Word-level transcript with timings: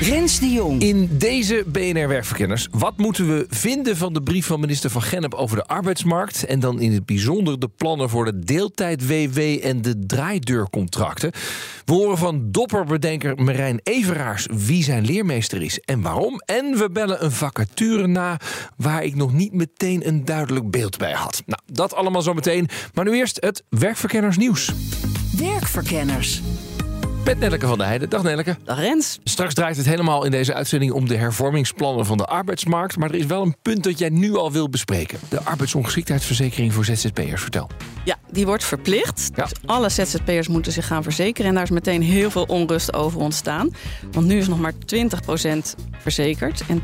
Rens 0.00 0.40
de 0.40 0.50
Jong. 0.50 0.82
In 0.82 1.08
deze 1.12 1.64
BNR 1.66 2.08
Werkverkenners, 2.08 2.68
wat 2.70 2.96
moeten 2.96 3.28
we 3.28 3.46
vinden 3.48 3.96
van 3.96 4.12
de 4.12 4.22
brief 4.22 4.46
van 4.46 4.60
minister 4.60 4.90
Van 4.90 5.02
Gennep 5.02 5.34
over 5.34 5.56
de 5.56 5.64
arbeidsmarkt? 5.64 6.44
En 6.44 6.60
dan 6.60 6.80
in 6.80 6.92
het 6.92 7.06
bijzonder 7.06 7.58
de 7.58 7.68
plannen 7.68 8.08
voor 8.08 8.24
de 8.24 8.38
deeltijd-WW 8.38 9.38
en 9.62 9.82
de 9.82 10.06
draaideurcontracten. 10.06 11.32
We 11.84 11.92
horen 11.92 12.18
van 12.18 12.50
dopperbedenker 12.50 13.42
Marijn 13.42 13.80
Everaars 13.82 14.46
wie 14.50 14.82
zijn 14.82 15.04
leermeester 15.04 15.62
is 15.62 15.80
en 15.80 16.00
waarom. 16.00 16.42
En 16.44 16.78
we 16.78 16.90
bellen 16.90 17.24
een 17.24 17.32
vacature 17.32 18.06
na 18.06 18.40
waar 18.76 19.04
ik 19.04 19.14
nog 19.14 19.32
niet 19.32 19.52
meteen 19.52 20.08
een 20.08 20.24
duidelijk 20.24 20.70
beeld 20.70 20.98
bij 20.98 21.12
had. 21.12 21.42
Nou, 21.46 21.60
dat 21.66 21.94
allemaal 21.94 22.22
zometeen. 22.22 22.68
Maar 22.94 23.04
nu 23.04 23.12
eerst 23.12 23.36
het 23.40 23.62
Werkverkenners 23.68 24.36
nieuws. 24.36 24.72
Werkverkenners. 25.36 26.42
Met 27.24 27.38
Nelleke 27.38 27.66
van 27.66 27.78
der 27.78 27.86
Heijden. 27.86 28.08
Dag 28.08 28.22
Nelleke. 28.22 28.56
Dag 28.64 28.80
Rens. 28.80 29.18
Straks 29.24 29.54
draait 29.54 29.76
het 29.76 29.86
helemaal 29.86 30.24
in 30.24 30.30
deze 30.30 30.54
uitzending 30.54 30.92
om 30.92 31.08
de 31.08 31.16
hervormingsplannen 31.16 32.06
van 32.06 32.16
de 32.16 32.24
arbeidsmarkt. 32.24 32.96
Maar 32.96 33.08
er 33.08 33.14
is 33.18 33.26
wel 33.26 33.42
een 33.42 33.56
punt 33.62 33.84
dat 33.84 33.98
jij 33.98 34.08
nu 34.08 34.36
al 34.36 34.52
wil 34.52 34.68
bespreken. 34.68 35.18
De 35.28 35.42
arbeidsongeschiktheidsverzekering 35.42 36.72
voor 36.72 36.84
ZZP'ers. 36.84 37.42
Vertel. 37.42 37.70
Ja, 38.04 38.16
die 38.30 38.46
wordt 38.46 38.64
verplicht. 38.64 39.30
Ja. 39.34 39.42
Dus 39.42 39.52
alle 39.66 39.88
ZZP'ers 39.88 40.48
moeten 40.48 40.72
zich 40.72 40.86
gaan 40.86 41.02
verzekeren. 41.02 41.48
En 41.48 41.54
daar 41.54 41.64
is 41.64 41.70
meteen 41.70 42.02
heel 42.02 42.30
veel 42.30 42.44
onrust 42.44 42.94
over 42.94 43.20
ontstaan. 43.20 43.70
Want 44.12 44.26
nu 44.26 44.38
is 44.38 44.48
nog 44.48 44.60
maar 44.60 44.72
20% 44.72 44.76
verzekerd 45.98 46.62
en 46.68 46.82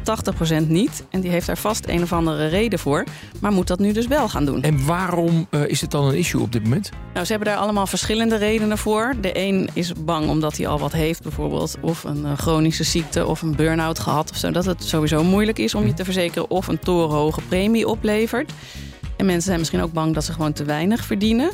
80% 0.64 0.66
niet. 0.66 1.04
En 1.10 1.20
die 1.20 1.30
heeft 1.30 1.46
daar 1.46 1.58
vast 1.58 1.88
een 1.88 2.02
of 2.02 2.12
andere 2.12 2.46
reden 2.46 2.78
voor. 2.78 3.04
Maar 3.40 3.52
moet 3.52 3.66
dat 3.66 3.78
nu 3.78 3.92
dus 3.92 4.06
wel 4.06 4.28
gaan 4.28 4.44
doen. 4.44 4.62
En 4.62 4.86
waarom 4.86 5.46
eh, 5.50 5.66
is 5.66 5.80
het 5.80 5.90
dan 5.90 6.04
een 6.04 6.16
issue 6.16 6.40
op 6.40 6.52
dit 6.52 6.62
moment? 6.62 6.90
Nou, 7.14 7.26
ze 7.26 7.32
hebben 7.32 7.52
daar 7.52 7.62
allemaal 7.62 7.86
verschillende 7.86 8.36
redenen 8.36 8.78
voor. 8.78 9.14
De 9.20 9.38
een 9.38 9.68
is 9.72 9.92
bang 9.92 10.23
omdat 10.28 10.56
hij 10.56 10.66
al 10.66 10.78
wat 10.78 10.92
heeft, 10.92 11.22
bijvoorbeeld. 11.22 11.76
Of 11.80 12.04
een 12.04 12.24
eh, 12.24 12.32
chronische 12.36 12.84
ziekte 12.84 13.26
of 13.26 13.42
een 13.42 13.56
burn-out 13.56 13.98
gehad 13.98 14.30
of 14.30 14.36
zo. 14.36 14.50
Dat 14.50 14.64
het 14.64 14.84
sowieso 14.84 15.24
moeilijk 15.24 15.58
is 15.58 15.74
om 15.74 15.86
je 15.86 15.94
te 15.94 16.04
verzekeren. 16.04 16.50
Of 16.50 16.68
een 16.68 16.78
torenhoge 16.78 17.40
premie 17.48 17.88
oplevert. 17.88 18.52
En 19.16 19.26
mensen 19.26 19.44
zijn 19.44 19.58
misschien 19.58 19.82
ook 19.82 19.92
bang 19.92 20.14
dat 20.14 20.24
ze 20.24 20.32
gewoon 20.32 20.52
te 20.52 20.64
weinig 20.64 21.04
verdienen. 21.04 21.50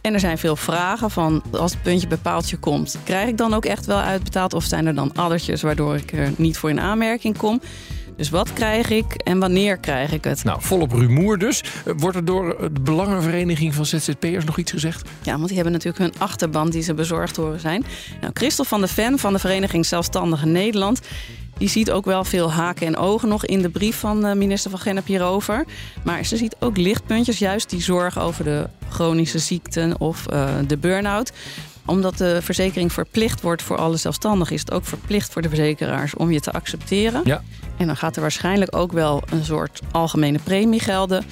En 0.00 0.14
er 0.14 0.20
zijn 0.20 0.38
veel 0.38 0.56
vragen 0.56 1.10
van 1.10 1.42
als 1.50 1.72
het 1.72 1.82
puntje 1.82 2.06
bij 2.06 2.16
paaltje 2.16 2.56
komt, 2.56 2.98
krijg 3.04 3.28
ik 3.28 3.36
dan 3.36 3.54
ook 3.54 3.64
echt 3.64 3.86
wel 3.86 3.98
uitbetaald? 3.98 4.54
Of 4.54 4.64
zijn 4.64 4.86
er 4.86 4.94
dan 4.94 5.12
addertjes 5.14 5.62
waardoor 5.62 5.96
ik 5.96 6.12
er 6.12 6.32
niet 6.36 6.58
voor 6.58 6.70
in 6.70 6.80
aanmerking 6.80 7.36
kom? 7.36 7.60
Dus 8.20 8.30
wat 8.30 8.52
krijg 8.52 8.90
ik 8.90 9.14
en 9.14 9.38
wanneer 9.38 9.76
krijg 9.76 10.12
ik 10.12 10.24
het? 10.24 10.44
Nou, 10.44 10.62
volop 10.62 10.92
rumoer 10.92 11.38
dus. 11.38 11.62
Eh, 11.84 11.92
Wordt 11.96 12.16
er 12.16 12.24
door 12.24 12.56
de 12.72 12.80
Belangenvereniging 12.80 13.74
van 13.74 13.86
ZZP'ers 13.86 14.44
nog 14.44 14.58
iets 14.58 14.70
gezegd? 14.70 15.08
Ja, 15.22 15.32
want 15.32 15.46
die 15.46 15.54
hebben 15.54 15.72
natuurlijk 15.72 15.98
hun 16.02 16.22
achterban 16.22 16.70
die 16.70 16.82
ze 16.82 16.94
bezorgd 16.94 17.36
horen 17.36 17.60
zijn. 17.60 17.84
Nou, 18.20 18.32
Christel 18.34 18.64
van 18.64 18.80
de 18.80 18.88
Ven 18.88 19.18
van 19.18 19.32
de 19.32 19.38
Vereniging 19.38 19.86
Zelfstandige 19.86 20.46
Nederland... 20.46 21.00
die 21.58 21.68
ziet 21.68 21.90
ook 21.90 22.04
wel 22.04 22.24
veel 22.24 22.52
haken 22.52 22.86
en 22.86 22.96
ogen 22.96 23.28
nog 23.28 23.46
in 23.46 23.62
de 23.62 23.68
brief 23.68 23.96
van 23.96 24.26
eh, 24.26 24.36
minister 24.36 24.70
Van 24.70 24.80
Gennep 24.80 25.06
hierover. 25.06 25.64
Maar 26.02 26.24
ze 26.24 26.36
ziet 26.36 26.56
ook 26.58 26.76
lichtpuntjes, 26.76 27.38
juist 27.38 27.70
die 27.70 27.82
zorg 27.82 28.18
over 28.18 28.44
de 28.44 28.68
chronische 28.88 29.38
ziekten 29.38 30.00
of 30.00 30.26
eh, 30.26 30.48
de 30.66 30.76
burn-out 30.76 31.32
omdat 31.84 32.18
de 32.18 32.38
verzekering 32.42 32.92
verplicht 32.92 33.40
wordt 33.40 33.62
voor 33.62 33.76
alle 33.76 33.96
zelfstandigen... 33.96 34.54
is 34.54 34.60
het 34.60 34.72
ook 34.72 34.84
verplicht 34.84 35.32
voor 35.32 35.42
de 35.42 35.48
verzekeraars 35.48 36.14
om 36.14 36.30
je 36.30 36.40
te 36.40 36.52
accepteren. 36.52 37.20
Ja. 37.24 37.42
En 37.76 37.86
dan 37.86 37.96
gaat 37.96 38.16
er 38.16 38.22
waarschijnlijk 38.22 38.76
ook 38.76 38.92
wel 38.92 39.22
een 39.30 39.44
soort 39.44 39.80
algemene 39.90 40.38
premie 40.38 40.80
gelden. 40.80 41.24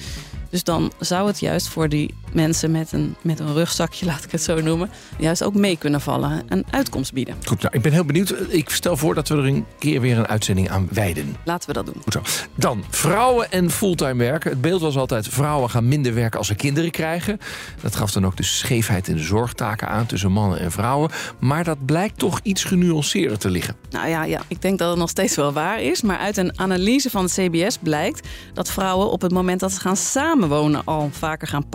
Dus 0.49 0.63
dan 0.63 0.91
zou 0.99 1.27
het 1.27 1.39
juist 1.39 1.67
voor 1.67 1.89
die 1.89 2.13
mensen 2.33 2.71
met 2.71 2.91
een, 2.91 3.15
met 3.21 3.39
een 3.39 3.53
rugzakje, 3.53 4.05
laat 4.11 4.23
ik 4.23 4.31
het 4.31 4.43
zo 4.43 4.61
noemen... 4.61 4.89
juist 5.17 5.43
ook 5.43 5.55
mee 5.55 5.77
kunnen 5.77 6.01
vallen, 6.01 6.43
een 6.47 6.65
uitkomst 6.69 7.13
bieden. 7.13 7.35
Goed, 7.45 7.61
nou, 7.61 7.75
ik 7.75 7.81
ben 7.81 7.91
heel 7.91 8.05
benieuwd. 8.05 8.33
Ik 8.47 8.69
stel 8.69 8.97
voor 8.97 9.15
dat 9.15 9.27
we 9.27 9.35
er 9.35 9.45
een 9.45 9.65
keer 9.79 10.01
weer 10.01 10.17
een 10.17 10.27
uitzending 10.27 10.69
aan 10.69 10.87
wijden. 10.91 11.35
Laten 11.45 11.67
we 11.67 11.73
dat 11.73 11.85
doen. 11.85 12.01
Goed 12.03 12.13
zo. 12.13 12.21
Dan, 12.55 12.83
vrouwen 12.89 13.51
en 13.51 13.71
fulltime 13.71 14.23
werken. 14.23 14.49
Het 14.49 14.61
beeld 14.61 14.81
was 14.81 14.97
altijd, 14.97 15.27
vrouwen 15.27 15.69
gaan 15.69 15.87
minder 15.87 16.13
werken 16.13 16.37
als 16.37 16.47
ze 16.47 16.55
kinderen 16.55 16.91
krijgen. 16.91 17.39
Dat 17.81 17.95
gaf 17.95 18.11
dan 18.11 18.25
ook 18.25 18.37
de 18.37 18.43
scheefheid 18.43 19.07
in 19.07 19.15
de 19.15 19.23
zorgtaken 19.23 19.87
aan 19.87 20.05
tussen 20.05 20.31
mannen 20.31 20.59
en 20.59 20.71
vrouwen. 20.71 21.11
Maar 21.39 21.63
dat 21.63 21.85
blijkt 21.85 22.17
toch 22.17 22.39
iets 22.43 22.63
genuanceerder 22.63 23.37
te 23.37 23.49
liggen. 23.49 23.75
Nou 23.89 24.07
ja, 24.07 24.23
ja, 24.23 24.41
ik 24.47 24.61
denk 24.61 24.79
dat 24.79 24.89
het 24.89 24.99
nog 24.99 25.09
steeds 25.09 25.35
wel 25.35 25.53
waar 25.53 25.81
is. 25.81 26.01
Maar 26.01 26.17
uit 26.17 26.37
een 26.37 26.59
analyse 26.59 27.09
van 27.09 27.23
het 27.23 27.33
CBS 27.33 27.77
blijkt 27.77 28.27
dat 28.53 28.71
vrouwen 28.71 29.11
op 29.11 29.21
het 29.21 29.31
moment 29.31 29.59
dat 29.59 29.71
ze 29.71 29.79
gaan 29.79 29.97
samenwonen 29.97 30.81
al 30.85 31.09
vaker 31.11 31.47
gaan 31.47 31.69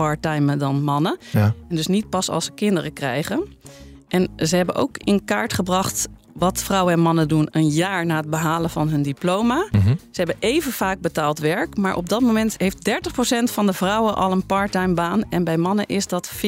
dan 0.57 0.83
mannen. 0.83 1.17
Ja. 1.31 1.53
En 1.69 1.75
dus 1.75 1.87
niet 1.87 2.09
pas 2.09 2.29
als 2.29 2.45
ze 2.45 2.51
kinderen 2.51 2.93
krijgen. 2.93 3.43
En 4.07 4.29
ze 4.37 4.55
hebben 4.55 4.75
ook 4.75 4.97
in 4.97 5.25
kaart 5.25 5.53
gebracht 5.53 6.07
wat 6.33 6.63
vrouwen 6.63 6.93
en 6.93 6.99
mannen 6.99 7.27
doen 7.27 7.47
een 7.51 7.67
jaar 7.67 8.05
na 8.05 8.15
het 8.15 8.29
behalen 8.29 8.69
van 8.69 8.89
hun 8.89 9.01
diploma. 9.01 9.67
Ze 9.71 10.21
hebben 10.21 10.35
even 10.39 10.71
vaak 10.71 10.99
betaald 10.99 11.39
werk, 11.39 11.77
maar 11.77 11.95
op 11.95 12.09
dat 12.09 12.21
moment 12.21 12.55
heeft 12.57 12.89
30% 12.89 13.43
van 13.43 13.65
de 13.65 13.73
vrouwen 13.73 14.15
al 14.15 14.31
een 14.31 14.45
parttime 14.45 14.93
baan 14.93 15.23
en 15.29 15.43
bij 15.43 15.57
mannen 15.57 15.85
is 15.85 16.07
dat 16.07 16.31
14%. 16.31 16.39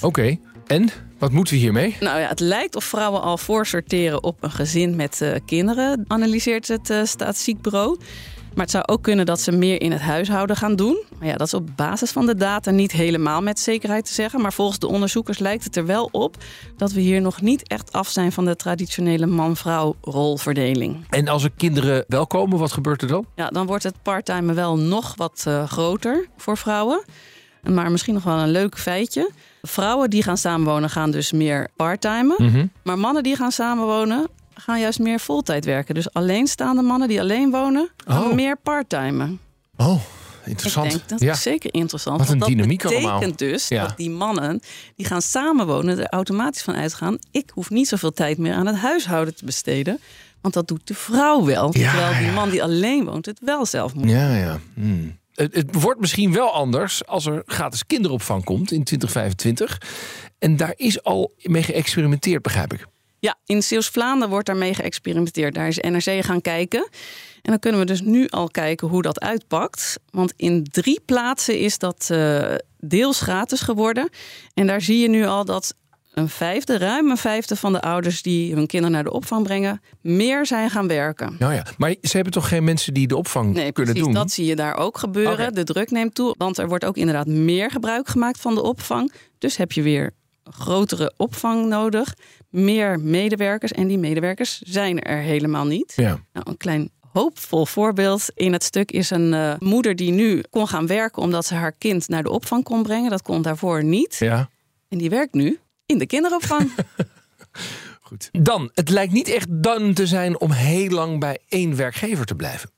Oké, 0.00 0.36
en? 0.66 0.88
Wat 1.18 1.32
moeten 1.32 1.54
we 1.54 1.60
hiermee? 1.60 1.96
Nou 2.00 2.20
ja, 2.20 2.28
het 2.28 2.40
lijkt 2.40 2.76
of 2.76 2.84
vrouwen 2.84 3.22
al 3.22 3.38
voorsorteren 3.38 4.22
op 4.22 4.42
een 4.42 4.50
gezin 4.50 4.96
met 4.96 5.20
eh, 5.20 5.34
kinderen, 5.46 6.04
analyseert 6.06 6.68
het 6.68 6.90
uh, 6.90 7.04
statistiekbureau. 7.04 7.98
Maar 8.54 8.64
het 8.64 8.70
zou 8.70 8.84
ook 8.86 9.02
kunnen 9.02 9.26
dat 9.26 9.40
ze 9.40 9.52
meer 9.52 9.80
in 9.80 9.92
het 9.92 10.00
huishouden 10.00 10.56
gaan 10.56 10.76
doen. 10.76 11.02
Maar 11.18 11.28
ja, 11.28 11.36
dat 11.36 11.46
is 11.46 11.54
op 11.54 11.68
basis 11.76 12.10
van 12.10 12.26
de 12.26 12.34
data 12.34 12.70
niet 12.70 12.92
helemaal 12.92 13.42
met 13.42 13.60
zekerheid 13.60 14.04
te 14.04 14.12
zeggen. 14.12 14.40
Maar 14.40 14.52
volgens 14.52 14.78
de 14.78 14.86
onderzoekers 14.86 15.38
lijkt 15.38 15.64
het 15.64 15.76
er 15.76 15.86
wel 15.86 16.08
op 16.12 16.36
dat 16.76 16.92
we 16.92 17.00
hier 17.00 17.20
nog 17.20 17.40
niet 17.40 17.68
echt 17.68 17.92
af 17.92 18.08
zijn 18.08 18.32
van 18.32 18.44
de 18.44 18.56
traditionele 18.56 19.26
man-vrouw 19.26 19.96
rolverdeling. 20.00 21.04
En 21.10 21.28
als 21.28 21.44
er 21.44 21.50
kinderen 21.56 22.04
wel 22.08 22.26
komen, 22.26 22.58
wat 22.58 22.72
gebeurt 22.72 23.02
er 23.02 23.08
dan? 23.08 23.26
Ja, 23.34 23.48
dan 23.48 23.66
wordt 23.66 23.82
het 23.84 24.02
parttime 24.02 24.52
wel 24.52 24.78
nog 24.78 25.14
wat 25.16 25.44
uh, 25.48 25.68
groter 25.68 26.26
voor 26.36 26.56
vrouwen. 26.56 27.04
Maar 27.62 27.90
misschien 27.90 28.14
nog 28.14 28.24
wel 28.24 28.38
een 28.38 28.50
leuk 28.50 28.78
feitje. 28.78 29.30
Vrouwen 29.62 30.10
die 30.10 30.22
gaan 30.22 30.36
samenwonen 30.36 30.90
gaan 30.90 31.10
dus 31.10 31.32
meer 31.32 31.68
parttimen. 31.76 32.36
Mm 32.38 32.48
-hmm. 32.48 32.70
Maar 32.82 32.98
mannen 32.98 33.22
die 33.22 33.36
gaan 33.36 33.52
samenwonen 33.52 34.26
gaan 34.54 34.80
juist 34.80 34.98
meer 34.98 35.20
voltijd 35.20 35.64
werken. 35.64 35.94
Dus 35.94 36.12
alleenstaande 36.12 36.82
mannen 36.82 37.08
die 37.08 37.20
alleen 37.20 37.50
wonen, 37.50 37.88
gaan 38.06 38.24
Oh. 38.24 38.32
meer 38.34 38.56
parttimen. 38.56 39.40
Oh, 39.76 40.00
interessant. 40.44 40.86
Ik 40.86 40.92
denk 40.92 41.08
dat 41.08 41.20
ja. 41.20 41.32
is 41.32 41.42
zeker 41.42 41.74
interessant. 41.74 42.18
Wat 42.18 42.28
een 42.28 42.38
want 42.38 42.40
dat 42.40 42.50
dynamiek 42.58 42.82
betekent 42.82 43.10
allemaal. 43.10 43.32
dus 43.36 43.68
Ja. 43.68 43.86
dat 43.86 43.96
die 43.96 44.10
mannen 44.10 44.60
die 44.96 45.06
gaan 45.06 45.22
samenwonen 45.22 45.98
er 45.98 46.06
automatisch 46.08 46.62
van 46.62 46.74
uitgaan. 46.74 47.18
Ik 47.30 47.50
hoef 47.54 47.70
niet 47.70 47.88
zoveel 47.88 48.12
tijd 48.12 48.38
meer 48.38 48.54
aan 48.54 48.66
het 48.66 48.76
huishouden 48.76 49.34
te 49.34 49.44
besteden. 49.44 50.00
Want 50.40 50.54
dat 50.54 50.68
doet 50.68 50.86
de 50.86 50.94
vrouw 50.94 51.44
wel. 51.44 51.70
Ja, 51.78 51.90
terwijl 51.92 52.22
die 52.24 52.32
man 52.32 52.50
die 52.50 52.62
alleen 52.62 53.04
woont 53.04 53.26
het 53.26 53.38
wel 53.40 53.66
zelf 53.66 53.94
moet. 53.94 54.10
Ja, 54.10 54.36
ja. 54.36 54.58
Hmm. 54.74 55.18
Het, 55.34 55.54
het 55.54 55.80
wordt 55.80 56.00
misschien 56.00 56.32
wel 56.32 56.52
anders 56.52 57.06
als 57.06 57.26
er 57.26 57.42
gratis 57.46 57.86
kinderopvang 57.86 58.44
komt 58.44 58.70
in 58.72 58.84
2025. 58.84 59.80
En 60.38 60.56
daar 60.56 60.72
is 60.76 61.02
al 61.02 61.34
mee 61.42 61.62
geëxperimenteerd, 61.62 62.42
begrijp 62.42 62.72
ik. 62.72 62.86
Ja, 63.24 63.36
in 63.46 63.62
Zeeuws-Vlaanderen 63.62 64.28
wordt 64.30 64.46
daarmee 64.46 64.74
geëxperimenteerd. 64.74 65.54
Daar 65.54 65.68
is 65.68 65.78
NRC 65.78 66.24
gaan 66.24 66.40
kijken. 66.40 66.88
En 67.42 67.50
dan 67.50 67.58
kunnen 67.58 67.80
we 67.80 67.86
dus 67.86 68.00
nu 68.00 68.28
al 68.28 68.48
kijken 68.48 68.88
hoe 68.88 69.02
dat 69.02 69.20
uitpakt. 69.20 69.98
Want 70.10 70.32
in 70.36 70.64
drie 70.70 71.00
plaatsen 71.04 71.58
is 71.58 71.78
dat 71.78 72.08
eh, 72.10 72.54
deels 72.78 73.20
gratis 73.20 73.60
geworden. 73.60 74.08
En 74.54 74.66
daar 74.66 74.80
zie 74.80 74.98
je 74.98 75.08
nu 75.08 75.24
al 75.26 75.44
dat 75.44 75.74
een 76.14 76.28
vijfde, 76.28 76.78
ruim 76.78 77.10
een 77.10 77.16
vijfde 77.16 77.56
van 77.56 77.72
de 77.72 77.80
ouders 77.80 78.22
die 78.22 78.54
hun 78.54 78.66
kinderen 78.66 78.94
naar 78.94 79.04
de 79.04 79.12
opvang 79.12 79.42
brengen, 79.42 79.80
meer 80.00 80.46
zijn 80.46 80.70
gaan 80.70 80.88
werken. 80.88 81.36
Nou 81.38 81.54
ja, 81.54 81.66
maar 81.76 81.94
ze 82.02 82.10
hebben 82.12 82.32
toch 82.32 82.48
geen 82.48 82.64
mensen 82.64 82.94
die 82.94 83.06
de 83.06 83.16
opvang 83.16 83.54
Nee, 83.54 83.72
kunnen 83.72 83.92
precies, 83.94 84.12
doen? 84.12 84.22
dat 84.22 84.30
zie 84.30 84.44
je 84.46 84.56
daar 84.56 84.76
ook 84.76 84.98
gebeuren. 84.98 85.54
De 85.54 85.64
druk 85.64 85.90
neemt 85.90 86.14
toe, 86.14 86.34
want 86.38 86.58
er 86.58 86.68
wordt 86.68 86.84
ook 86.84 86.96
inderdaad 86.96 87.26
meer 87.26 87.70
gebruik 87.70 88.08
gemaakt 88.08 88.40
van 88.40 88.54
de 88.54 88.62
opvang. 88.62 89.12
Dus 89.38 89.56
heb 89.56 89.72
je 89.72 89.82
weer 89.82 90.12
grotere 90.44 91.12
opvang 91.16 91.66
nodig, 91.66 92.14
meer 92.48 93.00
medewerkers. 93.00 93.72
En 93.72 93.86
die 93.86 93.98
medewerkers 93.98 94.58
zijn 94.58 95.02
er 95.02 95.18
helemaal 95.18 95.66
niet. 95.66 95.92
Ja. 95.96 96.20
Nou, 96.32 96.50
een 96.50 96.56
klein 96.56 96.90
hoopvol 97.12 97.66
voorbeeld 97.66 98.30
in 98.34 98.52
het 98.52 98.64
stuk 98.64 98.90
is 98.92 99.10
een 99.10 99.34
eh, 99.34 99.54
moeder 99.58 99.96
die 99.96 100.10
nu 100.10 100.42
kon 100.50 100.68
gaan 100.68 100.86
werken 100.86 101.22
omdat 101.22 101.46
ze 101.46 101.54
haar 101.54 101.72
kind 101.72 102.08
naar 102.08 102.22
de 102.22 102.30
opvang 102.30 102.64
kon 102.64 102.82
brengen. 102.82 103.10
Dat 103.10 103.22
kon 103.22 103.42
daarvoor 103.42 103.84
niet. 103.84 104.16
ja. 104.18 104.48
En 104.88 104.98
die 104.98 105.10
werkt 105.10 105.34
nu 105.34 105.58
in 105.86 105.98
de 105.98 106.06
kinderopvang. 106.06 106.70
Goed. 108.00 108.28
Dan, 108.32 108.70
het 108.74 108.88
lijkt 108.88 109.12
niet 109.12 109.28
echt 109.28 109.46
dan 109.50 109.92
te 109.92 110.06
zijn 110.06 110.40
om 110.40 110.50
heel 110.50 110.88
lang 110.88 111.20
bij 111.20 111.38
één 111.48 111.76
werkgever 111.76 112.24
te 112.24 112.34
blijven. 112.34 112.70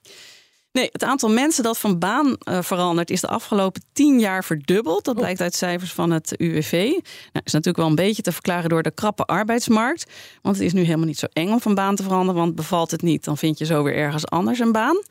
Nee, 0.77 0.89
het 0.93 1.05
aantal 1.05 1.31
mensen 1.31 1.63
dat 1.63 1.79
van 1.79 1.99
baan 1.99 2.27
uh, 2.27 2.63
verandert 2.63 3.11
is 3.11 3.21
de 3.21 3.29
afgelopen 3.29 3.83
tien 3.93 4.21
jaar 4.21 4.45
verdubbeld. 4.45 5.05
Dat 5.05 5.15
blijkt 5.15 5.41
uit 5.41 5.55
cijfers 5.55 5.93
van 5.93 6.11
het 6.11 6.41
UWV. 6.41 6.73
Nou, 6.73 7.45
is 7.45 7.53
natuurlijk 7.53 7.77
wel 7.77 7.87
een 7.87 7.95
beetje 7.95 8.23
te 8.23 8.33
verklaren 8.33 8.69
door 8.69 8.83
de 8.83 8.91
krappe 8.91 9.25
arbeidsmarkt. 9.25 10.13
Want 10.43 10.57
het 10.57 10.65
is 10.65 10.73
nu 10.73 10.83
helemaal 10.83 11.07
niet 11.07 11.19
zo 11.19 11.27
eng 11.33 11.51
om 11.51 11.61
van 11.61 11.75
baan 11.75 11.97
te 11.97 12.03
veranderen. 12.03 12.41
Want 12.41 12.55
bevalt 12.55 12.91
het 12.91 13.03
niet, 13.03 13.25
dan 13.25 13.39
vind 13.39 13.59
je 13.59 13.65
zo 13.65 13.83
weer 13.83 13.95
ergens 13.95 14.27
anders 14.27 14.59
een 14.59 14.73
baan. 14.73 15.03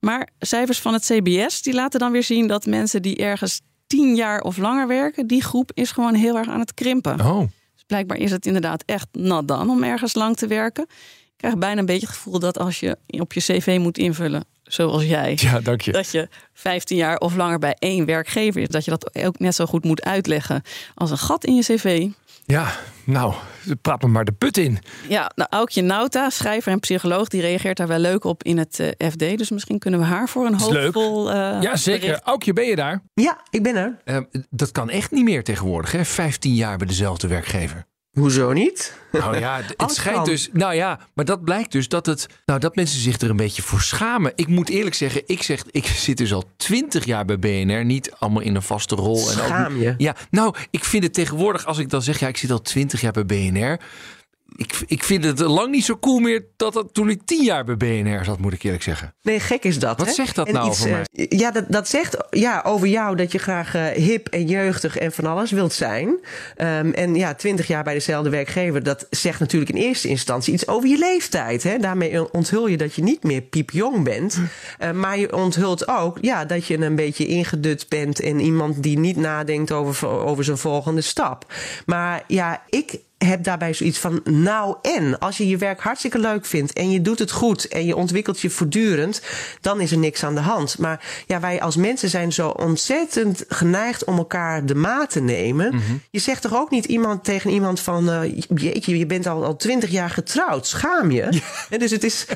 Maar 0.00 0.30
cijfers 0.38 0.80
van 0.80 0.92
het 0.92 1.04
CBS 1.04 1.62
die 1.62 1.74
laten 1.74 2.00
dan 2.00 2.12
weer 2.12 2.22
zien 2.22 2.46
dat 2.46 2.66
mensen 2.66 3.02
die 3.02 3.16
ergens 3.16 3.60
tien 3.86 4.14
jaar 4.14 4.40
of 4.40 4.56
langer 4.56 4.86
werken, 4.86 5.26
die 5.26 5.42
groep 5.42 5.70
is 5.74 5.90
gewoon 5.90 6.14
heel 6.14 6.36
erg 6.36 6.48
aan 6.48 6.60
het 6.60 6.74
krimpen. 6.74 7.20
Oh. 7.20 7.38
Dus 7.74 7.84
blijkbaar 7.86 8.18
is 8.18 8.30
het 8.30 8.46
inderdaad 8.46 8.82
echt 8.86 9.08
nat 9.12 9.48
dan 9.48 9.70
om 9.70 9.82
ergens 9.82 10.14
lang 10.14 10.36
te 10.36 10.46
werken. 10.46 10.82
Ik 10.82 11.36
krijg 11.36 11.58
bijna 11.58 11.80
een 11.80 11.86
beetje 11.86 12.06
het 12.06 12.16
gevoel 12.16 12.38
dat 12.38 12.58
als 12.58 12.80
je 12.80 12.98
op 13.06 13.32
je 13.32 13.40
cv 13.40 13.78
moet 13.80 13.98
invullen, 13.98 14.44
zoals 14.66 15.04
jij, 15.04 15.32
Ja, 15.40 15.60
dank 15.60 15.80
je. 15.80 15.92
dat 15.92 16.10
je 16.10 16.28
15 16.52 16.96
jaar 16.96 17.16
of 17.18 17.36
langer 17.36 17.58
bij 17.58 17.76
één 17.78 18.04
werkgever 18.04 18.60
is, 18.60 18.68
dat 18.68 18.84
je 18.84 18.90
dat 18.90 19.14
ook 19.24 19.38
net 19.38 19.54
zo 19.54 19.66
goed 19.66 19.84
moet 19.84 20.02
uitleggen 20.04 20.62
als 20.94 21.10
een 21.10 21.18
gat 21.18 21.44
in 21.44 21.54
je 21.54 21.62
cv. 21.62 22.06
Ja, 22.44 22.72
nou, 23.04 23.34
praat 23.82 24.02
me 24.02 24.08
maar 24.08 24.24
de 24.24 24.32
put 24.32 24.56
in. 24.56 24.78
Ja, 25.08 25.30
nou, 25.34 25.48
Aukje 25.52 25.82
Nauta, 25.82 26.30
schrijver 26.30 26.72
en 26.72 26.80
psycholoog, 26.80 27.28
die 27.28 27.40
reageert 27.40 27.76
daar 27.76 27.86
wel 27.88 27.98
leuk 27.98 28.24
op 28.24 28.42
in 28.42 28.58
het 28.58 28.80
eh, 28.80 29.10
FD. 29.10 29.18
Dus 29.38 29.50
misschien 29.50 29.78
kunnen 29.78 30.00
we 30.00 30.06
haar 30.06 30.28
voor 30.28 30.46
een 30.46 30.54
is 30.54 30.68
leuk. 30.68 30.94
hoopvol. 30.94 31.30
eh, 31.30 31.36
Ja, 31.62 31.76
zeker. 31.76 32.00
bericht- 32.00 32.22
Aukje, 32.22 32.52
ben 32.52 32.66
je 32.66 32.76
daar? 32.76 33.02
Ja, 33.14 33.40
ik 33.50 33.62
ben 33.62 33.76
er. 33.76 34.00
Eh, 34.04 34.18
dat 34.50 34.72
kan 34.72 34.90
echt 34.90 35.10
niet 35.10 35.24
meer 35.24 35.44
tegenwoordig, 35.44 35.92
hè? 35.92 36.04
15 36.04 36.54
jaar 36.54 36.76
bij 36.76 36.86
dezelfde 36.86 37.26
werkgever. 37.28 37.86
Hoezo 38.16 38.52
niet? 38.52 38.94
Nou 39.12 39.38
ja, 39.38 39.60
het 39.76 39.92
schijnt 39.92 40.16
kan. 40.16 40.26
dus. 40.26 40.48
Nou 40.52 40.74
ja, 40.74 41.00
maar 41.14 41.24
dat 41.24 41.44
blijkt 41.44 41.72
dus 41.72 41.88
dat 41.88 42.06
het. 42.06 42.26
Nou, 42.46 42.60
dat 42.60 42.76
mensen 42.76 43.00
zich 43.00 43.20
er 43.20 43.30
een 43.30 43.36
beetje 43.36 43.62
voor 43.62 43.80
schamen. 43.80 44.32
Ik 44.34 44.46
moet 44.46 44.68
eerlijk 44.68 44.94
zeggen, 44.94 45.22
ik 45.26 45.42
zeg, 45.42 45.62
ik 45.70 45.86
zit 46.06 46.16
dus 46.16 46.32
al 46.32 46.44
20 46.56 47.04
jaar 47.04 47.24
bij 47.24 47.38
BNR, 47.38 47.84
niet 47.84 48.12
allemaal 48.18 48.42
in 48.42 48.54
een 48.54 48.62
vaste 48.62 48.94
rol. 48.94 49.30
En 49.30 49.38
ook, 49.38 49.46
Schaam 49.46 49.76
je? 49.76 49.94
Ja, 49.98 50.16
nou, 50.30 50.54
ik 50.70 50.84
vind 50.84 51.02
het 51.02 51.14
tegenwoordig, 51.14 51.66
als 51.66 51.78
ik 51.78 51.90
dan 51.90 52.02
zeg, 52.02 52.18
ja, 52.18 52.28
ik 52.28 52.36
zit 52.36 52.50
al 52.50 52.62
20 52.62 53.00
jaar 53.00 53.12
bij 53.12 53.26
BNR. 53.26 53.80
Ik, 54.56 54.82
ik 54.86 55.02
vind 55.02 55.24
het 55.24 55.38
lang 55.38 55.70
niet 55.70 55.84
zo 55.84 55.98
cool 55.98 56.18
meer 56.18 56.44
dat 56.56 56.72
dat 56.72 56.88
toen 56.92 57.10
ik 57.10 57.22
10 57.24 57.44
jaar 57.44 57.64
bij 57.64 57.76
BNR 57.76 58.24
zat, 58.24 58.38
moet 58.38 58.52
ik 58.52 58.62
eerlijk 58.62 58.82
zeggen. 58.82 59.14
Nee, 59.22 59.40
gek 59.40 59.64
is 59.64 59.78
dat. 59.78 59.98
Wat 59.98 60.06
hè? 60.06 60.12
zegt 60.12 60.34
dat 60.34 60.46
En 60.46 60.54
nou 60.54 60.68
iets, 60.68 60.80
over 60.80 61.04
eh, 61.12 61.26
ja, 61.28 61.50
dat, 61.50 61.64
dat 61.68 61.88
zegt 61.88 62.16
ja, 62.30 62.62
over 62.66 62.88
jou 62.88 63.16
dat 63.16 63.32
je 63.32 63.38
graag 63.38 63.74
eh, 63.74 63.84
hip 63.86 64.28
en 64.28 64.46
jeugdig 64.46 64.96
en 64.98 65.12
van 65.12 65.26
alles 65.26 65.50
wilt 65.50 65.72
zijn. 65.72 66.18
Ehm, 66.56 66.90
en 66.90 67.14
ja, 67.14 67.34
twintig 67.34 67.66
jaar 67.66 67.84
bij 67.84 67.94
dezelfde 67.94 68.30
werkgever, 68.30 68.82
dat 68.82 69.06
zegt 69.10 69.40
natuurlijk 69.40 69.70
in 69.70 69.82
eerste 69.82 70.08
instantie 70.08 70.52
iets 70.52 70.68
over 70.68 70.88
je 70.88 70.98
leeftijd. 70.98 71.62
Hè? 71.62 71.78
Daarmee 71.78 72.32
onthul 72.32 72.66
je 72.66 72.76
dat 72.76 72.94
je 72.94 73.02
niet 73.02 73.22
meer 73.22 73.40
piepjong 73.40 74.04
bent. 74.04 74.40
Eh, 74.78 74.90
maar 74.90 75.18
je 75.18 75.36
onthult 75.36 75.88
ook 75.88 76.18
ja, 76.20 76.44
dat 76.44 76.66
je 76.66 76.78
een 76.78 76.96
beetje 76.96 77.26
ingedut 77.26 77.86
bent 77.88 78.20
en 78.20 78.40
iemand 78.40 78.82
die 78.82 78.98
niet 78.98 79.16
nadenkt 79.16 79.72
over, 79.72 80.08
over 80.08 80.44
zijn 80.44 80.58
volgende 80.58 81.00
stap. 81.00 81.52
Maar 81.86 82.24
ja, 82.26 82.62
ik 82.68 82.98
heb 83.26 83.44
daarbij 83.44 83.74
zoiets 83.74 83.98
van, 83.98 84.20
nou 84.24 84.76
en, 84.82 85.18
als 85.18 85.36
je 85.36 85.48
je 85.48 85.56
werk 85.56 85.80
hartstikke 85.80 86.18
leuk 86.18 86.46
vindt 86.46 86.72
en 86.72 86.90
je 86.90 87.00
doet 87.00 87.18
het 87.18 87.30
goed 87.30 87.68
en 87.68 87.86
je 87.86 87.96
ontwikkelt 87.96 88.40
je 88.40 88.50
voortdurend, 88.50 89.22
dan 89.60 89.80
is 89.80 89.90
er 89.90 89.98
niks 89.98 90.24
aan 90.24 90.34
de 90.34 90.40
hand. 90.40 90.78
Maar 90.78 91.24
ja, 91.26 91.40
wij 91.40 91.60
als 91.60 91.76
mensen 91.76 92.08
zijn 92.08 92.32
zo 92.32 92.48
ontzettend 92.48 93.44
geneigd 93.48 94.04
om 94.04 94.16
elkaar 94.18 94.66
de 94.66 94.74
maat 94.74 95.10
te 95.10 95.20
nemen. 95.20 95.80
Je 96.10 96.18
zegt 96.18 96.42
toch 96.42 96.54
ook 96.54 96.70
niet 96.70 96.84
iemand 96.84 97.24
tegen 97.24 97.50
iemand 97.50 97.80
van, 97.80 98.32
jeetje, 98.54 98.98
je 98.98 99.06
bent 99.06 99.26
al 99.26 99.44
al 99.44 99.56
twintig 99.56 99.90
jaar 99.90 100.10
getrouwd, 100.10 100.66
schaam 100.66 101.10
je? 101.10 101.42
En 101.70 101.78
dus, 101.78 101.90
het 101.90 102.04
is, 102.04 102.26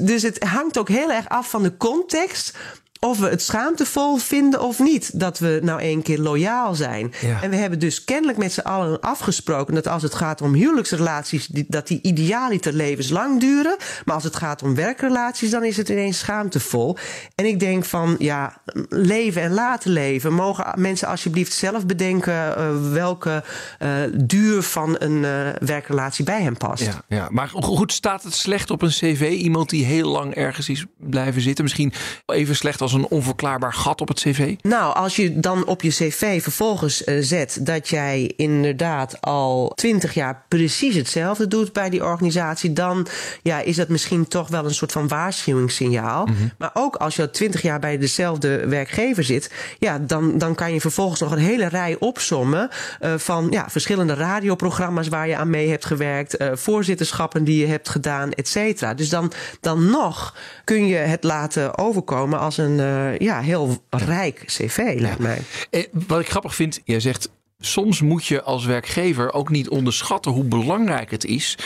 dus 0.00 0.22
het 0.22 0.42
hangt 0.42 0.78
ook 0.78 0.88
heel 0.88 1.12
erg 1.12 1.28
af 1.28 1.50
van 1.50 1.62
de 1.62 1.76
context 1.76 2.56
of 3.00 3.18
we 3.18 3.28
het 3.28 3.42
schaamtevol 3.42 4.16
vinden 4.16 4.60
of 4.62 4.78
niet 4.78 5.20
dat 5.20 5.38
we 5.38 5.60
nou 5.62 5.80
één 5.80 6.02
keer 6.02 6.18
loyaal 6.18 6.74
zijn. 6.74 7.12
Ja. 7.20 7.42
En 7.42 7.50
we 7.50 7.56
hebben 7.56 7.78
dus 7.78 8.04
kennelijk 8.04 8.38
met 8.38 8.52
z'n 8.52 8.60
allen 8.60 9.00
afgesproken 9.00 9.74
dat 9.74 9.86
als 9.86 10.02
het 10.02 10.14
gaat 10.14 10.42
om 10.42 10.54
huwelijksrelaties, 10.54 11.46
die, 11.46 11.64
dat 11.68 11.86
die 11.86 11.98
idealiter 12.02 12.72
levenslang 12.72 13.40
duren. 13.40 13.76
Maar 14.04 14.14
als 14.14 14.24
het 14.24 14.36
gaat 14.36 14.62
om 14.62 14.74
werkrelaties, 14.74 15.50
dan 15.50 15.64
is 15.64 15.76
het 15.76 15.88
ineens 15.88 16.18
schaamtevol. 16.18 16.96
En 17.34 17.44
ik 17.44 17.60
denk 17.60 17.84
van 17.84 18.16
ja, 18.18 18.60
leven 18.88 19.42
en 19.42 19.52
laten 19.52 19.90
leven. 19.90 20.32
Mogen 20.32 20.64
mensen 20.76 21.08
alsjeblieft 21.08 21.52
zelf 21.52 21.86
bedenken 21.86 22.56
eh, 22.56 22.92
welke 22.92 23.44
eh, 23.78 23.90
duur 24.14 24.62
van 24.62 24.96
een 24.98 25.24
eh, 25.24 25.48
werkrelatie 25.60 26.24
bij 26.24 26.42
hen 26.42 26.56
past. 26.56 26.84
Ja, 26.84 27.02
ja, 27.08 27.28
maar 27.30 27.48
go- 27.48 27.60
goed, 27.60 27.92
staat 27.92 28.22
het 28.22 28.34
slecht 28.34 28.70
op 28.70 28.82
een 28.82 28.88
cv? 28.88 29.30
Iemand 29.30 29.70
die 29.70 29.84
heel 29.84 30.08
lang 30.08 30.34
ergens 30.34 30.68
is 30.68 30.84
blijven 30.96 31.42
zitten. 31.42 31.64
Misschien 31.64 31.92
even 32.26 32.56
slecht 32.56 32.80
als 32.80 32.87
een 32.92 33.06
onverklaarbaar 33.08 33.74
gat 33.74 34.00
op 34.00 34.08
het 34.08 34.20
cv? 34.20 34.54
Nou, 34.62 34.94
als 34.94 35.16
je 35.16 35.40
dan 35.40 35.66
op 35.66 35.82
je 35.82 35.88
cv 35.88 36.42
vervolgens 36.42 37.04
eh, 37.04 37.16
zet 37.20 37.58
dat 37.60 37.88
jij 37.88 38.32
inderdaad 38.36 39.20
al 39.20 39.72
twintig 39.74 40.14
jaar 40.14 40.44
precies 40.48 40.94
hetzelfde 40.94 41.48
doet 41.48 41.72
bij 41.72 41.90
die 41.90 42.04
organisatie, 42.04 42.72
dan 42.72 43.06
ja, 43.42 43.60
is 43.60 43.76
dat 43.76 43.88
misschien 43.88 44.28
toch 44.28 44.48
wel 44.48 44.64
een 44.64 44.74
soort 44.74 44.92
van 44.92 45.08
waarschuwingssignaal. 45.08 46.28
Maar 46.58 46.70
ook 46.74 46.96
als 46.96 47.16
je 47.16 47.30
twintig 47.30 47.62
jaar 47.62 47.80
bij 47.80 47.98
dezelfde 47.98 48.66
werkgever 48.66 49.24
zit, 49.24 49.50
ja, 49.78 49.98
dan, 49.98 50.38
dan 50.38 50.54
kan 50.54 50.72
je 50.72 50.80
vervolgens 50.80 51.20
nog 51.20 51.32
een 51.32 51.38
hele 51.38 51.68
rij 51.68 51.96
opsommen 51.98 52.68
eh, 53.00 53.14
van 53.16 53.46
ja, 53.50 53.66
verschillende 53.68 54.14
radioprogramma's 54.14 55.08
waar 55.08 55.28
je 55.28 55.36
aan 55.36 55.50
mee 55.50 55.68
hebt 55.68 55.84
gewerkt, 55.84 56.36
eh, 56.36 56.50
voorzitterschappen 56.54 57.44
die 57.44 57.60
je 57.60 57.66
hebt 57.66 57.88
gedaan, 57.88 58.32
et 58.32 58.48
cetera. 58.48 58.94
Dus 58.94 59.08
dan, 59.08 59.32
dan 59.60 59.90
nog 59.90 60.34
kun 60.64 60.86
je 60.86 60.96
het 60.96 61.24
laten 61.24 61.78
overkomen 61.78 62.38
als 62.38 62.56
een 62.56 62.77
ja, 63.18 63.40
heel 63.40 63.84
rijk 63.88 64.42
cv, 64.46 64.94
lijkt 64.98 65.18
mij. 65.18 65.38
Eh, 65.70 65.84
wat 66.06 66.20
ik 66.20 66.28
grappig 66.28 66.54
vind, 66.54 66.80
jij 66.84 67.00
zegt... 67.00 67.30
soms 67.58 68.00
moet 68.00 68.26
je 68.26 68.42
als 68.42 68.64
werkgever 68.64 69.32
ook 69.32 69.48
niet 69.48 69.68
onderschatten... 69.68 70.32
hoe 70.32 70.44
belangrijk 70.44 71.10
het 71.10 71.24
is 71.24 71.58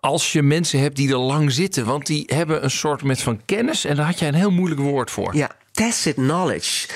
als 0.00 0.32
je 0.32 0.42
mensen 0.42 0.80
hebt 0.80 0.96
die 0.96 1.10
er 1.10 1.18
lang 1.18 1.52
zitten. 1.52 1.84
Want 1.84 2.06
die 2.06 2.24
hebben 2.26 2.64
een 2.64 2.70
soort 2.70 3.02
met 3.02 3.22
van 3.22 3.40
kennis... 3.44 3.84
en 3.84 3.96
daar 3.96 4.06
had 4.06 4.18
jij 4.18 4.28
een 4.28 4.34
heel 4.34 4.50
moeilijk 4.50 4.80
woord 4.80 5.10
voor. 5.10 5.36
Ja, 5.36 5.50
tacit 5.78 6.14
knowledge. 6.14 6.88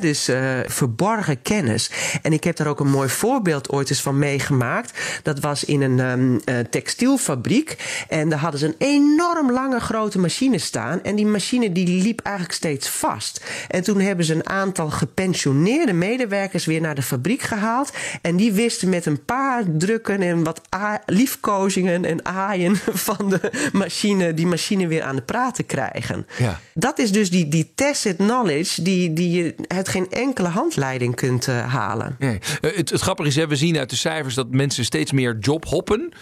Dus 0.00 0.28
eh, 0.28 0.58
verborgen 0.66 1.42
kennis. 1.42 1.90
En 2.22 2.32
ik 2.32 2.44
heb 2.44 2.56
daar 2.56 2.66
ook 2.66 2.80
een 2.80 2.90
mooi 2.90 3.08
voorbeeld 3.08 3.70
ooit 3.70 3.90
eens 3.90 4.00
van 4.00 4.18
meegemaakt. 4.18 5.20
Dat 5.22 5.40
was 5.40 5.64
in 5.64 5.80
een 5.80 6.00
ehm, 6.00 6.38
eh, 6.44 6.64
textielfabriek. 6.70 7.76
En 8.08 8.28
daar 8.28 8.38
hadden 8.38 8.60
ze 8.60 8.66
een 8.66 8.74
enorm 8.78 9.52
lange 9.52 9.80
grote 9.80 10.18
machine 10.18 10.58
staan. 10.58 11.02
En 11.02 11.16
die 11.16 11.26
machine 11.26 11.72
die 11.72 12.02
liep 12.02 12.20
eigenlijk 12.20 12.56
steeds 12.56 12.88
vast. 12.88 13.44
En 13.68 13.82
toen 13.82 14.00
hebben 14.00 14.24
ze 14.24 14.34
een 14.34 14.48
aantal 14.48 14.90
gepensioneerde 14.90 15.92
medewerkers 15.92 16.64
weer 16.64 16.80
naar 16.80 16.94
de 16.94 17.02
fabriek 17.02 17.42
gehaald. 17.42 17.92
En 18.22 18.36
die 18.36 18.52
wisten 18.52 18.88
met 18.88 19.06
een 19.06 19.24
paar 19.24 19.62
drukken 19.78 20.22
en 20.22 20.44
wat 20.44 20.60
liefkozingen 21.06 22.04
en 22.04 22.24
aaien 22.24 22.76
van 23.08 23.28
de 23.28 23.70
machine, 23.72 24.34
die 24.34 24.46
machine 24.46 24.86
weer 24.86 25.02
aan 25.02 25.16
de 25.16 25.22
praat 25.22 25.54
te 25.54 25.62
krijgen. 25.62 26.26
Ja. 26.38 26.60
Dat 26.74 26.98
is 26.98 27.12
dus 27.12 27.30
die, 27.30 27.48
die 27.48 27.72
tacit 27.74 28.16
knowledge 28.16 28.28
die, 28.74 29.12
die 29.12 29.30
je 29.30 29.54
uit 29.66 29.88
geen 29.88 30.10
enkele 30.10 30.48
handleiding 30.48 31.14
kunt 31.14 31.48
eh, 31.48 31.72
halen. 31.72 32.16
Nee. 32.18 32.38
Eh, 32.60 32.76
Het, 32.76 32.90
het 32.90 33.00
grappige 33.00 33.28
is, 33.28 33.36
hè, 33.36 33.46
we 33.46 33.56
zien 33.56 33.78
uit 33.78 33.90
de 33.90 33.96
cijfers 33.96 34.34
dat 34.34 34.50
mensen 34.50 34.84
steeds 34.84 35.12
meer 35.12 35.36
jobhoppen. 35.40 36.12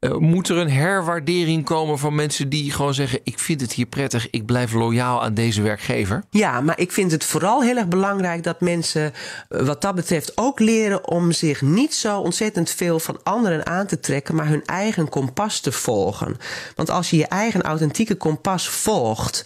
Eh, 0.00 0.16
moet 0.16 0.48
er 0.48 0.56
een 0.56 0.70
herwaardering 0.70 1.64
komen 1.64 1.98
van 1.98 2.14
mensen 2.14 2.48
die 2.48 2.72
gewoon 2.72 2.94
zeggen: 2.94 3.20
Ik 3.24 3.38
vind 3.38 3.60
het 3.60 3.72
hier 3.72 3.86
prettig, 3.86 4.30
ik 4.30 4.46
blijf 4.46 4.72
loyaal 4.72 5.22
aan 5.22 5.34
deze 5.34 5.62
werkgever? 5.62 6.24
Ja, 6.30 6.60
maar 6.60 6.80
ik 6.80 6.92
vind 6.92 7.10
het 7.10 7.24
vooral 7.24 7.62
heel 7.62 7.76
erg 7.76 7.88
belangrijk 7.88 8.42
dat 8.42 8.60
mensen 8.60 9.12
wat 9.48 9.82
dat 9.82 9.94
betreft 9.94 10.32
ook 10.34 10.60
leren 10.60 11.08
om 11.08 11.32
zich 11.32 11.62
niet 11.62 11.94
zo 11.94 12.20
ontzettend 12.20 12.70
veel 12.70 13.00
van 13.00 13.20
anderen 13.22 13.66
aan 13.66 13.86
te 13.86 14.00
trekken, 14.00 14.34
maar 14.34 14.48
hun 14.48 14.64
eigen 14.64 15.08
kompas 15.08 15.60
te 15.60 15.72
volgen. 15.72 16.36
Want 16.74 16.90
als 16.90 17.10
je 17.10 17.16
je 17.16 17.26
eigen 17.26 17.62
authentieke 17.62 18.14
kompas 18.14 18.68
volgt 18.68 19.44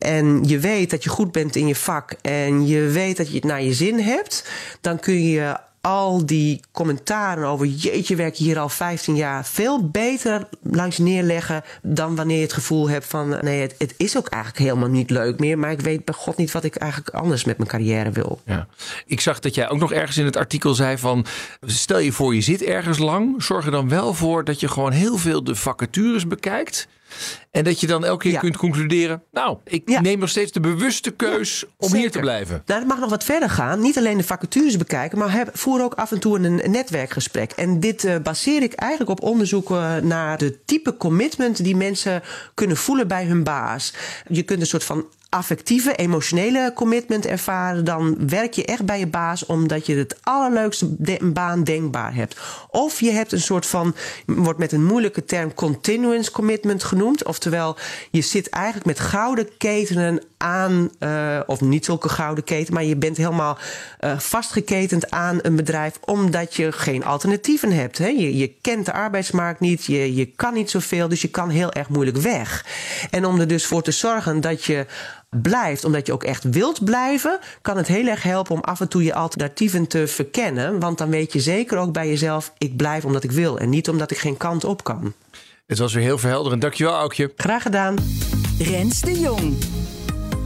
en 0.00 0.44
je 0.44 0.58
weet 0.58 0.90
dat 0.90 1.04
je 1.04 1.10
goed 1.10 1.32
bent 1.32 1.56
in 1.56 1.66
je 1.66 1.74
vak 1.74 2.14
en 2.22 2.66
je 2.66 2.80
weet 2.80 3.16
dat 3.16 3.28
je 3.28 3.34
het 3.34 3.44
naar 3.44 3.62
je 3.62 3.72
zin 3.72 3.98
hebt, 3.98 4.50
dan 4.80 5.00
kun 5.00 5.22
je 5.22 5.56
al 5.80 6.26
die 6.26 6.60
commentaren 6.72 7.46
over 7.46 7.66
jeetje 7.66 8.16
werk 8.16 8.34
je 8.34 8.44
hier 8.44 8.58
al 8.58 8.68
15 8.68 9.16
jaar 9.16 9.46
veel 9.46 9.88
beter 9.90 10.48
langs 10.62 10.98
neerleggen 10.98 11.62
dan 11.82 12.16
wanneer 12.16 12.36
je 12.36 12.42
het 12.42 12.52
gevoel 12.52 12.88
hebt 12.88 13.06
van 13.06 13.38
nee 13.40 13.60
het, 13.60 13.94
is 13.96 14.16
ook 14.16 14.28
eigenlijk 14.28 14.64
helemaal 14.64 14.88
niet 14.88 15.10
leuk 15.10 15.38
meer 15.38 15.58
maar 15.58 15.70
ik 15.70 15.80
weet 15.80 16.04
bij 16.04 16.14
god 16.14 16.36
niet 16.36 16.52
wat 16.52 16.64
ik 16.64 16.76
eigenlijk 16.76 17.14
anders 17.14 17.44
met 17.44 17.56
mijn 17.56 17.68
carrière 17.68 18.10
wil. 18.10 18.40
Ja. 18.44 18.66
Ik 19.06 19.20
zag 19.20 19.38
dat 19.38 19.54
jij 19.54 19.68
ook 19.68 19.78
nog 19.78 19.92
ergens 19.92 20.16
in 20.16 20.24
het 20.24 20.36
artikel 20.36 20.74
zei 20.74 20.98
van... 20.98 21.26
stel 21.66 21.98
je 21.98 22.12
voor 22.12 22.34
je 22.34 22.40
zit 22.40 22.62
ergens 22.62 22.98
lang, 22.98 23.42
zorg 23.42 23.64
er 23.64 23.70
dan 23.70 23.88
wel 23.88 24.14
voor 24.14 24.44
dat 24.44 24.60
je 24.60 24.68
gewoon 24.68 24.92
heel 24.92 25.16
veel 25.16 25.44
de 25.44 25.54
vacatures 25.54 26.26
bekijkt... 26.26 26.88
En 27.50 27.64
dat 27.64 27.80
je 27.80 27.86
dan 27.86 28.04
elke 28.04 28.22
keer 28.22 28.32
Ja. 28.32 28.38
kunt 28.38 28.56
concluderen... 28.56 29.22
nou, 29.32 29.58
ik 29.64 29.82
Ja. 29.88 30.00
neem 30.00 30.18
nog 30.18 30.28
steeds 30.28 30.52
de 30.52 30.60
bewuste 30.60 31.10
keus 31.10 31.64
om 31.76 31.94
hier 31.94 32.10
te 32.10 32.18
blijven. 32.18 32.62
Nou, 32.66 32.80
dat 32.80 32.88
mag 32.88 32.98
nog 32.98 33.10
wat 33.10 33.24
verder 33.24 33.50
gaan. 33.50 33.80
Niet 33.80 33.98
alleen 33.98 34.16
de 34.16 34.24
vacatures 34.24 34.76
bekijken, 34.76 35.18
maar 35.18 35.32
heb, 35.32 35.50
voer 35.52 35.82
ook 35.82 35.94
af 35.94 36.12
en 36.12 36.18
toe 36.20 36.38
een 36.38 36.70
netwerkgesprek. 36.70 37.52
En 37.52 37.80
dit 37.80 38.04
eh, 38.04 38.16
baseer 38.22 38.62
ik 38.62 38.72
eigenlijk 38.72 39.10
op 39.10 39.22
onderzoeken 39.22 40.06
naar 40.06 40.38
de 40.38 40.64
type 40.64 40.96
commitment 40.96 41.64
die 41.64 41.76
mensen 41.76 42.22
kunnen 42.54 42.76
voelen 42.76 43.08
bij 43.08 43.24
hun 43.24 43.42
baas. 43.44 43.94
Je 44.28 44.42
kunt 44.42 44.60
een 44.60 44.66
soort 44.66 44.84
van 44.84 45.04
affectieve, 45.28 45.94
emotionele 45.94 46.72
commitment 46.74 47.26
ervaren, 47.26 47.84
dan 47.84 48.28
werk 48.28 48.52
je 48.54 48.64
echt 48.64 48.84
bij 48.84 48.98
je 48.98 49.06
baas 49.06 49.46
omdat 49.46 49.86
je 49.86 49.94
het 49.96 50.16
allerleukste 50.22 50.86
de- 50.98 51.30
baan 51.32 51.64
denkbaar 51.64 52.14
hebt. 52.14 52.36
Of 52.70 53.00
je 53.00 53.10
hebt 53.10 53.32
een 53.32 53.40
soort 53.40 53.66
van, 53.66 53.94
wordt 54.26 54.58
met 54.58 54.72
een 54.72 54.84
moeilijke 54.84 55.24
term 55.24 55.54
continuous 55.54 56.30
commitment 56.30 56.84
genoemd. 56.84 57.24
Oftewel, 57.40 57.76
je 58.10 58.20
zit 58.20 58.48
eigenlijk 58.48 58.86
met 58.86 59.00
gouden 59.00 59.48
ketenen 59.58 60.22
aan, 60.36 60.90
eh, 60.98 61.40
of 61.46 61.60
niet 61.60 61.84
zulke 61.84 62.08
gouden 62.08 62.44
keten, 62.44 62.74
maar 62.74 62.84
je 62.84 62.96
bent 62.96 63.16
helemaal 63.16 63.58
eh, 63.98 64.18
vastgeketend 64.18 65.10
aan 65.10 65.38
een 65.42 65.56
bedrijf 65.56 65.98
omdat 66.04 66.56
je 66.56 66.72
geen 66.72 67.04
alternatieven 67.04 67.72
hebt. 67.72 67.98
Hè? 67.98 68.06
Je, 68.06 68.36
je 68.36 68.54
kent 68.60 68.86
de 68.86 68.92
arbeidsmarkt 68.92 69.60
niet, 69.60 69.84
je, 69.84 70.14
je 70.14 70.26
kan 70.26 70.54
niet 70.54 70.70
zoveel, 70.70 71.08
dus 71.08 71.22
je 71.22 71.28
kan 71.28 71.48
heel 71.48 71.72
erg 71.72 71.88
moeilijk 71.88 72.16
weg. 72.16 72.64
En 73.10 73.26
om 73.26 73.40
er 73.40 73.48
dus 73.48 73.66
voor 73.66 73.82
te 73.82 73.90
zorgen 73.90 74.40
dat 74.40 74.64
je 74.64 74.86
blijft, 75.30 75.84
omdat 75.84 76.06
je 76.06 76.12
ook 76.12 76.24
echt 76.24 76.44
wilt 76.44 76.84
blijven, 76.84 77.38
kan 77.62 77.76
het 77.76 77.86
heel 77.86 78.06
erg 78.06 78.22
helpen 78.22 78.54
om 78.54 78.60
af 78.60 78.80
en 78.80 78.88
toe 78.88 79.04
je 79.04 79.14
alternatieven 79.14 79.86
te 79.86 80.06
verkennen. 80.06 80.80
Want 80.80 80.98
dan 80.98 81.10
weet 81.10 81.32
je 81.32 81.40
zeker 81.40 81.78
ook 81.78 81.92
bij 81.92 82.08
jezelf, 82.08 82.52
ik 82.58 82.76
blijf 82.76 83.04
omdat 83.04 83.24
ik 83.24 83.32
wil 83.32 83.58
en 83.58 83.68
niet 83.68 83.88
omdat 83.88 84.10
ik 84.10 84.18
geen 84.18 84.36
kant 84.36 84.64
op 84.64 84.84
kan. 84.84 85.14
Het 85.70 85.78
was 85.78 85.94
weer 85.94 86.02
heel 86.02 86.18
verhelderend. 86.18 86.60
Dankjewel, 86.60 86.94
Aukje. 86.94 87.32
Graag 87.36 87.62
gedaan. 87.62 87.96
Rens 88.58 89.00
de 89.00 89.20
Jong. 89.20 89.56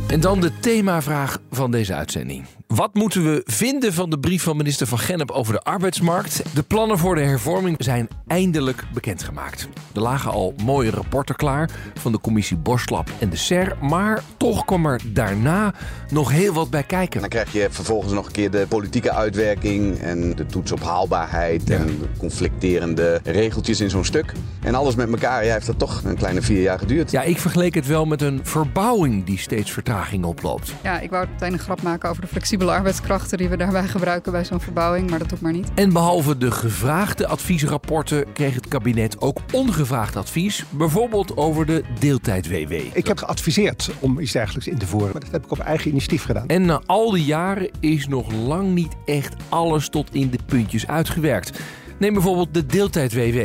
En 0.09 0.21
dan 0.21 0.41
de 0.41 0.59
themavraag 0.61 1.39
van 1.51 1.71
deze 1.71 1.95
uitzending. 1.95 2.47
Wat 2.75 2.95
moeten 2.95 3.25
we 3.25 3.43
vinden 3.45 3.93
van 3.93 4.11
de 4.11 4.19
brief 4.19 4.43
van 4.43 4.57
minister 4.57 4.87
Van 4.87 4.99
Gennep 4.99 5.31
over 5.31 5.53
de 5.53 5.63
arbeidsmarkt? 5.63 6.43
De 6.55 6.63
plannen 6.63 6.99
voor 6.99 7.15
de 7.15 7.21
hervorming 7.21 7.77
zijn 7.79 8.09
eindelijk 8.27 8.85
bekendgemaakt. 8.93 9.69
Er 9.95 10.01
lagen 10.01 10.31
al 10.31 10.55
mooie 10.65 10.91
rapporten 10.91 11.37
klaar 11.37 11.71
van 11.95 12.13
de 12.13 12.21
commissie 12.21 12.57
Borslap 12.57 13.11
en 13.19 13.31
de 13.31 13.37
SER... 13.37 13.77
maar 13.81 14.23
toch 14.37 14.65
kwam 14.65 14.87
er 14.87 15.01
daarna 15.07 15.75
nog 16.11 16.31
heel 16.31 16.53
wat 16.53 16.71
bij 16.71 16.83
kijken. 16.83 17.21
Dan 17.21 17.29
krijg 17.29 17.53
je 17.53 17.69
vervolgens 17.71 18.13
nog 18.13 18.27
een 18.27 18.33
keer 18.33 18.51
de 18.51 18.67
politieke 18.69 19.13
uitwerking 19.13 19.99
en 19.99 20.35
de 20.35 20.47
toets 20.47 20.73
op 20.73 20.83
haalbaarheid 20.83 21.71
en 21.71 21.87
de 21.87 22.09
conflicterende 22.19 23.21
regeltjes 23.25 23.81
in 23.81 23.91
zo'n 23.91 24.05
stuk. 24.05 24.33
En 24.63 24.75
alles 24.75 24.95
met 24.95 25.11
elkaar 25.11 25.45
ja, 25.45 25.53
heeft 25.53 25.67
dat 25.67 25.79
toch 25.79 26.03
een 26.05 26.17
kleine 26.17 26.43
vier 26.43 26.63
jaar 26.63 26.79
geduurd. 26.79 27.11
Ja, 27.11 27.23
ik 27.23 27.39
vergeleek 27.39 27.75
het 27.75 27.87
wel 27.87 28.05
met 28.05 28.23
een 28.23 28.41
verbouwing 28.43 29.25
die 29.25 29.39
steeds 29.39 29.71
vertraging 29.71 30.25
oploopt. 30.25 30.75
Ja, 30.83 31.01
ik 31.01 31.11
wou 31.11 31.27
meteen 31.29 31.53
een 31.53 31.59
grap 31.59 31.83
maken 31.83 32.09
over 32.09 32.23
de 32.23 32.29
flexibele 32.29 32.63
arbeidskrachten 32.71 33.39
die 33.39 33.49
we 33.49 33.57
daarbij 33.57 33.89
gebruiken 33.89 34.33
bij 34.33 34.45
zo'n 34.45 34.61
verbouwing, 34.61 35.11
maar 35.11 35.19
dat 35.19 35.29
doe 35.29 35.39
ik 35.39 35.45
maar 35.45 35.53
niet. 35.53 35.71
En 35.75 35.93
behalve 35.93 36.39
de 36.39 36.51
gevraagde 36.51 37.27
adviesrapporten 37.27 38.33
kreeg 38.33 38.55
het 38.55 38.69
kabinet 38.69 39.21
ook 39.21 39.39
ongevraagd 39.53 40.17
advies, 40.17 40.65
bijvoorbeeld 40.71 41.37
over 41.37 41.67
de 41.67 41.83
deeltijd-WW. 41.99 42.73
Ik 42.73 43.07
heb 43.07 43.19
geadviseerd 43.19 43.91
om 44.01 44.19
iets 44.19 44.33
dergelijks 44.33 44.69
in 44.69 44.79
te 44.79 44.87
voeren. 44.87 45.13
Maar 45.13 45.21
dat 45.21 45.31
heb 45.31 45.45
ik 45.45 45.51
op 45.51 45.59
eigen 45.59 45.91
initiatief 45.91 46.25
gedaan. 46.25 46.49
En 46.49 46.65
na 46.65 46.83
al 46.87 47.11
die 47.11 47.25
jaren 47.25 47.71
is 47.81 48.09
nog 48.09 48.33
lang 48.33 48.75
niet 48.75 48.95
echt 49.05 49.35
alles 49.49 49.89
tot 49.89 50.15
in 50.15 50.31
de 50.31 50.39
puntjes 50.47 50.87
uitgewerkt. 50.87 51.61
Neem 51.99 52.13
bijvoorbeeld 52.13 52.55
de 52.55 52.67
deeltijd-WW. 52.67 53.41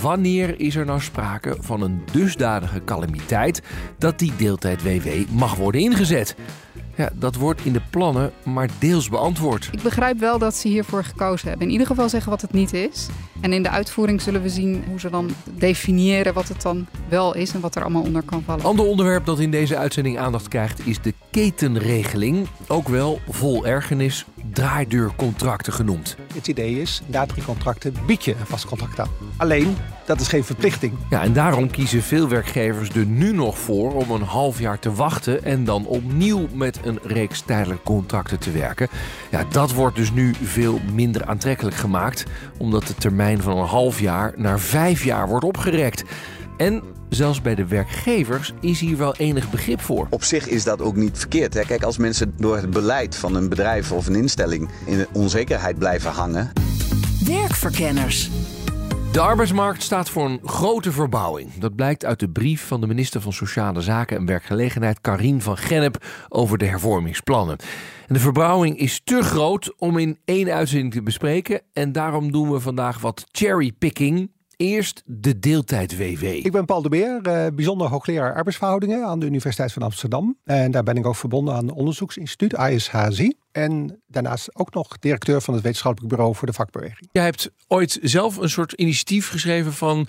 Wanneer 0.00 0.60
is 0.60 0.76
er 0.76 0.84
nou 0.84 1.00
sprake 1.00 1.56
van 1.60 1.82
een 1.82 2.02
dusdanige 2.12 2.84
calamiteit 2.84 3.62
dat 3.98 4.18
die 4.18 4.32
deeltijd-WW 4.36 5.08
mag 5.30 5.54
worden 5.54 5.80
ingezet? 5.80 6.34
Ja, 6.96 7.10
dat 7.14 7.34
wordt 7.34 7.64
in 7.64 7.72
de 7.72 7.82
plannen 7.90 8.32
maar 8.44 8.68
deels 8.78 9.08
beantwoord. 9.08 9.68
Ik 9.72 9.82
begrijp 9.82 10.18
wel 10.18 10.38
dat 10.38 10.54
ze 10.54 10.68
hiervoor 10.68 11.04
gekozen 11.04 11.48
hebben. 11.48 11.66
In 11.66 11.72
ieder 11.72 11.86
geval 11.86 12.08
zeggen 12.08 12.30
wat 12.30 12.40
het 12.40 12.52
niet 12.52 12.72
is. 12.72 13.08
En 13.40 13.52
in 13.52 13.62
de 13.62 13.70
uitvoering 13.70 14.20
zullen 14.20 14.42
we 14.42 14.48
zien 14.48 14.84
hoe 14.88 15.00
ze 15.00 15.10
dan 15.10 15.30
definiëren 15.54 16.34
wat 16.34 16.48
het 16.48 16.62
dan 16.62 16.86
wel 17.08 17.34
is 17.34 17.54
en 17.54 17.60
wat 17.60 17.74
er 17.74 17.82
allemaal 17.82 18.02
onder 18.02 18.22
kan 18.22 18.42
vallen. 18.42 18.64
Ander 18.64 18.84
onderwerp 18.84 19.26
dat 19.26 19.38
in 19.38 19.50
deze 19.50 19.76
uitzending 19.76 20.18
aandacht 20.18 20.48
krijgt 20.48 20.86
is 20.86 21.00
de 21.00 21.14
ketenregeling. 21.30 22.46
Ook 22.68 22.88
wel 22.88 23.20
vol 23.28 23.66
ergernis 23.66 24.26
draaideurcontracten 24.52 25.72
genoemd. 25.72 26.16
Het 26.34 26.48
idee 26.48 26.80
is, 26.80 27.02
na 27.06 27.26
drie 27.26 27.44
contracten 27.44 27.94
bied 28.06 28.24
je 28.24 28.30
een 28.30 28.46
vast 28.46 28.66
contract 28.66 29.00
aan. 29.00 29.08
Alleen, 29.36 29.76
dat 30.06 30.20
is 30.20 30.28
geen 30.28 30.44
verplichting. 30.44 30.92
Ja, 31.10 31.22
en 31.22 31.32
daarom 31.32 31.70
kiezen 31.70 32.02
veel 32.02 32.28
werkgevers 32.28 32.88
er 32.88 33.06
nu 33.06 33.32
nog 33.32 33.58
voor 33.58 33.94
om 33.94 34.10
een 34.10 34.22
half 34.22 34.58
jaar 34.58 34.78
te 34.78 34.92
wachten 34.92 35.44
en 35.44 35.64
dan 35.64 35.86
opnieuw 35.86 36.46
met 36.52 36.80
een 36.84 36.98
reeks 37.02 37.40
tijdelijke 37.40 37.82
contracten 37.82 38.38
te 38.38 38.50
werken. 38.50 38.88
Ja, 39.30 39.44
dat 39.50 39.72
wordt 39.72 39.96
dus 39.96 40.12
nu 40.12 40.34
veel 40.42 40.80
minder 40.92 41.24
aantrekkelijk 41.24 41.76
gemaakt, 41.76 42.24
omdat 42.58 42.86
de 42.86 42.94
termijn 42.94 43.42
van 43.42 43.58
een 43.58 43.66
half 43.66 44.00
jaar 44.00 44.32
naar 44.36 44.60
vijf 44.60 45.04
jaar 45.04 45.28
wordt 45.28 45.44
opgerekt. 45.44 46.04
En 46.56 46.82
zelfs 47.08 47.40
bij 47.40 47.54
de 47.54 47.66
werkgevers 47.66 48.52
is 48.60 48.80
hier 48.80 48.96
wel 48.96 49.16
enig 49.16 49.50
begrip 49.50 49.80
voor. 49.80 50.06
Op 50.10 50.24
zich 50.24 50.48
is 50.48 50.64
dat 50.64 50.80
ook 50.80 50.96
niet 50.96 51.18
verkeerd. 51.18 51.54
Hè? 51.54 51.62
Kijk, 51.62 51.82
als 51.82 51.96
mensen 51.96 52.34
door 52.36 52.56
het 52.56 52.70
beleid 52.70 53.16
van 53.16 53.34
een 53.34 53.48
bedrijf 53.48 53.92
of 53.92 54.06
een 54.06 54.14
instelling 54.14 54.70
in 54.86 55.06
onzekerheid 55.12 55.78
blijven 55.78 56.10
hangen, 56.10 56.52
Werkverkenners. 57.24 58.30
De 59.12 59.20
arbeidsmarkt 59.20 59.82
staat 59.82 60.10
voor 60.10 60.24
een 60.24 60.40
grote 60.44 60.92
verbouwing. 60.92 61.54
Dat 61.54 61.74
blijkt 61.74 62.04
uit 62.04 62.20
de 62.20 62.28
brief 62.28 62.66
van 62.66 62.80
de 62.80 62.86
minister 62.86 63.20
van 63.20 63.32
Sociale 63.32 63.80
Zaken 63.80 64.16
en 64.16 64.26
Werkgelegenheid, 64.26 65.00
Karien 65.00 65.42
van 65.42 65.56
Gennep, 65.56 66.04
over 66.28 66.58
de 66.58 66.64
hervormingsplannen. 66.64 67.56
En 68.08 68.14
de 68.14 68.20
verbouwing 68.20 68.78
is 68.78 69.00
te 69.04 69.22
groot 69.22 69.74
om 69.78 69.98
in 69.98 70.18
één 70.24 70.50
uitzending 70.50 70.92
te 70.92 71.02
bespreken. 71.02 71.60
En 71.72 71.92
daarom 71.92 72.32
doen 72.32 72.50
we 72.50 72.60
vandaag 72.60 73.00
wat 73.00 73.24
cherrypicking. 73.30 74.30
Eerst 74.62 75.02
de 75.06 75.38
deeltijd-WW. 75.38 76.22
Ik 76.22 76.52
ben 76.52 76.64
Paul 76.64 76.82
de 76.82 76.88
Beer, 76.88 77.20
eh, 77.22 77.46
bijzonder 77.54 77.88
hoogleraar 77.88 78.34
arbeidsverhoudingen 78.34 79.04
aan 79.04 79.18
de 79.18 79.26
Universiteit 79.26 79.72
van 79.72 79.82
Amsterdam. 79.82 80.36
En 80.44 80.70
daar 80.70 80.82
ben 80.82 80.96
ik 80.96 81.06
ook 81.06 81.16
verbonden 81.16 81.54
aan 81.54 81.66
het 81.66 81.76
onderzoeksinstituut 81.76 82.56
ASHZI. 82.56 83.32
En 83.52 84.00
daarnaast 84.06 84.54
ook 84.58 84.74
nog 84.74 84.98
directeur 84.98 85.40
van 85.40 85.54
het 85.54 85.62
wetenschappelijk 85.62 86.12
bureau 86.14 86.34
voor 86.34 86.46
de 86.46 86.52
vakbeweging. 86.52 87.08
Jij 87.12 87.24
hebt 87.24 87.50
ooit 87.68 87.98
zelf 88.02 88.36
een 88.36 88.50
soort 88.50 88.72
initiatief 88.72 89.28
geschreven 89.28 89.72
van... 89.72 90.06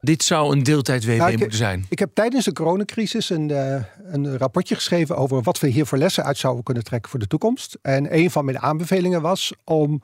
dit 0.00 0.22
zou 0.22 0.52
een 0.52 0.62
deeltijd-WW 0.62 1.16
Nou, 1.16 1.32
ik- 1.32 1.38
moeten 1.38 1.58
zijn. 1.58 1.86
Ik 1.88 1.98
heb 1.98 2.10
tijdens 2.14 2.44
de 2.44 2.52
coronacrisis 2.52 3.30
een, 3.30 3.50
eh, 3.50 3.82
een 4.04 4.38
rapportje 4.38 4.74
geschreven 4.74 5.16
over 5.16 5.42
wat 5.42 5.60
we 5.60 5.68
hier 5.68 5.86
voor 5.86 5.98
lessen 5.98 6.24
uit 6.24 6.38
zouden 6.38 6.64
kunnen 6.64 6.84
trekken 6.84 7.10
voor 7.10 7.20
de 7.20 7.26
toekomst. 7.26 7.78
En 7.82 8.16
een 8.18 8.30
van 8.30 8.44
mijn 8.44 8.58
aanbevelingen 8.58 9.22
was 9.22 9.52
om 9.64 10.02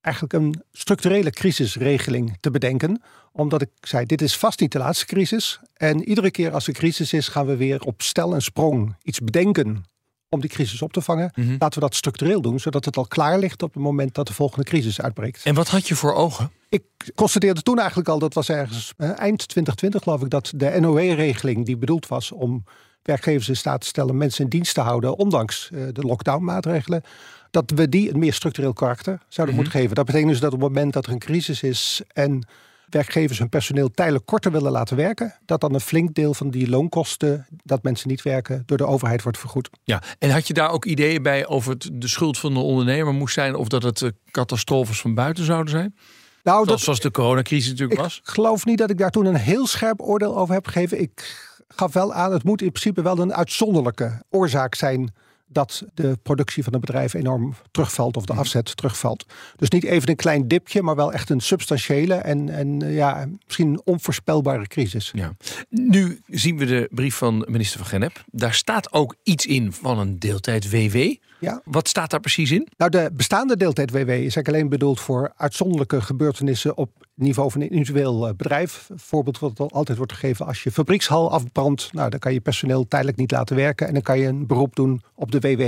eigenlijk 0.00 0.34
een 0.34 0.62
structurele 0.72 1.30
crisisregeling 1.30 2.36
te 2.40 2.50
bedenken. 2.50 3.02
Omdat 3.32 3.62
ik 3.62 3.70
zei, 3.80 4.06
dit 4.06 4.22
is 4.22 4.36
vast 4.36 4.60
niet 4.60 4.72
de 4.72 4.78
laatste 4.78 5.06
crisis. 5.06 5.60
En 5.74 6.04
iedere 6.08 6.30
keer 6.30 6.52
als 6.52 6.66
er 6.66 6.72
crisis 6.72 7.12
is, 7.12 7.28
gaan 7.28 7.46
we 7.46 7.56
weer 7.56 7.80
op 7.80 8.02
stel 8.02 8.34
en 8.34 8.42
sprong 8.42 8.96
iets 9.02 9.20
bedenken 9.20 9.84
om 10.28 10.40
die 10.40 10.50
crisis 10.50 10.82
op 10.82 10.92
te 10.92 11.00
vangen. 11.00 11.32
Mhm. 11.34 11.50
Laten 11.58 11.80
we 11.80 11.86
dat 11.86 11.94
structureel 11.94 12.40
doen, 12.40 12.60
zodat 12.60 12.84
het 12.84 12.96
al 12.96 13.06
klaar 13.06 13.38
ligt 13.38 13.62
op 13.62 13.74
het 13.74 13.82
moment 13.82 14.14
dat 14.14 14.26
de 14.26 14.32
volgende 14.32 14.64
crisis 14.64 15.00
uitbreekt. 15.00 15.44
En 15.44 15.54
wat 15.54 15.68
had 15.68 15.88
je 15.88 15.94
voor 15.94 16.14
ogen? 16.14 16.50
Ik 16.68 16.82
constateerde 17.14 17.62
toen 17.62 17.78
eigenlijk 17.78 18.08
al, 18.08 18.18
dat 18.18 18.34
was 18.34 18.48
ergens 18.48 18.92
eh, 18.96 19.08
eind 19.08 19.48
2020 19.48 20.02
geloof 20.02 20.22
ik, 20.22 20.30
dat 20.30 20.52
de 20.54 20.80
NOE-regeling 20.80 21.66
die 21.66 21.76
bedoeld 21.76 22.06
was 22.06 22.32
om 22.32 22.64
werkgevers 23.02 23.48
in 23.48 23.56
staat 23.56 23.80
te 23.80 23.86
stellen 23.86 24.16
mensen 24.16 24.44
in 24.44 24.50
dienst 24.50 24.74
te 24.74 24.80
houden, 24.80 25.18
ondanks 25.18 25.70
eh, 25.70 25.82
de 25.92 26.02
lockdown-maatregelen, 26.02 27.02
dat 27.50 27.70
we 27.74 27.88
die 27.88 28.12
een 28.12 28.18
meer 28.18 28.32
structureel 28.32 28.72
karakter 28.72 29.18
zouden 29.28 29.54
moeten 29.56 29.74
geven. 29.74 29.94
Dat 29.94 30.04
betekent 30.04 30.30
dus 30.30 30.40
dat 30.40 30.52
op 30.52 30.60
het 30.60 30.68
moment 30.68 30.92
dat 30.92 31.06
er 31.06 31.12
een 31.12 31.18
crisis 31.18 31.62
is 31.62 32.02
en 32.12 32.46
werkgevers 32.90 33.38
hun 33.38 33.48
personeel 33.48 33.90
tijdelijk 33.90 34.26
korter 34.26 34.52
willen 34.52 34.72
laten 34.72 34.96
werken, 34.96 35.34
dat 35.46 35.60
dan 35.60 35.74
een 35.74 35.80
flink 35.80 36.14
deel 36.14 36.34
van 36.34 36.50
die 36.50 36.68
loonkosten, 36.68 37.46
dat 37.62 37.82
mensen 37.82 38.08
niet 38.08 38.22
werken, 38.22 38.62
door 38.66 38.76
de 38.76 38.86
overheid 38.86 39.22
wordt 39.22 39.38
vergoed. 39.38 39.70
Ja, 39.84 40.02
en 40.18 40.30
had 40.30 40.46
je 40.46 40.54
daar 40.54 40.70
ook 40.70 40.84
ideeën 40.84 41.22
bij 41.22 41.46
over 41.46 41.72
het 41.72 41.90
de 41.92 42.08
schuld 42.08 42.38
van 42.38 42.54
de 42.54 42.60
ondernemer 42.60 43.14
moest 43.14 43.34
zijn... 43.34 43.54
of 43.54 43.68
dat 43.68 43.82
het 43.82 44.02
eh, 44.02 44.10
catastrofes 44.30 45.00
van 45.00 45.14
buiten 45.14 45.44
zouden 45.44 45.70
zijn? 45.70 45.96
Nou, 46.42 46.64
Zoals, 46.64 46.84
zoals 46.84 47.00
de 47.00 47.10
coronacrisis 47.10 47.70
natuurlijk 47.70 48.00
was. 48.00 48.18
Ik 48.24 48.28
geloof 48.28 48.64
niet 48.64 48.78
dat 48.78 48.90
ik 48.90 48.98
daar 48.98 49.10
toen 49.10 49.26
een 49.26 49.34
heel 49.34 49.66
scherp 49.66 50.00
oordeel 50.00 50.36
over 50.36 50.54
heb 50.54 50.66
gegeven. 50.66 51.00
Ik 51.00 51.48
gaf 51.68 51.92
wel 51.92 52.12
aan, 52.12 52.32
het 52.32 52.44
moet 52.44 52.62
in 52.62 52.72
principe 52.72 53.02
wel 53.02 53.18
een 53.18 53.34
uitzonderlijke 53.34 54.22
oorzaak 54.30 54.74
zijn 54.74 55.12
dat 55.52 55.84
de 55.94 56.18
productie 56.22 56.64
van 56.64 56.74
een 56.74 56.80
bedrijf 56.80 57.14
enorm 57.14 57.54
terugvalt 57.70 58.16
of 58.16 58.24
de 58.24 58.32
afzet 58.32 58.76
terugvalt. 58.76 59.26
Dus 59.56 59.68
niet 59.68 59.84
even 59.84 60.08
een 60.08 60.16
klein 60.16 60.48
dipje, 60.48 60.82
maar 60.82 60.96
wel 60.96 61.12
echt 61.12 61.30
een 61.30 61.40
substantiële 61.40 62.14
en, 62.14 62.48
en 62.48 62.82
eh, 62.82 62.94
ja, 62.94 63.28
misschien 63.44 63.68
een 63.68 63.80
onvoorspelbare 63.84 64.66
crisis. 64.66 65.10
Ja. 65.14 65.36
Nu 65.68 66.20
zien 66.26 66.58
we 66.58 66.64
de 66.64 66.88
brief 66.90 67.14
van 67.14 67.46
minister 67.48 67.78
van 67.78 67.88
Genep. 67.88 68.24
Daar 68.26 68.54
staat 68.54 68.92
ook 68.92 69.16
iets 69.22 69.46
in 69.46 69.72
van 69.72 69.98
een 69.98 70.18
deeltijd 70.18 70.70
WW. 70.70 71.14
Ja. 71.40 71.60
Wat 71.64 71.88
staat 71.88 72.10
daar 72.10 72.20
precies 72.20 72.50
in? 72.50 72.68
Nou, 72.76 72.90
de 72.90 73.10
bestaande 73.12 73.56
deeltijd-WW 73.56 73.98
is 73.98 74.06
eigenlijk 74.08 74.48
alleen 74.48 74.68
bedoeld 74.68 75.00
voor 75.00 75.32
uitzonderlijke 75.36 76.00
gebeurtenissen 76.00 76.76
op 76.76 76.90
niveau 77.14 77.50
van 77.50 77.60
een 77.60 77.70
individueel 77.70 78.28
eh, 78.28 78.34
bedrijf. 78.34 78.86
Een 78.88 78.98
voorbeeld 78.98 79.38
wat 79.38 79.60
al 79.60 79.70
altijd 79.70 79.98
wordt 79.98 80.12
gegeven 80.12 80.46
als 80.46 80.62
je 80.62 80.70
fabriekshal 80.70 81.30
afbrandt. 81.30 81.92
Nou, 81.92 82.10
dan 82.10 82.18
kan 82.18 82.32
je 82.32 82.40
personeel 82.40 82.88
tijdelijk 82.88 83.18
niet 83.18 83.30
laten 83.30 83.56
werken 83.56 83.86
en 83.86 83.92
dan 83.92 84.02
kan 84.02 84.18
je 84.18 84.26
een 84.26 84.46
beroep 84.46 84.76
doen 84.76 85.02
op 85.14 85.30
de 85.30 85.40
WW. 85.40 85.60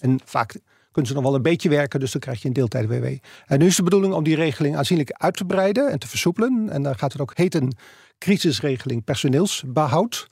En 0.00 0.20
vaak 0.24 0.56
kunnen 0.92 1.10
ze 1.10 1.14
nog 1.14 1.22
wel 1.22 1.34
een 1.34 1.42
beetje 1.42 1.68
werken, 1.68 2.00
dus 2.00 2.12
dan 2.12 2.20
krijg 2.20 2.42
je 2.42 2.48
een 2.48 2.54
deeltijd-WW. 2.54 3.06
En 3.46 3.58
nu 3.58 3.66
is 3.66 3.76
de 3.76 3.82
bedoeling 3.82 4.14
om 4.14 4.24
die 4.24 4.36
regeling 4.36 4.76
aanzienlijk 4.76 5.10
uit 5.12 5.36
te 5.36 5.44
breiden 5.44 5.90
en 5.90 5.98
te 5.98 6.08
versoepelen. 6.08 6.68
En 6.70 6.82
dan 6.82 6.98
gaat 6.98 7.12
het 7.12 7.20
ook 7.20 7.32
heten 7.34 7.76
crisisregeling 8.18 9.04
personeelsbehoud. 9.04 10.28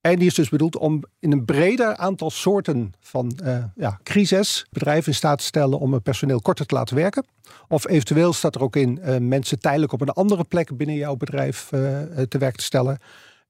En 0.00 0.18
die 0.18 0.26
is 0.26 0.34
dus 0.34 0.48
bedoeld 0.48 0.76
om 0.76 1.04
in 1.18 1.32
een 1.32 1.44
breder 1.44 1.96
aantal 1.96 2.30
soorten 2.30 2.92
van 3.00 3.32
eh 3.44 3.64
ja, 3.76 4.00
crisis 4.02 4.66
bedrijven 4.70 5.08
in 5.08 5.14
staat 5.14 5.38
te 5.38 5.44
stellen 5.44 5.78
om 5.78 5.92
het 5.92 6.02
personeel 6.02 6.40
korter 6.40 6.66
te 6.66 6.74
laten 6.74 6.96
werken. 6.96 7.24
Of 7.68 7.88
eventueel 7.88 8.32
staat 8.32 8.54
er 8.54 8.62
ook 8.62 8.76
in 8.76 9.00
eh, 9.00 9.16
mensen 9.18 9.58
tijdelijk 9.58 9.92
op 9.92 10.00
een 10.00 10.10
andere 10.10 10.44
plek 10.44 10.76
binnen 10.76 10.96
jouw 10.96 11.16
bedrijf 11.16 11.72
eh, 11.72 11.80
te 12.28 12.38
werk 12.38 12.56
te 12.56 12.64
stellen. 12.64 12.98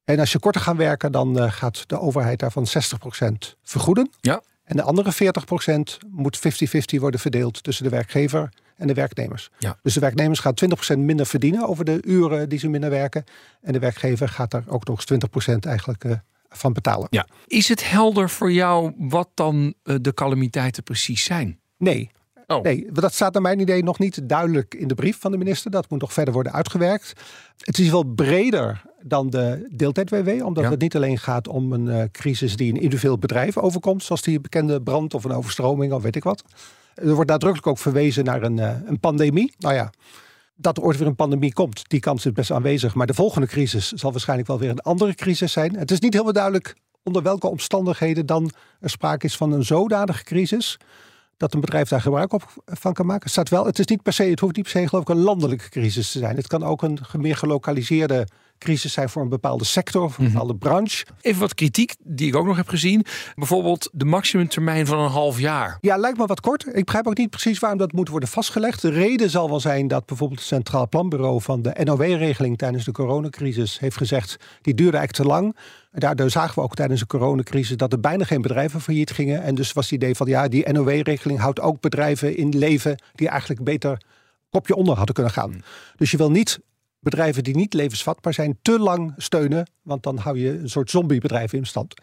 En 0.04 0.18
als 0.18 0.32
je 0.32 0.38
korter 0.38 0.60
gaat 0.60 0.76
werken, 0.76 1.12
dan 1.12 1.52
gaat 1.52 1.88
de 1.88 2.00
overheid 2.00 2.38
daarvan 2.38 2.66
60% 2.66 3.54
vergoeden. 3.62 4.10
Ja. 4.20 4.42
En 4.64 4.76
de 4.76 4.82
andere 4.82 5.12
40% 5.12 6.08
moet 6.10 6.38
50-50 6.38 7.00
worden 7.00 7.20
verdeeld 7.20 7.62
tussen 7.62 7.84
de 7.84 7.90
werkgever 7.90 8.52
en 8.76 8.86
de 8.86 8.94
werknemers. 8.94 9.50
Ja. 9.58 9.78
Dus 9.82 9.94
de 9.94 10.00
werknemers 10.00 10.40
gaan 10.40 10.54
20% 10.94 10.98
minder 10.98 11.26
verdienen 11.26 11.68
over 11.68 11.84
de 11.84 11.98
uren 12.02 12.48
die 12.48 12.58
ze 12.58 12.68
minder 12.68 12.90
werken. 12.90 13.24
En 13.60 13.72
de 13.72 13.78
werkgever 13.78 14.28
gaat 14.28 14.50
daar 14.50 14.64
ook 14.66 14.86
nog 14.86 15.02
eens 15.10 15.52
20% 15.54 15.54
eigenlijk 15.60 16.04
van 16.50 16.72
betalen. 16.72 17.06
Ja. 17.10 17.26
Is 17.46 17.68
het 17.68 17.90
helder 17.90 18.30
voor 18.30 18.52
jou 18.52 18.92
wat 18.98 19.28
dan 19.34 19.74
eh, 19.82 19.94
de 20.00 20.14
calamiteiten 20.14 20.82
precies 20.82 21.24
zijn? 21.24 21.60
Nee. 21.76 22.10
Oh. 22.46 22.62
Nee, 22.62 22.86
dat 22.92 23.14
staat 23.14 23.32
naar 23.32 23.42
mijn 23.42 23.60
idee 23.60 23.82
nog 23.82 23.98
niet 23.98 24.28
duidelijk 24.28 24.74
in 24.74 24.88
de 24.88 24.94
brief 24.94 25.20
van 25.20 25.30
de 25.30 25.38
minister. 25.38 25.70
Dat 25.70 25.90
moet 25.90 26.00
nog 26.00 26.12
verder 26.12 26.34
worden 26.34 26.52
uitgewerkt. 26.52 27.12
Het 27.56 27.78
is 27.78 27.90
wel 27.90 28.04
breder 28.04 28.82
dan 29.02 29.30
de 29.30 29.68
deeltijd-WW, 29.72 30.44
omdat 30.44 30.64
Ja. 30.64 30.70
het 30.70 30.80
niet 30.80 30.96
alleen 30.96 31.18
gaat 31.18 31.48
om 31.48 31.72
een 31.72 31.88
eh, 31.88 32.02
crisis 32.12 32.56
die 32.56 32.72
een 32.72 32.80
individueel 32.80 33.18
bedrijf 33.18 33.58
overkomt, 33.58 34.02
zoals 34.02 34.22
die 34.22 34.40
bekende 34.40 34.82
brand 34.82 35.14
of 35.14 35.24
een 35.24 35.32
overstroming 35.32 35.92
of 35.92 36.02
weet 36.02 36.16
ik 36.16 36.24
wat. 36.24 36.42
Er 36.94 37.14
wordt 37.14 37.30
nadrukkelijk 37.30 37.66
ook 37.68 37.78
verwezen 37.78 38.24
naar 38.24 38.42
een, 38.42 38.58
eh, 38.58 38.74
een 38.86 39.00
pandemie. 39.00 39.54
Nou 39.58 39.74
ja, 39.74 39.92
dat 40.60 40.76
er 40.76 40.82
ooit 40.82 40.98
weer 40.98 41.06
een 41.06 41.14
pandemie 41.14 41.52
komt, 41.52 41.88
die 41.88 42.00
kans 42.00 42.26
is 42.26 42.32
best 42.32 42.50
aanwezig. 42.50 42.94
Maar 42.94 43.06
de 43.06 43.14
volgende 43.14 43.46
crisis 43.46 43.92
zal 43.92 44.10
waarschijnlijk 44.10 44.48
wel 44.48 44.58
weer 44.58 44.70
een 44.70 44.80
andere 44.80 45.14
crisis 45.14 45.52
zijn. 45.52 45.76
Het 45.76 45.90
is 45.90 46.00
niet 46.00 46.12
helemaal 46.12 46.32
duidelijk 46.32 46.76
onder 47.02 47.22
welke 47.22 47.46
omstandigheden 47.46 48.26
dan 48.26 48.50
er 48.80 48.90
sprake 48.90 49.26
is 49.26 49.36
van 49.36 49.52
een 49.52 49.64
zodanige 49.64 50.24
crisis 50.24 50.78
dat 51.36 51.54
een 51.54 51.60
bedrijf 51.60 51.88
daar 51.88 52.00
gebruik 52.00 52.32
op 52.32 52.62
van 52.64 52.92
kan 52.92 53.06
maken. 53.06 53.30
Staat 53.30 53.48
wel, 53.48 53.66
het 53.66 53.78
is 53.78 53.86
niet 53.86 54.02
per 54.02 54.12
se, 54.12 54.22
het 54.22 54.40
hoeft 54.40 54.56
niet 54.56 54.64
per 54.64 54.80
se 54.80 54.88
geloof 54.88 55.02
ik 55.02 55.08
een 55.08 55.22
landelijke 55.22 55.68
crisis 55.68 56.12
te 56.12 56.18
zijn. 56.18 56.36
Het 56.36 56.46
kan 56.46 56.64
ook 56.64 56.82
een 56.82 56.98
meer 57.12 57.36
gelokaliseerde 57.36 58.26
crisis 58.60 58.92
zijn 58.92 59.08
voor 59.08 59.22
een 59.22 59.28
bepaalde 59.28 59.64
sector 59.64 60.02
of 60.02 60.18
een 60.18 60.24
bepaalde 60.24 60.56
branche. 60.56 61.06
Even 61.20 61.40
wat 61.40 61.54
kritiek 61.54 61.94
die 62.02 62.26
ik 62.26 62.36
ook 62.36 62.46
nog 62.46 62.56
heb 62.56 62.68
gezien. 62.68 63.04
Bijvoorbeeld 63.34 63.88
de 63.92 64.04
maximumtermijn 64.04 64.86
van 64.86 64.98
een 64.98 65.10
half 65.10 65.38
jaar. 65.38 65.78
Ja, 65.80 65.96
lijkt 65.96 66.18
me 66.18 66.26
wat 66.26 66.40
kort. 66.40 66.66
Ik 66.66 66.84
begrijp 66.84 67.06
ook 67.06 67.16
niet 67.16 67.30
precies 67.30 67.58
waarom 67.58 67.78
dat 67.78 67.92
moet 67.92 68.08
worden 68.08 68.28
vastgelegd. 68.28 68.82
De 68.82 68.90
reden 68.90 69.30
zal 69.30 69.48
wel 69.48 69.60
zijn 69.60 69.88
dat 69.88 70.06
bijvoorbeeld 70.06 70.40
het 70.40 70.48
Centraal 70.48 70.88
Planbureau 70.88 71.42
van 71.42 71.62
de 71.62 71.76
NOW-regeling 71.84 72.58
tijdens 72.58 72.84
de 72.84 72.92
coronacrisis 72.92 73.78
heeft 73.78 73.96
gezegd, 73.96 74.36
die 74.62 74.74
duurde 74.74 74.96
eigenlijk 74.96 75.28
te 75.28 75.34
lang. 75.34 75.56
Daardoor 75.92 76.30
zagen 76.30 76.54
we 76.54 76.60
ook 76.60 76.74
tijdens 76.74 77.00
de 77.00 77.06
coronacrisis 77.06 77.76
dat 77.76 77.92
er 77.92 78.00
bijna 78.00 78.24
geen 78.24 78.42
bedrijven 78.42 78.80
failliet 78.80 79.10
gingen. 79.10 79.42
En 79.42 79.54
dus 79.54 79.72
was 79.72 79.84
het 79.84 79.94
idee 79.94 80.14
van 80.14 80.26
ja, 80.26 80.48
die 80.48 80.72
NOW-regeling 80.72 81.38
houdt 81.38 81.60
ook 81.60 81.80
bedrijven 81.80 82.36
in 82.36 82.58
leven 82.58 83.02
die 83.14 83.28
eigenlijk 83.28 83.64
beter 83.64 84.02
kopje 84.50 84.74
onder 84.74 84.96
hadden 84.96 85.14
kunnen 85.14 85.32
gaan. 85.32 85.62
Dus 85.96 86.10
je 86.10 86.16
wil 86.16 86.30
niet 86.30 86.60
bedrijven 87.00 87.44
die 87.44 87.56
niet 87.56 87.74
levensvatbaar 87.74 88.34
zijn 88.34 88.58
te 88.62 88.78
lang 88.78 89.14
steunen, 89.16 89.70
want 89.82 90.02
dan 90.02 90.18
hou 90.18 90.38
je 90.38 90.58
een 90.58 90.70
soort 90.70 90.90
zombiebedrijf 90.90 91.52
in 91.52 91.66
stand. 91.66 91.94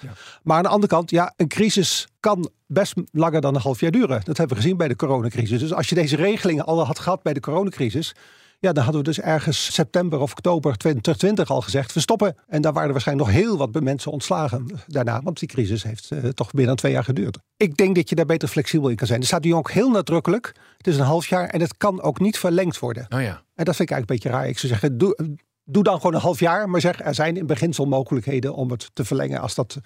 Maar 0.44 0.58
aan 0.58 0.64
de 0.64 0.70
andere 0.70 0.94
kant, 0.94 1.10
ja, 1.10 1.34
een 1.36 1.48
crisis 1.48 2.08
kan 2.20 2.50
best 2.68 2.94
langer 3.12 3.42
dan 3.42 3.56
een 3.56 3.62
half 3.62 3.80
jaar 3.80 3.92
duren. 3.92 4.22
Dat 4.24 4.38
hebben 4.38 4.56
we 4.56 4.62
gezien 4.62 4.78
bij 4.78 4.88
de 4.88 4.96
coronacrisis. 4.96 5.60
Dus 5.60 5.74
als 5.74 5.90
je 5.90 5.96
deze 5.96 6.16
regelingen 6.16 6.66
al 6.66 6.86
had 6.86 7.00
gehad 7.00 7.24
bij 7.24 7.34
de 7.34 7.40
coronacrisis, 7.40 8.16
ja, 8.60 8.74
dan 8.74 8.84
hadden 8.84 9.02
we 9.02 9.08
dus 9.08 9.20
ergens 9.20 9.74
september 9.74 10.20
of 10.20 10.32
oktober 10.32 10.78
2020 10.78 11.50
al 11.50 11.62
gezegd, 11.62 11.94
we 11.94 12.00
stoppen. 12.00 12.36
En 12.48 12.62
daar 12.62 12.74
waren 12.74 12.88
er 12.88 12.94
waarschijnlijk 12.94 13.28
nog 13.28 13.38
heel 13.38 13.58
wat 13.58 13.82
mensen 13.84 14.12
ontslagen 14.12 14.68
daarna, 14.88 15.22
want 15.22 15.40
die 15.40 15.48
crisis 15.48 15.84
heeft 15.84 16.12
eh, 16.12 16.30
toch 16.30 16.54
meer 16.54 16.66
dan 16.66 16.76
twee 16.76 16.92
jaar 16.92 17.04
geduurd. 17.04 17.38
Ik 17.58 17.78
denk 17.78 17.96
dat 17.96 18.10
je 18.10 18.16
daar 18.16 18.26
beter 18.26 18.48
flexibel 18.48 18.90
in 18.90 18.96
kan 18.96 19.08
zijn. 19.08 19.20
Er 19.20 19.26
staat 19.26 19.44
nu 19.44 19.54
ook 19.54 19.72
heel 19.72 19.90
nadrukkelijk, 19.90 20.54
het 20.78 20.88
is 20.88 20.98
een 20.98 21.06
half 21.06 21.28
jaar 21.28 21.50
en 21.50 21.62
het 21.62 21.78
kan 21.78 22.02
ook 22.02 22.20
niet 22.20 22.40
verlengd 22.40 22.80
worden. 22.80 23.06
Oh 23.10 23.22
ja. 23.22 23.46
En 23.58 23.66
dat 23.66 23.76
vind 23.76 23.90
ik 23.90 23.96
eigenlijk 23.96 24.10
een 24.10 24.16
beetje 24.30 24.30
raar. 24.30 24.48
Ik 24.50 24.58
zou 24.60 24.72
zeggen, 24.72 24.98
doe, 24.98 25.38
doe 25.64 25.84
dan 25.84 25.96
gewoon 25.96 26.14
een 26.14 26.20
half 26.22 26.40
jaar. 26.40 26.70
Maar 26.70 26.82
zeg, 26.82 27.00
er 27.06 27.16
zijn 27.16 27.38
in 27.38 27.46
beginsel 27.46 27.86
mogelijkheden 27.86 28.54
om 28.56 28.72
het 28.72 28.90
te 28.94 29.06
verlengen 29.06 29.42
als 29.42 29.56
dat 29.56 29.78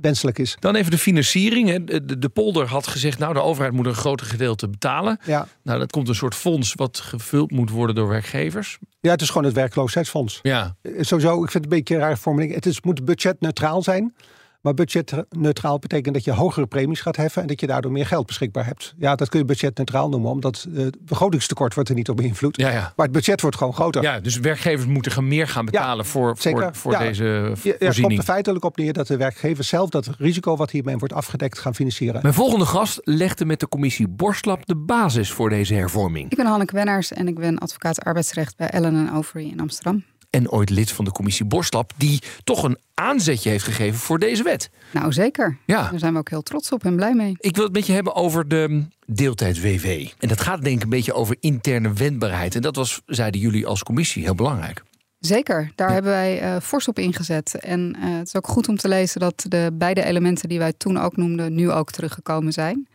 wenselijk 0.00 0.38
is. 0.38 0.56
Dan 0.60 0.74
even 0.74 0.90
de 0.90 0.98
financiering. 0.98 1.68
hè. 1.68 1.84
De, 1.84 2.04
de, 2.04 2.18
de 2.18 2.28
polder 2.28 2.66
had 2.66 2.86
gezegd, 2.86 3.18
nou 3.18 3.34
de 3.34 3.40
overheid 3.42 3.72
moet 3.74 3.86
een 3.86 3.94
groter 3.94 4.26
gedeelte 4.26 4.68
betalen. 4.68 5.18
Ja. 5.24 5.46
Nou, 5.62 5.78
dat 5.78 5.90
komt 5.92 6.08
een 6.08 6.14
soort 6.14 6.34
fonds 6.34 6.74
wat 6.74 6.98
gevuld 6.98 7.50
moet 7.50 7.70
worden 7.70 7.94
door 7.94 8.08
werkgevers. 8.08 8.78
ja, 9.00 9.10
het 9.10 9.20
is 9.20 9.28
gewoon 9.28 9.44
het 9.44 9.54
werkloosheidsfonds. 9.54 10.38
Ja, 10.42 10.76
Eh, 10.82 10.92
Sowieso, 11.00 11.32
ik 11.44 11.50
vind 11.50 11.64
het 11.64 11.72
een 11.72 11.78
beetje 11.78 11.94
een 11.94 12.00
rare 12.00 12.16
formulering. 12.16 12.54
Het 12.54 12.66
is, 12.66 12.80
moet 12.80 13.04
budgetneutraal 13.04 13.82
zijn. 13.82 14.14
Maar 14.60 14.74
budgetneutraal 14.74 15.78
betekent 15.78 16.14
dat 16.14 16.24
je 16.24 16.32
hogere 16.32 16.66
premies 16.66 17.00
gaat 17.00 17.16
heffen 17.16 17.42
en 17.42 17.48
dat 17.48 17.60
je 17.60 17.66
daardoor 17.66 17.92
meer 17.92 18.06
geld 18.06 18.26
beschikbaar 18.26 18.64
hebt. 18.66 18.94
Ja, 18.98 19.14
dat 19.14 19.28
kun 19.28 19.38
je 19.38 19.44
budgetneutraal 19.44 20.08
noemen, 20.08 20.30
omdat 20.30 20.66
eh, 20.74 20.84
het 20.84 20.96
begrotingstekort 21.04 21.74
wordt 21.74 21.88
er 21.88 21.94
niet 21.94 22.08
op 22.08 22.16
beïnvloed. 22.16 22.56
ja, 22.56 22.70
ja. 22.70 22.92
Maar 22.96 23.06
het 23.06 23.14
budget 23.14 23.40
wordt 23.40 23.56
gewoon 23.56 23.74
groter. 23.74 24.02
Ja, 24.02 24.20
dus 24.20 24.38
werkgevers 24.38 24.86
moeten 24.86 25.12
gaan 25.12 25.28
meer 25.28 25.48
gaan 25.48 25.64
betalen 25.64 26.04
voor, 26.06 26.36
zeker. 26.38 26.62
voor, 26.62 26.74
voor 26.74 26.92
Ja. 26.92 26.98
deze 26.98 27.24
Ja, 27.24 27.30
ja, 27.30 27.40
het 27.50 27.62
komt 27.62 27.76
voorziening. 27.84 28.18
er 28.18 28.24
feitelijk 28.24 28.64
op 28.64 28.76
neer 28.76 28.92
dat 28.92 29.06
de 29.06 29.16
werkgevers 29.16 29.68
zelf 29.68 29.90
dat 29.90 30.10
risico 30.18 30.56
wat 30.56 30.70
hiermee 30.70 30.96
wordt 30.96 31.14
afgedekt 31.14 31.58
gaan 31.58 31.74
financieren. 31.74 32.22
Mijn 32.22 32.34
volgende 32.34 32.66
gast 32.66 33.00
legde 33.04 33.44
met 33.44 33.60
de 33.60 33.68
commissie 33.68 34.08
Borstlap 34.08 34.66
de 34.66 34.76
basis 34.76 35.32
voor 35.32 35.48
deze 35.50 35.74
hervorming. 35.74 36.30
Ik 36.30 36.36
ben 36.36 36.46
Hanneke 36.46 36.74
Wennaars 36.74 37.12
en 37.12 37.28
ik 37.28 37.34
ben 37.38 37.58
advocaat 37.58 38.00
arbeidsrecht 38.04 38.56
bij 38.56 38.68
Ellen 38.68 39.12
Overy 39.14 39.44
in 39.50 39.60
Amsterdam. 39.60 40.04
En 40.30 40.50
ooit 40.50 40.70
lid 40.70 40.90
van 40.90 41.04
de 41.04 41.12
commissie 41.12 41.46
Borstlap, 41.46 41.92
die 41.96 42.22
toch 42.44 42.62
een 42.62 42.78
aanzetje 42.94 43.50
heeft 43.50 43.64
gegeven 43.64 43.98
voor 43.98 44.18
deze 44.18 44.42
wet. 44.42 44.70
Nou, 44.92 45.12
zeker. 45.12 45.58
Ja. 45.66 45.90
Daar 45.90 45.98
zijn 45.98 46.12
we 46.12 46.18
ook 46.18 46.30
heel 46.30 46.42
trots 46.42 46.72
op 46.72 46.84
en 46.84 46.96
blij 46.96 47.14
mee. 47.14 47.34
Ik 47.38 47.54
wil 47.54 47.64
het 47.64 47.72
met 47.72 47.86
je 47.86 47.92
hebben 47.92 48.14
over 48.14 48.48
de 48.48 48.86
deeltijd-WW. 49.06 49.86
En 50.18 50.28
dat 50.28 50.40
gaat 50.40 50.62
denk 50.62 50.76
ik 50.76 50.82
een 50.82 50.88
beetje 50.88 51.12
over 51.12 51.36
interne 51.40 51.92
wendbaarheid. 51.92 52.54
En 52.54 52.62
dat 52.62 52.76
was, 52.76 53.00
zeiden 53.06 53.40
jullie 53.40 53.66
als 53.66 53.82
commissie, 53.82 54.22
heel 54.22 54.34
belangrijk. 54.34 54.82
Zeker, 55.18 55.72
daar 55.74 55.92
hebben 55.92 56.10
wij 56.12 56.40
eh, 56.40 56.56
fors 56.60 56.88
op 56.88 56.98
ingezet. 56.98 57.54
En 57.54 57.96
eh, 58.00 58.16
het 58.16 58.26
is 58.26 58.36
ook 58.36 58.46
goed 58.46 58.68
om 58.68 58.76
te 58.76 58.88
lezen 58.88 59.20
dat 59.20 59.44
de 59.48 59.70
beide 59.72 60.04
elementen 60.04 60.48
die 60.48 60.58
wij 60.58 60.72
toen 60.72 60.98
ook 60.98 61.16
noemden, 61.16 61.54
nu 61.54 61.70
ook 61.70 61.90
teruggekomen 61.90 62.52
zijn. 62.52 62.88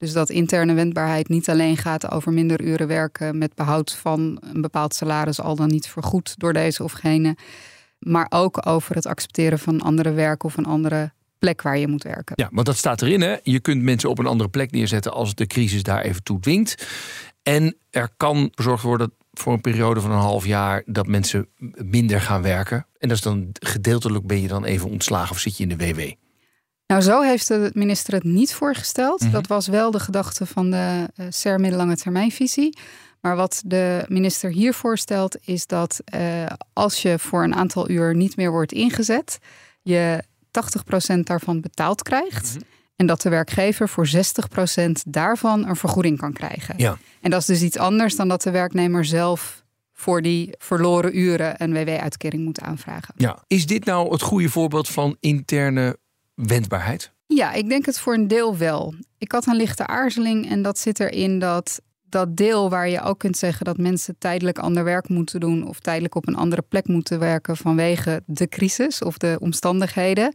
Dus 0.00 0.12
dat 0.12 0.30
interne 0.30 0.74
wendbaarheid 0.74 1.28
niet 1.28 1.48
alleen 1.48 1.76
gaat 1.76 2.10
over 2.10 2.32
minder 2.32 2.60
uren 2.60 2.86
werken 2.86 3.38
met 3.38 3.54
behoud 3.54 3.94
van 3.94 4.38
een 4.40 4.60
bepaald 4.60 4.94
salaris, 4.94 5.40
al 5.40 5.56
dan 5.56 5.68
niet 5.68 5.86
vergoed 5.86 6.34
door 6.38 6.52
deze 6.52 6.82
of 6.82 6.92
gene. 6.92 7.36
Maar 7.98 8.26
ook 8.28 8.66
over 8.66 8.94
het 8.94 9.06
accepteren 9.06 9.58
van 9.58 9.80
andere 9.80 10.12
werk 10.12 10.42
of 10.42 10.56
een 10.56 10.64
andere 10.64 11.12
plek 11.38 11.62
waar 11.62 11.78
je 11.78 11.88
moet 11.88 12.02
werken. 12.02 12.32
Ja, 12.36 12.48
want 12.52 12.66
dat 12.66 12.76
staat 12.76 13.02
erin. 13.02 13.20
Hè? 13.20 13.36
Je 13.42 13.60
kunt 13.60 13.82
mensen 13.82 14.10
op 14.10 14.18
een 14.18 14.26
andere 14.26 14.50
plek 14.50 14.70
neerzetten 14.70 15.12
als 15.12 15.34
de 15.34 15.46
crisis 15.46 15.82
daar 15.82 16.02
even 16.02 16.22
toe 16.22 16.40
dwingt. 16.40 16.86
En 17.42 17.76
er 17.90 18.08
kan 18.16 18.52
gezorgd 18.54 18.82
worden 18.82 19.12
voor 19.32 19.52
een 19.52 19.60
periode 19.60 20.00
van 20.00 20.10
een 20.10 20.18
half 20.18 20.46
jaar 20.46 20.82
dat 20.86 21.06
mensen 21.06 21.48
minder 21.84 22.20
gaan 22.20 22.42
werken. 22.42 22.86
En 22.98 23.08
dat 23.08 23.16
is 23.16 23.22
dan 23.22 23.48
gedeeltelijk 23.52 24.26
ben 24.26 24.40
je 24.40 24.48
dan 24.48 24.64
even 24.64 24.90
ontslagen 24.90 25.30
of 25.30 25.38
zit 25.38 25.56
je 25.56 25.62
in 25.62 25.76
de 25.78 25.86
WW. 25.86 26.00
Nou, 26.90 27.02
zo 27.02 27.20
heeft 27.20 27.48
de 27.48 27.70
minister 27.74 28.14
het 28.14 28.24
niet 28.24 28.54
voorgesteld. 28.54 29.20
Mhm. 29.20 29.30
Dat 29.30 29.46
was 29.46 29.66
wel 29.66 29.90
de 29.90 30.00
gedachte 30.00 30.46
van 30.46 30.70
de 30.70 31.08
uh, 31.16 31.26
SER 31.28 31.60
middellange 31.60 31.96
termijnvisie. 31.96 32.78
Maar 33.20 33.36
wat 33.36 33.62
de 33.64 34.04
minister 34.08 34.50
hier 34.50 34.74
voorstelt 34.74 35.36
is 35.44 35.66
dat 35.66 36.00
uh, 36.14 36.46
als 36.72 37.02
je 37.02 37.18
voor 37.18 37.44
een 37.44 37.54
aantal 37.54 37.90
uur 37.90 38.14
niet 38.14 38.36
meer 38.36 38.50
wordt 38.50 38.72
ingezet, 38.72 39.38
je 39.82 40.24
80% 41.14 41.20
daarvan 41.20 41.60
betaald 41.60 42.02
krijgt. 42.02 42.54
Mhm. 42.54 42.64
En 42.96 43.06
dat 43.06 43.20
de 43.20 43.28
werkgever 43.28 43.88
voor 43.88 44.06
60% 44.06 45.02
daarvan 45.06 45.68
een 45.68 45.76
vergoeding 45.76 46.18
kan 46.18 46.32
krijgen. 46.32 46.74
Ja. 46.76 46.98
En 47.20 47.30
dat 47.30 47.40
is 47.40 47.46
dus 47.46 47.62
iets 47.62 47.78
anders 47.78 48.16
dan 48.16 48.28
dat 48.28 48.42
de 48.42 48.50
werknemer 48.50 49.04
zelf 49.04 49.64
voor 49.92 50.22
die 50.22 50.54
verloren 50.58 51.18
uren 51.18 51.54
een 51.62 51.72
WW-uitkering 51.72 52.44
moet 52.44 52.60
aanvragen. 52.60 53.14
Ja. 53.16 53.44
Is 53.46 53.66
dit 53.66 53.84
nou 53.84 54.12
het 54.12 54.22
goede 54.22 54.48
voorbeeld 54.48 54.88
van 54.88 55.16
interne 55.20 55.98
wendbaarheid? 56.46 57.12
Ja, 57.26 57.52
ik 57.52 57.68
denk 57.68 57.86
het 57.86 57.98
voor 57.98 58.14
een 58.14 58.28
deel 58.28 58.56
wel. 58.56 58.94
Ik 59.18 59.32
had 59.32 59.46
een 59.46 59.56
lichte 59.56 59.86
aarzeling 59.86 60.50
en 60.50 60.62
dat 60.62 60.78
zit 60.78 61.00
erin 61.00 61.38
dat 61.38 61.80
dat 62.10 62.36
deel 62.36 62.70
waar 62.70 62.88
je 62.88 63.02
ook 63.02 63.18
kunt 63.18 63.36
zeggen 63.36 63.64
dat 63.64 63.76
mensen 63.76 64.18
tijdelijk 64.18 64.58
ander 64.58 64.84
werk 64.84 65.08
moeten 65.08 65.40
doen 65.40 65.66
of 65.66 65.80
tijdelijk 65.80 66.14
op 66.14 66.28
een 66.28 66.36
andere 66.36 66.62
plek 66.62 66.86
moeten 66.88 67.18
werken 67.18 67.56
vanwege 67.56 68.22
de 68.26 68.48
crisis 68.48 69.02
of 69.02 69.18
de 69.18 69.36
omstandigheden. 69.40 70.32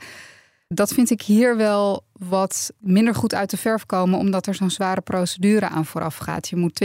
Dat 0.67 0.93
vind 0.93 1.09
ik 1.09 1.21
hier 1.21 1.57
wel 1.57 2.05
wat 2.11 2.71
minder 2.79 3.15
goed 3.15 3.33
uit 3.33 3.49
de 3.49 3.57
verf 3.57 3.85
komen, 3.85 4.19
omdat 4.19 4.47
er 4.47 4.55
zo'n 4.55 4.69
zware 4.69 5.01
procedure 5.01 5.67
aan 5.67 5.85
vooraf 5.85 6.17
gaat. 6.17 6.47
Je 6.47 6.55
moet 6.55 6.81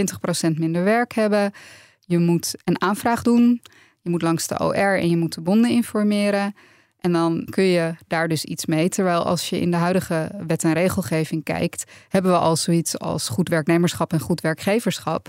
20% 0.46 0.58
minder 0.58 0.84
werk 0.84 1.14
hebben, 1.14 1.52
je 2.00 2.18
moet 2.18 2.54
een 2.64 2.80
aanvraag 2.80 3.22
doen, 3.22 3.62
je 4.00 4.10
moet 4.10 4.22
langs 4.22 4.46
de 4.46 4.60
OR 4.60 4.98
en 4.98 5.10
je 5.10 5.16
moet 5.16 5.34
de 5.34 5.40
bonden 5.40 5.70
informeren. 5.70 6.54
En 7.00 7.12
dan 7.12 7.46
kun 7.50 7.64
je 7.64 7.94
daar 8.06 8.28
dus 8.28 8.44
iets 8.44 8.66
mee. 8.66 8.88
Terwijl 8.88 9.24
als 9.24 9.48
je 9.48 9.60
in 9.60 9.70
de 9.70 9.76
huidige 9.76 10.30
wet 10.46 10.64
en 10.64 10.72
regelgeving 10.72 11.44
kijkt, 11.44 11.90
hebben 12.08 12.30
we 12.32 12.38
al 12.38 12.56
zoiets 12.56 12.98
als 12.98 13.28
goed 13.28 13.48
werknemerschap 13.48 14.12
en 14.12 14.20
goed 14.20 14.40
werkgeverschap. 14.40 15.28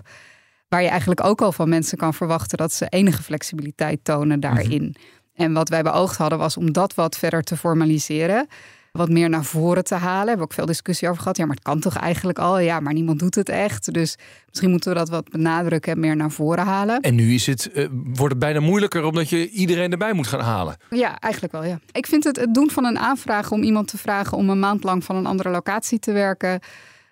Waar 0.68 0.82
je 0.82 0.88
eigenlijk 0.88 1.24
ook 1.24 1.42
al 1.42 1.52
van 1.52 1.70
mensen 1.70 1.98
kan 1.98 2.14
verwachten 2.14 2.58
dat 2.58 2.74
ze 2.74 2.86
enige 2.90 3.24
flexibiliteit 3.24 4.04
tonen 4.04 4.40
daarin. 4.40 4.96
En 5.36 5.54
wat 5.54 5.70
wij 5.70 5.84
beoogd 5.84 6.18
hadden 6.18 6.38
was 6.38 6.58
om 6.58 6.72
dat 6.72 6.94
wat 6.94 7.18
verder 7.18 7.44
te 7.44 7.58
formaliseren. 7.58 8.48
Wat 8.92 9.10
meer 9.10 9.30
naar 9.30 9.44
voren 9.44 9.84
te 9.84 9.96
halen. 9.96 10.24
We 10.24 10.30
hebben 10.30 10.46
ook 10.46 10.54
veel 10.54 10.66
discussie 10.66 11.08
over 11.08 11.22
gehad. 11.22 11.38
Ja, 11.38 11.46
maar 11.46 11.56
het 11.56 11.64
kan 11.64 11.80
toch 11.80 11.98
eigenlijk 11.98 12.40
al? 12.40 12.60
Ja, 12.60 12.80
maar 12.80 12.94
niemand 12.94 13.20
doet 13.20 13.36
het 13.36 13.50
echt. 13.50 13.94
Dus 13.94 14.18
misschien 14.48 14.70
moeten 14.70 14.92
we 14.92 14.98
dat 14.98 15.10
wat 15.10 15.30
benadrukken 15.30 15.92
en 15.92 16.00
meer 16.00 16.16
naar 16.16 16.32
voren 16.32 16.66
halen. 16.66 17.00
En 17.00 17.16
nu 17.16 17.34
is 17.34 17.46
het, 17.46 17.72
eh, 17.72 17.88
wordt 17.92 18.34
het 18.34 18.40
bijna 18.40 18.60
moeilijker 18.60 19.04
omdat 19.04 19.30
je 19.30 19.50
iedereen 19.50 19.92
erbij 19.92 20.14
moet 20.14 20.28
gaan 20.28 20.40
halen. 20.40 20.76
Ja, 20.90 21.20
eigenlijk 21.20 21.54
wel, 21.54 21.64
ja. 21.64 21.80
Ik 21.92 22.08
vind 22.08 22.24
het, 22.24 22.36
het 22.36 22.54
doen 22.54 22.70
van 22.70 22.86
een 22.86 23.00
aanvraag 23.00 23.52
om 23.52 23.64
iemand 23.64 23.88
te 23.88 23.98
vragen 23.98 24.38
om 24.38 24.50
een 24.50 24.60
maand 24.60 24.84
lang 24.84 25.04
van 25.04 25.16
een 25.16 25.26
andere 25.26 25.50
locatie 25.50 26.00
te 26.00 26.12
werken. 26.12 26.60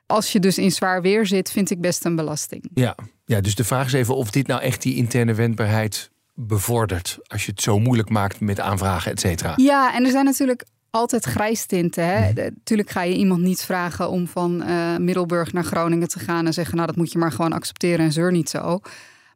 Als 0.06 0.32
je 0.32 0.39
dus 0.39 0.58
in 0.58 0.72
zwaar 0.72 1.02
weer 1.02 1.26
zit, 1.26 1.52
vind 1.52 1.70
ik 1.70 1.82
best 1.82 2.06
een 2.06 2.15
belasting. 2.15 2.70
Ja, 2.74 2.96
ja 3.26 3.42
dus 3.42 3.56
de 3.56 3.63
vraag 3.63 3.86
is 3.86 3.94
even 3.94 4.15
of 4.15 4.32
dit 4.32 4.48
nou 4.48 4.62
echt 4.62 4.82
die 4.82 4.96
interne 4.96 5.34
wendbaarheid 5.34 6.12
bevordert. 6.34 7.20
Als 7.24 7.46
je 7.46 7.52
het 7.52 7.62
zo 7.62 7.80
moeilijk 7.80 8.10
maakt 8.10 8.39
met 8.39 8.60
aanvragen, 8.60 9.12
et 9.12 9.20
cetera. 9.20 9.54
Ja, 9.56 9.94
en 9.96 10.06
er 10.06 10.12
zijn 10.12 10.26
natuurlijk 10.26 10.65
altijd 10.91 11.25
grijstinten. 11.25 12.06
Hè? 12.06 12.34
Natuurlijk 12.34 12.89
ga 12.89 13.02
je 13.02 13.15
iemand 13.15 13.41
niet 13.41 13.62
vragen 13.62 14.10
om 14.10 14.28
van 14.28 14.62
eh, 14.62 14.97
Middelburg 14.97 15.54
naar 15.54 15.63
Groningen 15.63 16.08
te 16.08 16.19
gaan 16.19 16.45
en 16.45 16.54
zeggen: 16.54 16.75
Nou, 16.75 16.88
dat 16.88 16.95
moet 16.95 17.12
je 17.12 17.17
maar 17.17 17.32
gewoon 17.32 17.54
accepteren 17.54 18.06
en 18.06 18.12
zeur 18.12 18.32
niet 18.32 18.49
zo. 18.49 18.80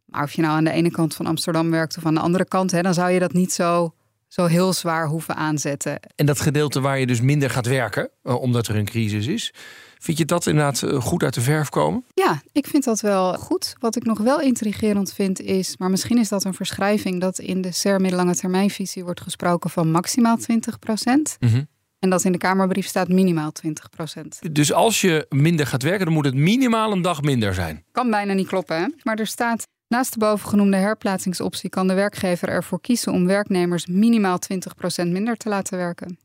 Maar 0.05 0.23
of 0.23 0.33
je 0.33 0.41
nou 0.41 0.53
aan 0.53 0.63
de 0.63 0.71
ene 0.71 0.91
kant 0.91 1.15
van 1.15 1.25
Amsterdam 1.25 1.71
werkt 1.71 1.97
of 1.97 2.05
aan 2.05 2.13
de 2.13 2.19
andere 2.19 2.45
kant, 2.45 2.71
hè, 2.71 2.81
dan 2.81 2.93
zou 2.93 3.11
je 3.11 3.19
dat 3.19 3.33
niet 3.33 3.53
zo, 3.53 3.93
zo 4.27 4.45
heel 4.45 4.73
zwaar 4.73 5.07
hoeven 5.07 5.35
aanzetten. 5.35 5.99
En 6.15 6.25
dat 6.25 6.39
gedeelte 6.39 6.81
waar 6.81 6.99
je 6.99 7.07
dus 7.07 7.21
minder 7.21 7.49
gaat 7.49 7.67
werken, 7.67 8.09
eh, 8.23 8.41
omdat 8.41 8.67
er 8.67 8.75
een 8.75 8.85
crisis 8.85 9.27
is. 9.27 9.53
Vind 10.03 10.17
je 10.17 10.25
dat 10.25 10.47
inderdaad 10.47 10.81
eh, 10.81 11.01
goed 11.01 11.23
uit 11.23 11.33
de 11.33 11.41
verf 11.41 11.69
komen? 11.69 12.05
Ja, 12.13 12.41
ik 12.51 12.67
vind 12.67 12.83
dat 12.83 13.01
wel 13.01 13.33
goed. 13.33 13.75
Wat 13.79 13.95
ik 13.95 14.03
nog 14.03 14.19
wel 14.19 14.41
intrigerend 14.41 15.13
vind 15.13 15.41
is, 15.41 15.77
maar 15.77 15.89
misschien 15.89 16.17
is 16.17 16.29
dat 16.29 16.43
een 16.43 16.53
verschrijving, 16.53 17.21
dat 17.21 17.39
in 17.39 17.61
de 17.61 17.71
SER 17.71 18.01
middellange 18.01 18.35
termijnvisie 18.35 19.03
wordt 19.03 19.21
gesproken 19.21 19.69
van 19.69 19.91
maximaal 19.91 20.37
20 20.37 20.79
procent. 20.79 21.37
Mhm. 21.39 21.63
En 21.99 22.09
dat 22.09 22.23
in 22.23 22.31
de 22.31 22.37
Kamerbrief 22.37 22.87
staat 22.87 23.07
minimaal 23.07 23.51
20 23.51 23.89
procent. 23.89 24.39
Dus 24.51 24.73
als 24.73 25.01
je 25.01 25.25
minder 25.29 25.67
gaat 25.67 25.83
werken, 25.83 26.05
dan 26.05 26.13
moet 26.13 26.25
het 26.25 26.35
minimaal 26.35 26.91
een 26.91 27.01
dag 27.01 27.21
minder 27.21 27.53
zijn. 27.53 27.83
Kan 27.91 28.09
bijna 28.09 28.33
niet 28.33 28.47
kloppen, 28.47 28.77
hè? 28.77 28.87
Maar 29.03 29.19
er 29.19 29.27
staat. 29.27 29.67
Naast 29.87 30.13
de 30.13 30.19
bovengenoemde 30.19 30.77
herplaatsingsoptie 30.77 31.69
kan 31.69 31.87
de 31.87 31.93
werkgever 31.93 32.49
ervoor 32.49 32.81
kiezen 32.81 33.11
om 33.11 33.25
werknemers 33.25 33.85
minimaal 33.85 34.37
20% 35.03 35.07
minder 35.07 35.37
te 35.37 35.49
laten 35.49 35.77
werken. 35.77 36.17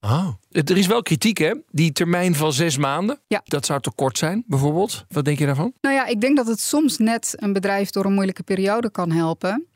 Oh. 0.00 0.28
Er 0.50 0.76
is 0.76 0.86
wel 0.86 1.02
kritiek, 1.02 1.38
hè? 1.38 1.54
Die 1.70 1.92
termijn 1.92 2.34
van 2.34 2.52
zes 2.52 2.76
maanden. 2.76 3.20
Ja. 3.26 3.40
Dat 3.44 3.66
zou 3.66 3.80
te 3.80 3.92
kort 3.94 4.18
zijn, 4.18 4.44
bijvoorbeeld. 4.46 5.04
Wat 5.08 5.24
denk 5.24 5.38
je 5.38 5.46
daarvan? 5.46 5.72
Nou 5.80 5.94
ja, 5.94 6.06
ik 6.06 6.20
denk 6.20 6.36
dat 6.36 6.46
het 6.46 6.60
soms 6.60 6.98
net 6.98 7.34
een 7.36 7.52
bedrijf 7.52 7.90
door 7.90 8.04
een 8.04 8.12
moeilijke 8.12 8.42
periode 8.42 8.90
kan 8.90 9.10
helpen. 9.10 9.66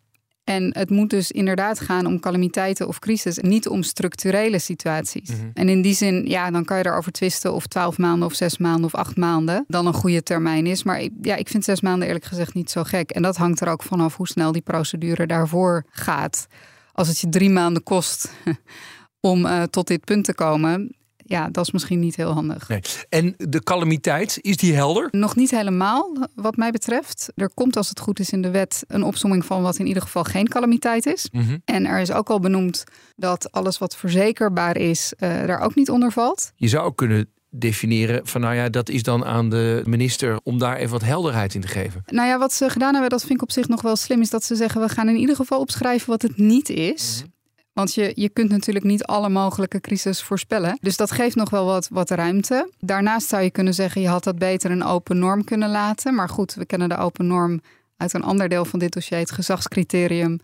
En 0.44 0.74
het 0.78 0.90
moet 0.90 1.10
dus 1.10 1.30
inderdaad 1.30 1.80
gaan 1.80 2.06
om 2.06 2.20
calamiteiten 2.20 2.88
of 2.88 2.98
crisis, 2.98 3.38
niet 3.38 3.68
om 3.68 3.82
structurele 3.82 4.58
situaties. 4.58 5.30
En 5.54 5.68
in 5.68 5.82
die 5.82 5.94
zin, 5.94 6.26
ja, 6.26 6.50
dan 6.50 6.64
kan 6.64 6.78
je 6.78 6.86
erover 6.86 7.12
twisten 7.12 7.52
of 7.52 7.66
twaalf 7.66 7.98
maanden 7.98 8.28
of 8.28 8.34
zes 8.34 8.58
maanden 8.58 8.84
of 8.84 8.94
acht 8.94 9.16
maanden 9.16 9.64
dan 9.68 9.86
een 9.86 9.94
goede 9.94 10.22
termijn 10.22 10.66
is. 10.66 10.82
Maar 10.82 11.08
ja, 11.22 11.36
ik 11.36 11.48
vind 11.48 11.64
zes 11.64 11.80
maanden 11.80 12.06
eerlijk 12.06 12.24
gezegd 12.24 12.54
niet 12.54 12.70
zo 12.70 12.82
gek. 12.82 13.10
En 13.10 13.22
dat 13.22 13.36
hangt 13.36 13.60
er 13.60 13.68
ook 13.68 13.82
vanaf 13.82 14.16
hoe 14.16 14.28
snel 14.28 14.52
die 14.52 14.62
procedure 14.62 15.26
daarvoor 15.26 15.84
gaat. 15.90 16.46
Als 16.92 17.08
het 17.08 17.20
je 17.20 17.28
drie 17.28 17.50
maanden 17.50 17.82
kost 17.82 18.32
om 19.22 19.46
eh, 19.46 19.62
tot 19.62 19.86
dit 19.86 20.04
punt 20.04 20.24
te 20.24 20.34
komen, 20.34 20.96
ja, 21.16 21.48
dat 21.48 21.64
is 21.64 21.70
misschien 21.70 22.00
niet 22.00 22.16
heel 22.16 22.32
handig. 22.32 22.68
Nee. 22.68 22.80
En 23.08 23.34
de 23.36 23.62
calamiteit, 23.62 24.38
is 24.40 24.56
die 24.56 24.74
helder? 24.74 25.08
Nog 25.10 25.36
niet 25.36 25.50
helemaal, 25.50 26.16
wat 26.34 26.56
mij 26.56 26.70
betreft. 26.70 27.32
Er 27.34 27.50
komt, 27.54 27.76
als 27.76 27.88
het 27.88 28.00
goed 28.00 28.18
is, 28.18 28.30
in 28.30 28.42
de 28.42 28.50
wet 28.50 28.84
een 28.86 29.02
opsomming 29.02 29.44
van 29.44 29.62
wat 29.62 29.78
in 29.78 29.86
ieder 29.86 30.02
geval 30.02 30.24
geen 30.24 30.48
calamiteit 30.48 31.06
is. 31.06 31.28
Mhm. 31.32 31.58
En 31.64 31.86
er 31.86 32.00
is 32.00 32.12
ook 32.12 32.30
al 32.30 32.40
benoemd 32.40 32.84
dat 33.16 33.52
alles 33.52 33.78
wat 33.78 33.96
verzekerbaar 33.96 34.76
is, 34.76 35.12
eh, 35.16 35.46
daar 35.46 35.60
ook 35.60 35.74
niet 35.74 35.90
onder 35.90 36.12
valt. 36.12 36.52
Je 36.56 36.68
zou 36.68 36.84
ook 36.84 36.96
kunnen 36.96 37.28
definiëren 37.50 38.26
van 38.26 38.40
nou 38.40 38.54
ja, 38.54 38.68
dat 38.68 38.88
is 38.88 39.02
dan 39.02 39.24
aan 39.24 39.50
de 39.50 39.82
minister 39.84 40.40
om 40.42 40.58
daar 40.58 40.76
even 40.76 40.90
wat 40.90 41.02
helderheid 41.02 41.54
in 41.54 41.60
te 41.60 41.68
geven. 41.68 42.02
Nou 42.06 42.28
ja, 42.28 42.38
wat 42.38 42.52
ze 42.52 42.68
gedaan 42.68 42.92
hebben, 42.92 43.10
dat 43.10 43.20
vind 43.20 43.34
ik 43.34 43.42
op 43.42 43.52
zich 43.52 43.68
nog 43.68 43.82
wel 43.82 43.96
slim, 43.96 44.20
is 44.20 44.30
dat 44.30 44.44
ze 44.44 44.54
zeggen: 44.54 44.80
we 44.80 44.88
gaan 44.88 45.08
in 45.08 45.16
ieder 45.16 45.36
geval 45.36 45.60
opschrijven 45.60 46.08
wat 46.08 46.22
het 46.22 46.36
niet 46.36 46.68
is. 46.68 47.24
Want 47.72 47.94
je, 47.94 48.12
je 48.14 48.28
kunt 48.28 48.50
natuurlijk 48.50 48.84
niet 48.84 49.04
alle 49.04 49.28
mogelijke 49.28 49.80
crisis 49.80 50.22
voorspellen. 50.22 50.78
Dus 50.80 50.96
dat 50.96 51.10
geeft 51.10 51.36
nog 51.36 51.50
wel 51.50 51.64
wat, 51.64 51.88
wat 51.88 52.10
ruimte. 52.10 52.70
Daarnaast 52.78 53.28
zou 53.28 53.42
je 53.42 53.50
kunnen 53.50 53.74
zeggen, 53.74 54.00
je 54.00 54.08
had 54.08 54.24
dat 54.24 54.38
beter 54.38 54.70
een 54.70 54.84
open 54.84 55.18
norm 55.18 55.44
kunnen 55.44 55.70
laten. 55.70 56.14
Maar 56.14 56.28
goed, 56.28 56.54
we 56.54 56.66
kennen 56.66 56.88
de 56.88 56.96
open 56.96 57.26
norm 57.26 57.60
uit 57.96 58.12
een 58.12 58.22
ander 58.22 58.48
deel 58.48 58.64
van 58.64 58.78
dit 58.78 58.92
dossier, 58.92 59.18
het 59.18 59.30
gezagscriterium. 59.30 60.40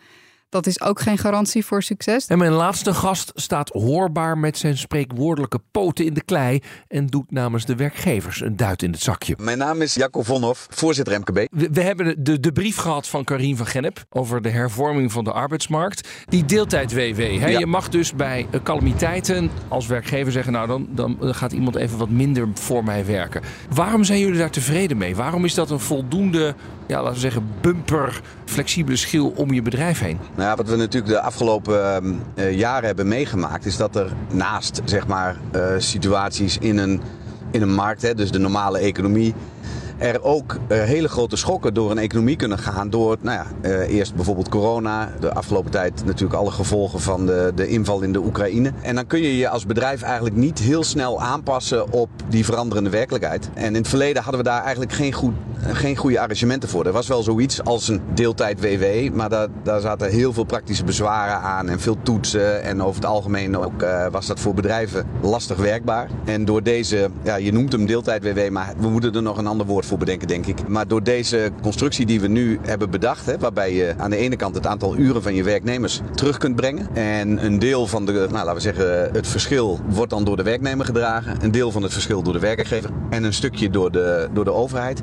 Dat 0.51 0.67
is 0.67 0.81
ook 0.81 1.01
geen 1.01 1.19
garantie 1.19 1.65
voor 1.65 1.83
succes. 1.83 2.27
En 2.27 2.39
mijn 2.39 2.53
laatste 2.53 2.95
gast 2.95 3.33
staat 3.35 3.69
hoorbaar 3.69 4.39
met 4.39 4.59
zijn 4.59 4.79
spreekwoordelijke 4.79 5.61
poten 5.71 6.05
in 6.05 6.15
de 6.15 6.25
klei 6.25 6.61
en 6.89 7.07
doet 7.07 7.31
namens 7.31 7.65
de 7.65 7.75
werkgevers 7.75 8.41
een 8.41 8.57
duit 8.57 8.83
in 8.83 8.93
het 8.93 9.01
zakje. 9.01 9.35
Mijn 9.39 9.59
naam 9.59 9.83
is 9.83 9.95
Jacco 9.95 10.23
Vonhoff, 10.23 10.67
voorzitter 10.71 11.19
MKB. 11.19 11.47
We, 11.51 11.69
we 11.73 11.83
hebben 11.83 12.25
de, 12.25 12.41
de 12.41 12.53
brief 12.53 12.77
gehad 12.77 13.09
van 13.09 13.25
Karien 13.25 13.57
van 13.57 13.67
Gennep 13.67 14.05
over 14.11 14.43
de 14.43 14.49
hervorming 14.49 15.13
van 15.13 15.25
de 15.25 15.33
arbeidsmarkt. 15.33 16.09
Die 16.29 16.45
deeltijd-WW. 16.45 17.19
hè? 17.19 17.49
Ja. 17.49 17.59
Je 17.59 17.67
mag 17.67 17.89
dus 17.89 18.15
bij 18.15 18.47
calamiteiten 18.63 19.51
als 19.69 19.87
werkgever 19.87 20.33
zeggen: 20.33 20.53
Nou, 20.53 20.67
dan, 20.67 20.89
dan 20.91 21.35
gaat 21.35 21.53
iemand 21.53 21.77
even 21.77 21.99
wat 21.99 22.11
minder 22.11 22.49
voor 22.55 22.85
mij 22.85 23.07
werken. 23.07 23.43
Waarom 23.75 24.05
zijn 24.05 24.19
jullie 24.19 24.39
daar 24.39 24.51
tevreden 24.51 24.97
mee? 24.97 25.17
Waarom 25.17 25.45
is 25.45 25.55
dat 25.55 25.71
een 25.71 25.81
voldoende, 25.81 26.55
ja, 26.89 26.97
laten 26.97 27.15
we 27.15 27.21
zeggen, 27.21 27.49
bumper, 27.61 28.21
flexibele 28.45 28.97
schil 28.97 29.33
om 29.37 29.53
je 29.53 29.63
bedrijf 29.63 30.01
heen? 30.01 30.19
Nou 30.35 30.49
ja, 30.49 30.57
wat 30.57 30.69
we 30.69 30.77
natuurlijk 30.77 31.13
de 31.13 31.21
afgelopen 31.21 31.95
ehm, 31.95 32.15
eh, 32.35 32.59
jaren 32.59 32.87
hebben 32.87 33.09
meegemaakt, 33.09 33.67
is 33.67 33.77
dat 33.77 33.97
er 33.97 34.13
naast 34.33 34.81
zeg 34.85 35.07
maar, 35.07 35.37
eh, 35.51 35.63
situaties 35.79 36.59
in 36.59 36.79
een, 36.79 37.01
in 37.51 37.63
een 37.63 37.75
markt, 37.75 38.03
hè, 38.03 38.15
dus 38.15 38.31
de 38.31 38.39
normale 38.39 38.79
economie, 38.79 39.35
er 39.99 40.23
ook 40.23 40.57
eh, 40.69 40.83
hele 40.83 41.09
grote 41.09 41.37
schokken 41.37 41.75
door 41.75 41.91
een 41.91 41.99
economie 41.99 42.37
kunnen 42.37 42.59
gaan. 42.59 42.91
Door, 42.91 43.17
nou 43.21 43.39
ja, 43.39 43.47
eh, 43.61 43.95
eerst 43.95 44.15
bijvoorbeeld 44.15 44.49
corona, 44.49 45.13
de 45.21 45.33
afgelopen 45.33 45.71
tijd 45.71 46.05
natuurlijk 46.05 46.41
alle 46.41 46.51
gevolgen 46.51 47.01
van 47.01 47.27
de, 47.27 47.53
de 47.55 47.69
inval 47.69 48.03
in 48.03 48.13
de 48.13 48.19
Oekraïne. 48.19 48.73
En 48.83 48.95
dan 48.95 49.07
kun 49.07 49.23
je 49.23 49.37
je 49.37 49.49
als 49.49 49.67
bedrijf 49.67 50.03
eigenlijk 50.03 50.37
niet 50.37 50.59
heel 50.59 50.85
snel 50.85 51.23
aanpassen 51.23 51.93
op 51.93 52.09
die 52.29 52.45
veranderende 52.45 52.91
werkelijkheid. 52.91 53.51
En 53.55 53.67
in 53.67 53.75
het 53.75 53.89
verleden 53.89 54.23
hadden 54.23 54.43
we 54.43 54.49
daar 54.49 54.63
eigenlijk 54.63 54.93
geen, 54.93 55.13
goed, 55.13 55.35
geen 55.59 55.97
goede 55.97 56.21
arrangementen 56.21 56.69
voor. 56.69 56.87
Er 56.87 56.93
was 56.93 57.07
wel 57.07 57.23
zoiets 57.23 57.65
als 57.65 57.89
een 57.89 58.01
deeltijd 58.15 58.61
WW, 58.61 59.15
maar 59.15 59.29
daar, 59.29 59.49
daar 59.63 59.81
zaten 59.81 60.11
heel 60.11 60.33
veel 60.33 60.45
praktische 60.45 60.85
bezwaren 60.85 61.41
aan 61.41 61.69
en 61.69 61.81
veel 61.81 61.97
toetsen. 62.03 62.63
En 62.63 62.83
over 62.83 63.01
het 63.01 63.11
algemeen 63.11 63.57
ook 63.57 63.83
eh, 63.83 64.07
was 64.11 64.27
dat 64.27 64.41
voor 64.41 64.55
bedrijven 64.55 65.07
lastig 65.21 65.57
werkbaar. 65.57 66.09
En 66.25 66.45
door 66.45 66.63
deze, 66.63 67.11
ja, 67.23 67.37
je 67.37 67.53
noemt 67.53 67.73
hem 67.73 67.87
deeltijd 67.87 68.23
WW, 68.23 68.51
maar 68.51 68.75
we 68.79 68.89
moeten 68.89 69.15
er 69.15 69.23
nog 69.23 69.39
een 69.39 69.47
ander 69.47 69.67
woord 69.67 69.87
voor 69.89 69.99
bedenken, 69.99 70.29
denk 70.29 70.47
ik. 70.47 70.69
Maar 70.69 70.89
door 70.89 71.03
deze 71.03 71.51
constructie 71.63 72.07
die 72.07 72.21
we 72.21 72.29
nu 72.29 72.59
hebben 72.63 72.91
bedacht, 72.91 73.27
hè, 73.27 73.39
waarbij 73.39 73.75
je 73.75 73.95
aan 73.97 74.11
de 74.11 74.17
ene 74.17 74.37
kant 74.37 74.55
het 74.55 74.67
aantal 74.67 74.97
uren 74.97 75.23
van 75.23 75.35
je 75.35 75.43
werknemers 75.43 76.01
terug 76.15 76.39
kunt 76.39 76.57
brengen. 76.57 76.97
En 76.97 77.45
een 77.45 77.59
deel 77.59 77.87
van 77.87 78.07
de, 78.07 78.13
nou, 78.13 78.31
laten 78.33 78.55
we 78.55 78.61
zeggen, 78.61 79.11
het 79.13 79.27
verschil 79.27 79.81
wordt 79.89 80.11
dan 80.11 80.25
door 80.25 80.37
de 80.37 80.43
werknemer 80.43 80.85
gedragen. 80.85 81.37
Een 81.41 81.51
deel 81.51 81.71
van 81.71 81.83
het 81.83 81.93
verschil 81.93 82.23
door 82.23 82.33
de 82.33 82.39
werkgever. 82.39 82.91
En 83.11 83.25
een 83.25 83.33
stukje 83.33 83.71
door 83.71 83.91
de, 83.91 84.29
door 84.33 84.45
de 84.45 84.53
overheid. 84.53 85.03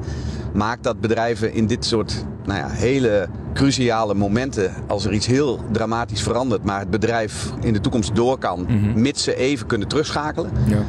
Maakt 0.53 0.83
dat 0.83 1.01
bedrijven 1.01 1.53
in 1.53 1.67
dit 1.67 1.85
soort 1.85 2.25
nou 2.45 2.59
ja, 2.59 2.67
hele 2.69 3.27
cruciale 3.53 4.13
momenten, 4.13 4.71
als 4.87 5.05
er 5.05 5.13
iets 5.13 5.25
heel 5.25 5.59
dramatisch 5.71 6.21
verandert, 6.21 6.63
maar 6.63 6.79
het 6.79 6.89
bedrijf 6.89 7.51
in 7.61 7.73
de 7.73 7.81
toekomst 7.81 8.15
door 8.15 8.37
kan, 8.37 8.67
mits 8.95 9.23
ze 9.23 9.35
even 9.35 9.67
kunnen 9.67 9.87
terugschakelen. 9.87 10.51
Ja. 10.67 10.83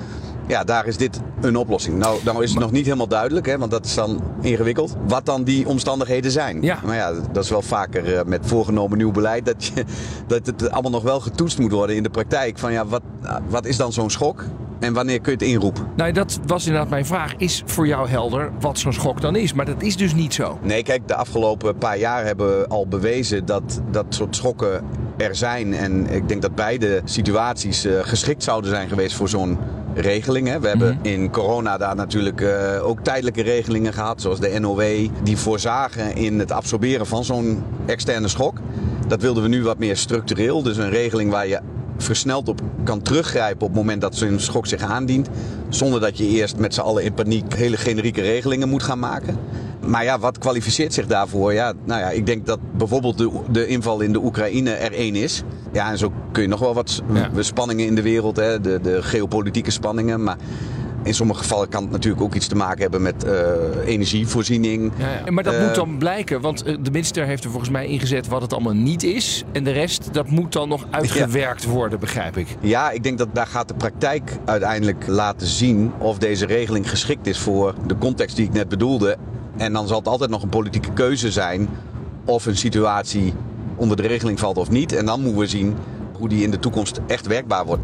Ja, 0.47 0.65
daar 0.65 0.87
is 0.87 0.97
dit 0.97 1.21
een 1.41 1.57
oplossing. 1.57 1.99
Nou, 1.99 2.19
nou 2.25 2.43
is 2.43 2.51
het 2.51 2.59
nog 2.59 2.71
niet 2.71 2.85
helemaal 2.85 3.09
duidelijk, 3.09 3.47
hè, 3.47 3.59
want 3.59 3.71
dat 3.71 3.85
is 3.85 3.95
dan 3.95 4.23
ingewikkeld. 4.41 4.97
Wat 5.07 5.27
dan 5.27 5.45
die 5.45 5.69
omstandigheden 5.69 6.31
zijn. 6.31 6.63
Ja. 6.63 6.79
Maar 6.85 6.97
ja, 6.97 7.13
dat 7.33 7.45
is 7.45 7.51
wel 7.51 7.63
vaker 7.63 8.17
eh, 8.17 8.25
met 8.25 8.41
voorgenomen 8.45 8.99
nieuw 8.99 9.11
beleid. 9.11 9.47
Dat, 9.47 9.65
je, 9.65 9.85
dat 10.27 10.47
het 10.47 10.71
allemaal 10.71 10.91
nog 10.91 11.03
wel 11.03 11.21
getoetst 11.21 11.59
moet 11.59 11.73
worden 11.73 11.97
in 11.97 12.03
de 12.03 12.11
praktijk. 12.11 12.59
Van 12.59 12.73
ja, 12.73 12.87
wat, 12.87 13.03
wat 13.49 13.67
is 13.67 13.77
dan 13.77 13.93
zo'n 13.93 14.11
schok? 14.11 14.45
En 14.79 14.93
wanneer 14.93 15.21
kun 15.21 15.33
je 15.33 15.39
het 15.39 15.49
inroepen? 15.49 15.87
Nou, 15.97 16.13
dat 16.13 16.41
was 16.47 16.67
inderdaad 16.67 16.91
mijn 16.91 17.07
vraag. 17.07 17.35
Is 17.37 17.63
voor 17.67 17.87
jou 17.87 18.09
helder 18.09 18.51
wat 18.61 18.79
zo'n 18.79 18.93
schok 18.93 19.21
dan 19.21 19.37
is? 19.37 19.53
Maar 19.53 19.67
dat 19.67 19.83
is 19.83 19.97
dus 19.97 20.15
niet 20.15 20.35
zo. 20.35 20.59
Nee, 20.63 20.83
kijk, 20.83 21.09
de 21.09 21.15
afgelopen 21.15 21.77
paar 21.77 21.99
jaar 21.99 22.25
hebben 22.25 22.59
we 22.59 22.67
al 22.69 22.87
bewezen 22.87 23.45
dat 23.45 23.81
dat 23.91 24.07
soort 24.09 24.37
schokken 24.37 24.85
er 25.17 25.37
zijn. 25.37 25.75
En 25.75 26.11
ik 26.11 26.29
denk 26.29 26.43
dat 26.43 26.55
beide 26.55 27.01
situaties 27.05 27.85
eh, 27.85 27.99
geschikt 28.03 28.43
zouden 28.43 28.71
zijn 28.71 28.89
geweest 28.89 29.17
voor 29.17 29.29
zo'n 29.29 29.59
regeling. 29.95 30.49
Hè. 30.49 30.61
We 30.61 30.69
hebben 30.69 30.99
in 31.03 31.31
corona 31.31 31.77
daar 31.77 31.97
natuurlijk 31.97 32.41
eh, 32.41 32.87
ook 32.87 33.01
tijdelijke 33.01 33.43
regelingen 33.43 33.93
gehad, 33.93 34.21
zoals 34.21 34.41
de 34.41 34.59
NOW, 34.59 35.09
die 35.23 35.37
voorzagen 35.37 36.17
in 36.17 36.39
het 36.39 36.53
absorberen 36.53 37.07
van 37.07 37.25
zo'n 37.25 37.63
externe 37.87 38.29
schok. 38.29 38.59
Dat 39.09 39.23
wilden 39.23 39.43
we 39.43 39.49
nu 39.49 39.63
wat 39.63 39.79
meer 39.79 39.97
structureel. 39.97 40.63
Dus 40.63 40.77
een 40.77 40.91
regeling 40.91 41.31
waar 41.31 41.47
je 41.47 41.61
versneld 41.99 42.49
op 42.49 42.61
kan 42.85 43.03
teruggrijpen 43.03 43.63
op 43.63 43.69
het 43.69 43.77
moment 43.77 44.01
dat 44.01 44.17
zo'n 44.17 44.39
schok 44.39 44.67
zich 44.67 44.83
aandient. 44.83 45.29
Zonder 45.69 46.01
dat 46.01 46.19
je 46.19 46.27
eerst 46.29 46.57
met 46.57 46.75
z'n 46.75 46.81
allen 46.81 47.05
in 47.05 47.15
paniek 47.15 47.55
hele 47.55 47.77
generieke 47.77 48.21
regelingen 48.21 48.69
moet 48.69 48.83
gaan 48.83 48.99
maken. 48.99 49.39
Maar 49.87 50.05
ja, 50.05 50.19
wat 50.19 50.39
kwalificeert 50.39 50.95
zich 50.95 51.07
daarvoor? 51.07 51.53
Ja, 51.53 51.73
nou 51.85 52.01
ja, 52.01 52.11
ik 52.11 52.27
denk 52.27 52.47
dat 52.47 52.59
bijvoorbeeld 52.77 53.19
de, 53.19 53.31
de 53.51 53.67
inval 53.67 54.01
in 54.01 54.13
de 54.13 54.25
Oekraïne 54.25 54.71
er 54.71 54.93
één 54.93 55.15
is. 55.15 55.43
Ja, 55.73 55.91
en 55.91 55.99
zo 55.99 56.13
kun 56.33 56.43
je 56.43 56.49
nog 56.49 56.61
wel 56.61 56.75
wat 56.75 57.03
Ja. 57.13 57.31
spanningen 57.43 57.87
in 57.87 57.95
de 57.95 58.03
wereld, 58.03 58.37
hè, 58.37 58.61
de, 58.61 58.81
de 58.83 59.03
geopolitieke 59.03 59.71
spanningen. 59.71 60.23
Maar 60.23 60.37
in 61.07 61.15
sommige 61.15 61.41
gevallen 61.41 61.69
kan 61.69 61.83
het 61.83 61.91
natuurlijk 61.91 62.23
ook 62.23 62.35
iets 62.35 62.47
te 62.47 62.55
maken 62.57 62.81
hebben 62.81 63.03
met 63.03 63.25
eh, 63.25 63.33
energievoorziening. 63.85 64.93
Ja, 64.97 65.09
ja. 65.25 65.31
Maar 65.31 65.45
dat 65.45 65.55
Eh, 65.55 65.67
moet 65.67 65.75
dan 65.75 65.99
blijken, 65.99 66.41
want 66.41 66.63
eh, 66.63 66.77
de 66.83 66.91
minister 66.91 67.25
heeft 67.27 67.45
er 67.45 67.51
volgens 67.51 67.71
mij 67.71 67.87
ingezet 67.87 68.29
wat 68.29 68.43
het 68.43 68.53
allemaal 68.53 68.73
niet 68.73 69.03
is. 69.03 69.45
En 69.53 69.65
de 69.65 69.71
rest, 69.71 70.09
dat 70.13 70.29
moet 70.29 70.53
dan 70.53 70.69
nog 70.69 70.87
uitgewerkt 70.91 71.65
worden, 71.65 72.01
begrijp 72.01 72.37
ik. 72.37 72.47
Ja, 72.61 72.91
ik 72.91 73.03
denk 73.03 73.19
dat 73.19 73.29
daar 73.33 73.47
gaat 73.47 73.69
de 73.69 73.75
praktijk 73.75 74.31
uiteindelijk 74.45 75.07
laten 75.07 75.47
zien 75.47 75.93
of 75.99 76.19
deze 76.19 76.47
regeling 76.47 76.91
geschikt 76.91 77.27
is 77.27 77.39
voor 77.39 77.75
de 77.87 77.99
context 77.99 78.37
die 78.37 78.47
ik 78.47 78.53
net 78.53 78.69
bedoelde. 78.69 79.17
En 79.57 79.73
dan 79.73 79.87
zal 79.89 79.99
het 79.99 80.09
altijd 80.09 80.31
nog 80.31 80.43
een 80.43 80.49
politieke 80.49 80.93
keuze 80.93 81.31
zijn 81.31 81.69
of 82.25 82.47
een 82.47 82.57
situatie 82.57 83.35
onder 83.77 83.97
de 83.97 84.07
regeling 84.07 84.39
valt 84.39 84.57
of 84.59 84.71
niet. 84.71 84.93
En 84.93 85.07
dan 85.07 85.21
moeten 85.21 85.41
we 85.41 85.47
zien 85.47 85.75
hoe 86.19 86.29
die 86.29 86.43
in 86.43 86.51
de 86.51 86.59
toekomst 86.59 87.01
echt 87.07 87.27
werkbaar 87.27 87.65
wordt. 87.67 87.83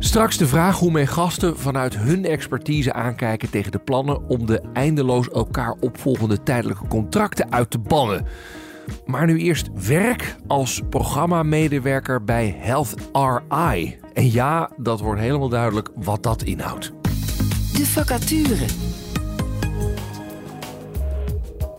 Straks 0.00 0.36
de 0.36 0.46
vraag 0.46 0.78
hoe 0.78 0.90
mijn 0.90 1.06
gasten 1.06 1.58
vanuit 1.58 1.96
hun 1.96 2.24
expertise 2.24 2.92
aankijken 2.92 3.50
tegen 3.50 3.72
de 3.72 3.78
plannen 3.78 4.28
om 4.28 4.46
de 4.46 4.62
eindeloos 4.72 5.28
elkaar 5.28 5.74
opvolgende 5.80 6.42
tijdelijke 6.42 6.86
contracten 6.86 7.52
uit 7.52 7.70
te 7.70 7.78
bannen. 7.78 8.26
Maar 9.06 9.26
nu 9.26 9.38
eerst 9.38 9.68
werk 9.86 10.36
als 10.46 10.80
programmamedewerker 10.90 12.24
bij 12.24 12.56
Health 12.58 12.94
RI. 13.12 13.98
En 14.12 14.32
ja, 14.32 14.70
dat 14.76 15.00
wordt 15.00 15.20
helemaal 15.20 15.48
duidelijk 15.48 15.88
wat 15.94 16.22
dat 16.22 16.42
inhoudt. 16.42 16.92
De 17.72 17.86
vacature. 17.86 18.66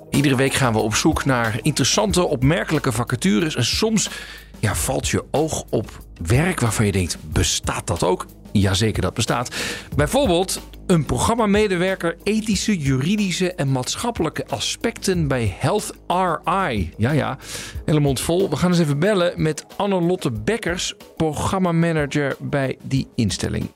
Iedere 0.09 0.35
week 0.35 0.53
gaan 0.53 0.73
we 0.73 0.79
op 0.79 0.95
zoek 0.95 1.25
naar 1.25 1.59
interessante, 1.61 2.23
opmerkelijke 2.23 2.91
vacatures. 2.91 3.55
En 3.55 3.65
soms 3.65 4.09
ja, 4.59 4.75
valt 4.75 5.07
je 5.07 5.23
oog 5.31 5.63
op 5.69 5.99
werk 6.21 6.59
waarvan 6.59 6.85
je 6.85 6.91
denkt: 6.91 7.17
bestaat 7.33 7.87
dat 7.87 8.03
ook? 8.03 8.25
Jazeker, 8.51 9.01
dat 9.01 9.13
bestaat. 9.13 9.55
Bijvoorbeeld 9.95 10.61
een 10.87 11.05
programmamedewerker 11.05 12.17
ethische, 12.23 12.77
juridische 12.77 13.53
en 13.53 13.71
maatschappelijke 13.71 14.47
aspecten 14.47 15.27
bij 15.27 15.55
Health 15.59 15.93
RI. 16.07 16.93
Ja, 16.97 17.11
ja, 17.11 17.37
hele 17.85 17.99
mond 17.99 18.19
vol. 18.19 18.49
We 18.49 18.55
gaan 18.55 18.69
eens 18.69 18.79
even 18.79 18.99
bellen 18.99 19.41
met 19.41 19.65
Anne-Lotte 19.77 20.31
Bekkers, 20.31 20.95
programmamanager 21.17 22.35
bij 22.39 22.77
die 22.83 23.07
instelling. 23.15 23.71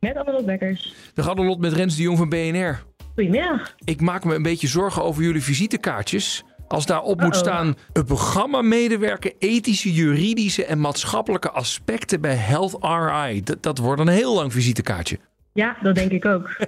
Met 0.00 0.16
Annelot 0.16 0.46
Bekkers. 0.46 0.94
Dag 1.14 1.28
Anne-Lot 1.28 1.58
met 1.58 1.72
Rens 1.72 1.96
de 1.96 2.02
Jong 2.02 2.18
van 2.18 2.28
BNR. 2.28 2.82
Goedemiddag. 3.14 3.74
Ik 3.84 4.00
maak 4.00 4.24
me 4.24 4.34
een 4.34 4.42
beetje 4.42 4.68
zorgen 4.68 5.02
over 5.02 5.22
jullie 5.22 5.42
visitekaartjes. 5.42 6.44
Als 6.68 6.86
daarop 6.86 7.20
moet 7.20 7.36
staan 7.36 7.76
een 7.92 8.04
programmamedewerker 8.04 9.32
ethische, 9.38 9.92
juridische 9.92 10.64
en 10.64 10.80
maatschappelijke 10.80 11.50
aspecten 11.50 12.20
bij 12.20 12.34
Health 12.34 12.76
RI. 12.80 13.42
Dat, 13.42 13.62
dat 13.62 13.78
wordt 13.78 14.00
een 14.00 14.08
heel 14.08 14.34
lang 14.34 14.52
visitekaartje. 14.52 15.18
Ja, 15.52 15.76
dat 15.82 15.94
denk 15.94 16.10
ik 16.10 16.24
ook. 16.24 16.56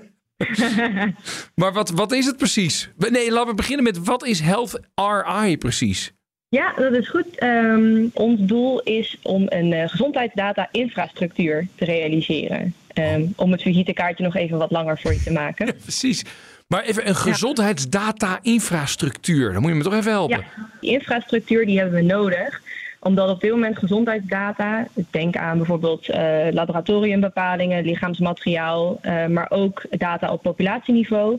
Maar 1.54 1.72
wat, 1.72 1.90
wat 1.90 2.12
is 2.12 2.26
het 2.26 2.36
precies? 2.36 2.90
Nee, 2.96 3.32
laten 3.32 3.50
we 3.50 3.54
beginnen 3.54 3.84
met 3.84 4.04
wat 4.04 4.24
is 4.24 4.40
Health 4.40 4.80
RI 4.94 5.58
precies? 5.58 6.12
ja, 6.48 6.72
dat 6.76 6.92
is 6.92 7.08
goed. 7.08 7.38
Ehm, 7.38 8.06
ons 8.12 8.40
doel 8.40 8.80
is 8.80 9.18
om 9.22 9.46
een 9.48 9.72
eh, 9.72 9.88
gezondheidsdata-infrastructuur 9.88 11.66
te 11.74 11.84
realiseren. 11.84 12.74
Ehm, 12.86 13.26
om 13.36 13.52
het 13.52 13.62
visitekaartje 13.62 14.24
nog 14.24 14.36
even 14.36 14.58
wat 14.58 14.70
langer 14.70 14.98
voor 14.98 15.12
je 15.12 15.22
te 15.22 15.32
maken. 15.32 15.74
Precies. 15.82 16.24
Maar 16.68 16.82
even 16.82 17.08
een 17.08 17.16
gezondheidsdata-infrastructuur. 17.16 19.52
Dan 19.52 19.60
moet 19.62 19.70
je 19.70 19.76
me 19.76 19.82
toch 19.82 19.94
even 19.94 20.12
helpen. 20.12 20.38
Ja, 20.38 20.44
die 20.80 20.90
infrastructuur 20.90 21.66
die 21.66 21.78
hebben 21.78 21.94
we 21.94 22.02
nodig 22.04 22.60
omdat 23.00 23.30
op 23.30 23.40
dit 23.40 23.50
moment 23.50 23.78
gezondheidsdata, 23.78 24.86
denk 25.10 25.36
aan 25.36 25.56
bijvoorbeeld 25.56 26.08
eh, 26.08 26.46
laboratoriumbepalingen, 26.50 27.84
lichaamsmateriaal, 27.84 28.98
eh, 29.00 29.26
maar 29.26 29.50
ook 29.50 29.82
data 29.90 30.32
op 30.32 30.42
populatieniveau, 30.42 31.38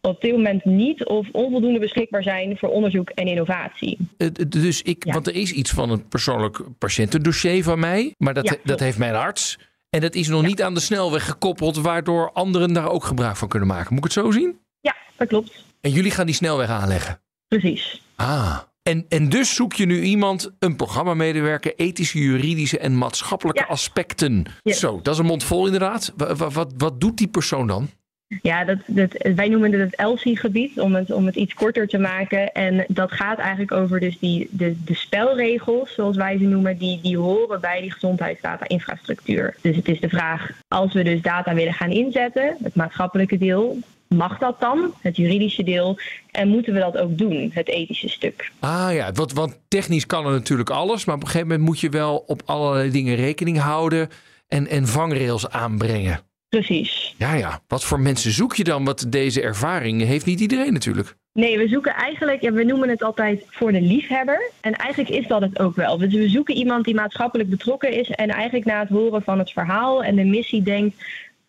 op 0.00 0.20
dit 0.20 0.32
moment 0.32 0.64
niet 0.64 1.04
of 1.04 1.26
onvoldoende 1.32 1.78
beschikbaar 1.78 2.22
zijn 2.22 2.56
voor 2.58 2.68
onderzoek 2.68 3.10
en 3.10 3.26
innovatie. 3.26 3.98
Dus 4.48 4.82
ik, 4.82 5.04
Ja. 5.04 5.12
want 5.12 5.26
er 5.26 5.34
is 5.34 5.52
iets 5.52 5.70
van 5.70 5.90
een 5.90 6.08
persoonlijk 6.08 6.60
patiëntendossier 6.78 7.64
van 7.64 7.78
mij, 7.78 8.14
maar 8.18 8.34
dat, 8.34 8.44
Ja, 8.44 8.56
dat 8.64 8.80
heeft 8.80 8.98
mijn 8.98 9.14
arts. 9.14 9.58
En 9.90 10.00
dat 10.00 10.14
is 10.14 10.28
nog 10.28 10.42
niet 10.42 10.62
aan 10.62 10.74
de 10.74 10.80
snelweg 10.80 11.24
gekoppeld, 11.24 11.76
waardoor 11.76 12.30
anderen 12.32 12.72
daar 12.72 12.90
ook 12.90 13.04
gebruik 13.04 13.36
van 13.36 13.48
kunnen 13.48 13.68
maken. 13.68 13.94
Moet 13.94 14.04
ik 14.04 14.14
het 14.14 14.24
zo 14.24 14.30
zien? 14.30 14.62
Dat 15.16 15.28
klopt. 15.28 15.64
En 15.80 15.90
jullie 15.90 16.10
gaan 16.10 16.26
die 16.26 16.34
snelweg 16.34 16.68
aanleggen. 16.68 17.20
Precies. 17.48 18.02
Ah. 18.16 18.58
En, 18.82 19.06
en 19.08 19.28
dus 19.28 19.54
zoek 19.54 19.72
je 19.72 19.86
nu 19.86 20.02
iemand, 20.02 20.52
een 20.58 20.76
programmamedewerker, 20.76 21.72
ethische, 21.76 22.18
juridische 22.18 22.78
en 22.78 22.98
maatschappelijke 22.98 23.60
Ja. 23.60 23.66
aspecten. 23.66 24.44
Zo, 24.64 25.00
dat 25.02 25.14
is 25.14 25.20
een 25.20 25.26
mond 25.26 25.44
vol 25.44 25.64
inderdaad. 25.64 26.12
Wa- 26.16 26.34
wa- 26.34 26.50
wat, 26.50 26.72
wat 26.76 27.00
doet 27.00 27.16
die 27.18 27.28
persoon 27.28 27.66
dan? 27.66 27.90
Ja, 28.42 28.64
dat, 28.64 28.78
dat, 28.86 29.10
wij 29.34 29.48
noemen 29.48 29.72
het 29.72 29.80
het 29.80 29.96
ELSI-gebied, 29.96 30.80
om 30.80 30.94
het, 30.94 31.10
om 31.12 31.26
het 31.26 31.34
iets 31.36 31.54
korter 31.54 31.88
te 31.88 31.98
maken. 31.98 32.52
En 32.52 32.84
dat 32.88 33.12
gaat 33.12 33.38
eigenlijk 33.38 33.72
over 33.72 34.00
dus 34.00 34.18
die, 34.18 34.48
de, 34.50 34.76
de 34.84 34.94
spelregels, 34.94 35.94
zoals 35.94 36.16
wij 36.16 36.38
ze 36.38 36.44
noemen, 36.44 36.78
die, 36.78 37.00
die 37.02 37.18
horen 37.18 37.60
bij 37.60 37.80
die 37.80 37.90
gezondheidsdata-infrastructuur. 37.90 39.54
Dus 39.60 39.76
het 39.76 39.88
is 39.88 40.00
de 40.00 40.08
vraag, 40.08 40.50
als 40.68 40.92
we 40.92 41.02
dus 41.04 41.22
data 41.22 41.54
willen 41.54 41.74
gaan 41.74 41.90
inzetten, 41.90 42.56
het 42.62 42.74
maatschappelijke 42.74 43.38
deel, 43.38 43.78
mag 44.16 44.38
dat 44.38 44.60
dan, 44.60 44.94
het 45.00 45.16
juridische 45.16 45.62
deel? 45.62 45.98
En 46.30 46.48
moeten 46.48 46.72
we 46.72 46.78
dat 46.78 46.96
ook 46.96 47.18
doen, 47.18 47.50
het 47.54 47.68
ethische 47.68 48.08
stuk? 48.08 48.50
Ah 48.60 48.88
ja, 48.92 49.12
want, 49.12 49.32
want 49.32 49.60
technisch 49.68 50.06
kan 50.06 50.26
er 50.26 50.32
natuurlijk 50.32 50.70
alles, 50.70 51.04
maar 51.04 51.14
op 51.14 51.20
een 51.20 51.26
gegeven 51.26 51.48
moment 51.48 51.66
moet 51.66 51.80
je 51.80 51.88
wel 51.88 52.24
op 52.26 52.42
allerlei 52.44 52.90
dingen 52.90 53.16
rekening 53.16 53.58
houden 53.58 54.08
en, 54.48 54.66
en 54.66 54.86
vangrails 54.86 55.48
aanbrengen. 55.48 56.20
Precies. 56.48 57.14
Ja, 57.18 57.34
ja. 57.34 57.60
Wat 57.68 57.84
voor 57.84 58.00
mensen 58.00 58.30
zoek 58.30 58.54
je 58.54 58.64
dan? 58.64 58.84
Want 58.84 59.12
deze 59.12 59.42
ervaring 59.42 60.02
heeft 60.02 60.26
niet 60.26 60.40
iedereen 60.40 60.72
natuurlijk. 60.72 61.16
Nee, 61.32 61.58
we 61.58 61.68
zoeken 61.68 61.94
eigenlijk, 61.94 62.40
ja, 62.40 62.52
we 62.52 62.64
noemen 62.64 62.88
het 62.88 63.02
altijd 63.02 63.44
voor 63.46 63.72
de 63.72 63.80
liefhebber. 63.80 64.50
En 64.60 64.72
eigenlijk 64.72 65.14
is 65.14 65.26
dat 65.26 65.40
het 65.40 65.58
ook 65.58 65.76
wel. 65.76 65.98
Dus 65.98 66.14
we 66.14 66.28
zoeken 66.28 66.54
iemand 66.54 66.84
die 66.84 66.94
maatschappelijk 66.94 67.50
betrokken 67.50 67.92
is 67.92 68.10
en 68.10 68.28
eigenlijk 68.28 68.64
na 68.64 68.80
het 68.80 68.88
horen 68.88 69.22
van 69.22 69.38
het 69.38 69.50
verhaal 69.50 70.04
en 70.04 70.16
de 70.16 70.24
missie 70.24 70.62
denkt 70.62 70.96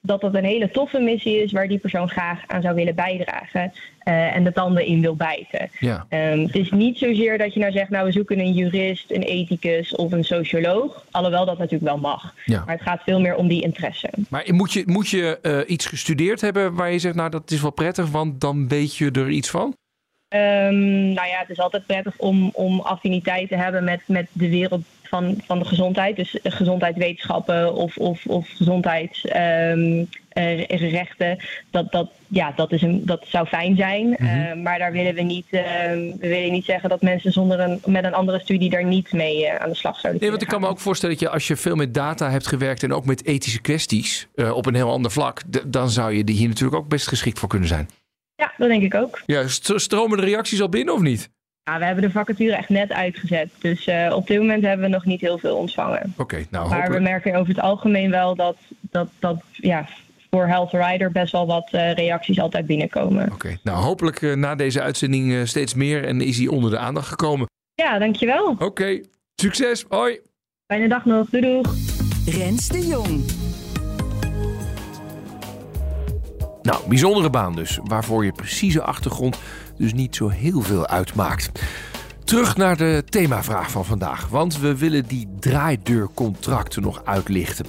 dat 0.05 0.21
dat 0.21 0.35
een 0.35 0.43
hele 0.43 0.71
toffe 0.71 0.99
missie 0.99 1.43
is 1.43 1.51
waar 1.51 1.67
die 1.67 1.77
persoon 1.77 2.09
graag 2.09 2.39
aan 2.47 2.61
zou 2.61 2.75
willen 2.75 2.95
bijdragen 2.95 3.71
eh, 3.99 4.35
en 4.35 4.43
de 4.43 4.51
tanden 4.51 4.85
in 4.85 5.01
wil 5.01 5.15
bijten. 5.15 5.69
Ja. 5.79 6.05
Ehm, 6.09 6.39
het 6.39 6.55
is 6.55 6.71
niet 6.71 6.97
zozeer 6.97 7.37
dat 7.37 7.53
je 7.53 7.59
nou 7.59 7.71
zegt, 7.71 7.89
nou 7.89 8.05
we 8.05 8.11
zoeken 8.11 8.39
een 8.39 8.53
jurist, 8.53 9.11
een 9.11 9.21
ethicus 9.21 9.95
of 9.95 10.11
een 10.11 10.23
socioloog. 10.23 11.05
Alhoewel 11.11 11.45
dat 11.45 11.57
natuurlijk 11.57 11.91
wel 11.91 11.97
mag. 11.97 12.33
Ja. 12.45 12.63
Maar 12.65 12.75
het 12.75 12.83
gaat 12.83 13.03
veel 13.03 13.19
meer 13.19 13.35
om 13.35 13.47
die 13.47 13.61
interesse. 13.61 14.09
Maar 14.29 14.45
moet 14.47 14.73
je, 14.73 14.83
moet 14.85 15.09
je 15.09 15.39
eh, 15.41 15.59
iets 15.67 15.85
gestudeerd 15.85 16.41
hebben 16.41 16.75
waar 16.75 16.91
je 16.91 16.99
zegt, 16.99 17.15
nou 17.15 17.29
dat 17.29 17.51
is 17.51 17.61
wel 17.61 17.71
prettig, 17.71 18.09
want 18.09 18.41
dan 18.41 18.67
weet 18.67 18.95
je 18.95 19.11
er 19.11 19.29
iets 19.29 19.49
van? 19.49 19.75
Ehm, 20.27 21.13
nou 21.13 21.27
ja, 21.27 21.39
het 21.39 21.49
is 21.49 21.59
altijd 21.59 21.85
prettig 21.85 22.17
om, 22.17 22.49
om 22.53 22.79
affiniteit 22.79 23.49
te 23.49 23.55
hebben 23.55 23.83
met, 23.83 24.01
met 24.05 24.27
de 24.31 24.49
wereld 24.49 24.83
van, 25.07 25.41
van 25.45 25.59
de 25.59 25.65
gezondheid. 25.65 26.15
Dus 26.15 26.41
eh, 26.41 26.51
gezondheidswetenschappen 26.51 27.73
of, 27.73 27.97
of, 27.97 28.25
of 28.25 28.47
gezondheidsrechten. 28.55 31.37
dat, 31.71 31.91
dat, 31.91 32.09
ja, 32.27 32.53
dat, 32.55 32.71
is 32.71 32.81
een, 32.81 33.01
dat 33.05 33.25
zou 33.27 33.47
fijn 33.47 33.75
zijn. 33.75 34.17
Eh, 34.17 34.53
maar 34.53 34.79
daar 34.79 34.91
willen 34.91 35.15
we 35.15 35.21
niet, 35.21 35.45
ehm, 35.49 35.97
we 35.97 36.27
willen 36.27 36.51
niet 36.51 36.65
zeggen 36.65 36.89
dat 36.89 37.01
mensen 37.01 37.31
zonder 37.31 37.59
een, 37.59 37.79
met 37.85 38.03
een 38.03 38.13
andere 38.13 38.39
studie 38.39 38.69
daar 38.69 38.85
niet 38.85 39.11
mee 39.11 39.47
eh, 39.47 39.63
aan 39.63 39.69
de 39.69 39.75
slag 39.75 39.99
zouden 39.99 40.21
Nee, 40.21 40.31
want 40.31 40.41
ik 40.41 40.47
kan 40.47 40.61
me 40.61 40.67
ook 40.67 40.79
voorstellen 40.79 41.15
dat 41.15 41.23
je 41.23 41.29
als 41.33 41.47
je 41.47 41.55
veel 41.55 41.75
met 41.75 41.93
data 41.93 42.29
hebt 42.29 42.47
gewerkt 42.47 42.83
en 42.83 42.93
ook 42.93 43.05
met 43.05 43.25
ethische 43.25 43.61
kwesties 43.61 44.27
eh, 44.35 44.51
op 44.51 44.65
een 44.65 44.75
heel 44.75 44.91
ander 44.91 45.11
vlak, 45.11 45.41
dan 45.67 45.89
zou 45.89 46.13
je 46.13 46.31
hier 46.31 46.47
natuurlijk 46.47 46.77
ook 46.77 46.89
best 46.89 47.07
geschikt 47.07 47.39
voor 47.39 47.49
kunnen 47.49 47.67
zijn. 47.67 47.87
Ja, 48.35 48.53
dat 48.57 48.69
denk 48.69 48.83
ik 48.83 48.95
ook. 48.95 49.21
Ja, 49.25 49.47
st- 49.47 49.73
stromen 49.75 50.17
de 50.17 50.25
reacties 50.25 50.61
al 50.61 50.69
binnen 50.69 50.93
of 50.93 51.01
niet? 51.01 51.29
Ja, 51.65 51.79
we 51.79 51.85
hebben 51.85 52.03
de 52.03 52.11
vacature 52.11 52.55
echt 52.55 52.69
net 52.69 52.91
uitgezet. 52.91 53.49
Dus 53.59 53.87
eh, 53.87 54.13
op 54.15 54.27
dit 54.27 54.39
moment 54.39 54.63
hebben 54.63 54.85
we 54.85 54.91
nog 54.91 55.05
niet 55.05 55.21
heel 55.21 55.37
veel 55.37 55.55
ontvangen. 55.55 56.13
Oké, 56.17 56.45
nou 56.49 56.69
Maar 56.69 56.91
we 56.91 56.99
merken 56.99 57.35
over 57.35 57.47
het 57.47 57.61
algemeen 57.61 58.11
wel 58.11 58.35
dat, 58.35 58.57
dat, 58.79 59.09
dat 59.19 59.43
ja, 59.51 59.87
voor 60.35 60.47
Health 60.47 60.71
Rider 60.71 61.11
best 61.11 61.31
wel 61.31 61.45
wat 61.45 61.67
eh, 61.71 61.93
reacties 61.93 62.39
altijd 62.39 62.65
binnenkomen. 62.65 63.31
Oké, 63.33 63.57
nou 63.63 63.77
hopelijk 63.83 64.21
eh, 64.21 64.33
na 64.33 64.55
deze 64.55 64.81
uitzending 64.81 65.33
eh, 65.33 65.43
steeds 65.43 65.73
meer 65.73 66.05
en 66.05 66.21
is 66.21 66.37
hij 66.37 66.47
onder 66.47 66.69
de 66.69 66.77
aandacht 66.77 67.07
gekomen. 67.07 67.47
Ja, 67.73 67.99
dankjewel. 67.99 68.55
Oké, 68.59 69.01
succes. 69.35 69.85
Hoi. 69.89 70.19
Fijne 70.67 70.87
dag 70.87 71.05
nog. 71.05 71.29
Doei 71.29 71.43
doeg. 71.43 71.73
Rens 72.25 72.67
de 72.67 72.87
Jong. 72.87 73.23
Nou, 76.61 76.87
bijzondere 76.87 77.29
baan 77.29 77.55
dus, 77.55 77.79
waarvoor 77.83 78.25
je 78.25 78.31
precieze 78.31 78.81
achtergrond 78.81 79.37
dus 79.77 79.93
niet 79.93 80.15
zo 80.15 80.29
heel 80.29 80.61
veel 80.61 80.87
uitmaakt. 80.87 81.51
Terug 82.23 82.57
naar 82.57 82.77
de 82.77 83.03
themavraag 83.09 83.71
van 83.71 83.85
vandaag, 83.85 84.27
want 84.27 84.59
we 84.59 84.77
willen 84.77 85.05
die 85.07 85.27
draaideurcontracten 85.39 86.81
nog 86.81 87.01
uitlichten. 87.03 87.65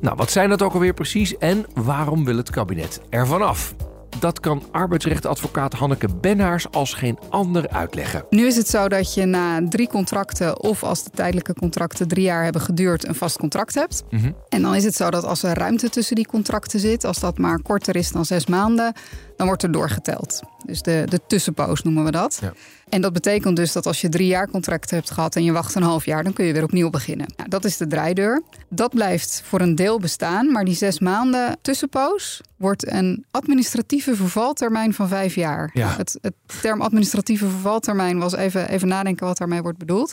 Nou, 0.00 0.16
wat 0.16 0.30
zijn 0.30 0.48
dat 0.48 0.62
ook 0.62 0.72
alweer 0.72 0.94
precies 0.94 1.38
en 1.38 1.66
waarom 1.74 2.24
wil 2.24 2.36
het 2.36 2.50
kabinet 2.50 3.00
ervan 3.08 3.42
af? 3.42 3.74
Dat 4.18 4.40
kan 4.40 4.62
arbeidsrechtadvocaat 4.70 5.72
Hanneke 5.72 6.08
Benhaars 6.20 6.70
als 6.70 6.94
geen 6.94 7.18
ander 7.28 7.68
uitleggen. 7.68 8.24
Nu 8.30 8.46
is 8.46 8.56
het 8.56 8.68
zo 8.68 8.88
dat 8.88 9.14
je 9.14 9.24
na 9.24 9.68
drie 9.68 9.88
contracten, 9.88 10.60
of 10.60 10.82
als 10.82 11.04
de 11.04 11.10
tijdelijke 11.10 11.54
contracten 11.54 12.08
drie 12.08 12.24
jaar 12.24 12.44
hebben 12.44 12.62
geduurd, 12.62 13.08
een 13.08 13.14
vast 13.14 13.38
contract 13.38 13.74
hebt. 13.74 14.02
Mhm. 14.10 14.32
En 14.48 14.62
dan 14.62 14.74
is 14.74 14.84
het 14.84 14.94
zo 14.94 15.10
dat 15.10 15.24
als 15.24 15.42
er 15.42 15.58
ruimte 15.58 15.88
tussen 15.88 16.16
die 16.16 16.26
contracten 16.26 16.80
zit, 16.80 17.04
als 17.04 17.18
dat 17.18 17.38
maar 17.38 17.62
korter 17.62 17.96
is 17.96 18.12
dan 18.12 18.24
zes 18.24 18.46
maanden, 18.46 18.92
dan 19.40 19.48
wordt 19.48 19.64
er 19.64 19.72
doorgeteld. 19.72 20.40
Dus 20.66 20.82
de, 20.82 21.04
de 21.08 21.20
tussenpoos 21.26 21.82
noemen 21.82 22.04
we 22.04 22.10
dat. 22.10 22.38
Ja. 22.42 22.52
En 22.88 23.00
dat 23.00 23.12
betekent 23.12 23.56
dus 23.56 23.72
dat 23.72 23.86
als 23.86 24.00
je 24.00 24.08
drie 24.08 24.26
jaar 24.26 24.48
contract 24.48 24.90
hebt 24.90 25.10
gehad 25.10 25.36
en 25.36 25.44
je 25.44 25.52
wacht 25.52 25.74
een 25.74 25.82
half 25.82 26.04
jaar, 26.04 26.24
dan 26.24 26.32
kun 26.32 26.44
je 26.44 26.52
weer 26.52 26.62
opnieuw 26.62 26.90
beginnen. 26.90 27.26
Nou, 27.36 27.48
dat 27.48 27.64
is 27.64 27.76
de 27.76 27.86
draaideur. 27.86 28.42
Dat 28.68 28.94
blijft 28.94 29.42
voor 29.44 29.60
een 29.60 29.74
deel 29.74 29.98
bestaan, 29.98 30.52
maar 30.52 30.64
die 30.64 30.74
zes 30.74 30.98
maanden 30.98 31.58
tussenpoos 31.62 32.40
wordt 32.56 32.92
een 32.92 33.24
administratieve 33.30 34.16
vervaltermijn 34.16 34.94
van 34.94 35.08
vijf 35.08 35.34
jaar. 35.34 35.70
Ja. 35.72 35.96
Het, 35.96 36.18
het 36.20 36.34
term 36.60 36.80
administratieve 36.80 37.48
vervaltermijn 37.48 38.18
was 38.18 38.34
even, 38.34 38.68
even 38.68 38.88
nadenken 38.88 39.26
wat 39.26 39.38
daarmee 39.38 39.62
wordt 39.62 39.78
bedoeld. 39.78 40.12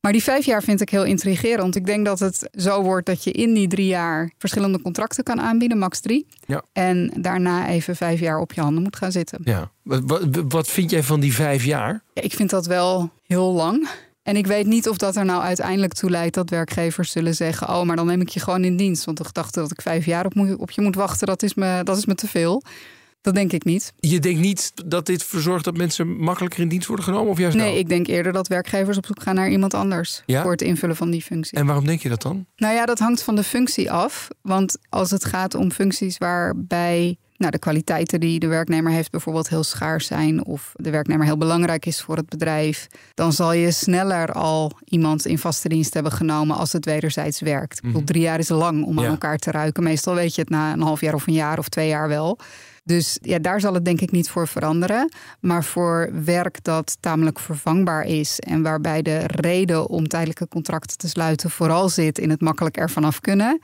Maar 0.00 0.12
die 0.12 0.22
vijf 0.22 0.44
jaar 0.44 0.62
vind 0.62 0.80
ik 0.80 0.90
heel 0.90 1.04
intrigerend. 1.04 1.76
Ik 1.76 1.86
denk 1.86 2.04
dat 2.04 2.18
het 2.18 2.48
zo 2.52 2.82
wordt 2.82 3.06
dat 3.06 3.24
je 3.24 3.30
in 3.30 3.54
die 3.54 3.68
drie 3.68 3.86
jaar 3.86 4.30
verschillende 4.38 4.82
contracten 4.82 5.24
kan 5.24 5.40
aanbieden, 5.40 5.78
max 5.78 6.00
drie. 6.00 6.26
Ja. 6.46 6.62
En 6.72 7.12
daarna 7.16 7.68
even 7.68 7.96
vijf 7.96 8.20
jaar 8.20 8.38
op 8.38 8.52
je 8.52 8.60
handen 8.60 8.82
moet 8.82 8.96
gaan 8.96 9.12
zitten. 9.12 9.40
Ja. 9.44 9.70
Wat, 9.82 10.02
wat, 10.06 10.22
wat 10.48 10.68
vind 10.68 10.90
jij 10.90 11.02
van 11.02 11.20
die 11.20 11.34
vijf 11.34 11.64
jaar? 11.64 12.02
Ja, 12.12 12.22
ik 12.22 12.32
vind 12.32 12.50
dat 12.50 12.66
wel 12.66 13.10
heel 13.26 13.52
lang. 13.52 13.88
En 14.22 14.36
ik 14.36 14.46
weet 14.46 14.66
niet 14.66 14.88
of 14.88 14.96
dat 14.96 15.16
er 15.16 15.24
nou 15.24 15.42
uiteindelijk 15.42 15.92
toe 15.92 16.10
leidt 16.10 16.34
dat 16.34 16.50
werkgevers 16.50 17.10
zullen 17.10 17.34
zeggen: 17.34 17.68
Oh, 17.68 17.82
maar 17.82 17.96
dan 17.96 18.06
neem 18.06 18.20
ik 18.20 18.28
je 18.28 18.40
gewoon 18.40 18.64
in 18.64 18.76
dienst. 18.76 19.04
Want 19.04 19.18
de 19.18 19.24
gedachte 19.24 19.60
dat 19.60 19.70
ik 19.70 19.82
vijf 19.82 20.04
jaar 20.04 20.24
op, 20.24 20.34
moet- 20.34 20.56
op 20.56 20.70
je 20.70 20.80
moet 20.80 20.94
wachten, 20.94 21.26
dat 21.26 21.42
is, 21.42 21.54
me, 21.54 21.80
dat 21.84 21.96
is 21.96 22.06
me 22.06 22.14
te 22.14 22.28
veel. 22.28 22.62
Dat 23.26 23.34
denk 23.34 23.52
ik 23.52 23.64
niet. 23.64 23.92
Je 23.98 24.18
denkt 24.18 24.40
niet 24.40 24.72
dat 24.84 25.06
dit 25.06 25.24
verzorgt 25.24 25.64
dat 25.64 25.76
mensen 25.76 26.08
makkelijker 26.16 26.60
in 26.60 26.68
dienst 26.68 26.86
worden 26.86 27.04
genomen? 27.04 27.30
Of 27.30 27.38
juist 27.38 27.56
Nee, 27.56 27.78
ik 27.78 27.88
denk 27.88 28.06
eerder 28.06 28.32
dat 28.32 28.48
werkgevers 28.48 28.96
op 28.96 29.06
zoek 29.06 29.22
gaan 29.22 29.34
naar 29.34 29.50
iemand 29.50 29.74
anders 29.74 30.22
Ja? 30.26 30.42
voor 30.42 30.50
het 30.50 30.62
invullen 30.62 30.96
van 30.96 31.10
die 31.10 31.22
functie. 31.22 31.58
En 31.58 31.66
waarom 31.66 31.86
denk 31.86 32.00
je 32.00 32.08
dat 32.08 32.22
dan? 32.22 32.46
Nou 32.56 32.74
ja, 32.74 32.86
dat 32.86 32.98
hangt 32.98 33.22
van 33.22 33.34
de 33.36 33.42
functie 33.42 33.90
af. 33.90 34.28
Want 34.42 34.76
als 34.88 35.10
het 35.10 35.24
gaat 35.24 35.54
om 35.54 35.70
functies 35.70 36.18
waarbij 36.18 37.16
nou, 37.36 37.50
de 37.50 37.58
kwaliteiten 37.58 38.20
die 38.20 38.38
de 38.38 38.46
werknemer 38.46 38.92
heeft 38.92 39.10
bijvoorbeeld 39.10 39.48
heel 39.48 39.64
schaars 39.64 40.06
zijn, 40.06 40.44
of 40.44 40.72
de 40.76 40.90
werknemer 40.90 41.26
heel 41.26 41.36
belangrijk 41.36 41.86
is 41.86 42.00
voor 42.00 42.16
het 42.16 42.28
bedrijf, 42.28 42.86
dan 43.14 43.32
zal 43.32 43.52
je 43.52 43.70
sneller 43.70 44.32
al 44.32 44.72
iemand 44.84 45.26
in 45.26 45.38
vaste 45.38 45.68
dienst 45.68 45.94
hebben 45.94 46.12
genomen 46.12 46.56
als 46.56 46.72
het 46.72 46.84
wederzijds 46.84 47.40
werkt. 47.40 47.76
Ik 47.76 47.82
bedoel, 47.82 48.04
drie 48.04 48.22
jaar 48.22 48.38
is 48.38 48.48
lang 48.48 48.84
om 48.84 48.98
aan 48.98 49.04
elkaar 49.04 49.38
te 49.38 49.50
ruiken. 49.50 49.82
Meestal 49.82 50.14
weet 50.14 50.34
je 50.34 50.40
het 50.40 50.50
na 50.50 50.72
een 50.72 50.82
half 50.82 51.00
jaar 51.00 51.14
of 51.14 51.26
een 51.26 51.32
jaar 51.32 51.58
of 51.58 51.68
twee 51.68 51.88
jaar 51.88 52.08
wel. 52.08 52.38
Dus 52.84 53.18
ja, 53.22 53.38
daar 53.38 53.60
zal 53.60 53.74
het 53.74 53.84
denk 53.84 54.00
ik 54.00 54.10
niet 54.10 54.30
voor 54.30 54.48
veranderen. 54.48 55.12
Maar 55.40 55.64
voor 55.64 56.10
werk 56.24 56.64
dat 56.64 56.96
tamelijk 57.00 57.38
vervangbaar 57.38 58.04
is 58.04 58.40
en 58.40 58.62
waarbij 58.62 59.02
de 59.02 59.18
reden 59.26 59.88
om 59.88 60.08
tijdelijke 60.08 60.48
contracten 60.48 60.98
te 60.98 61.08
sluiten 61.08 61.50
vooral 61.50 61.88
zit 61.88 62.18
in 62.18 62.30
het 62.30 62.40
makkelijk 62.40 62.76
ervan 62.76 63.04
af 63.04 63.20
kunnen, 63.20 63.60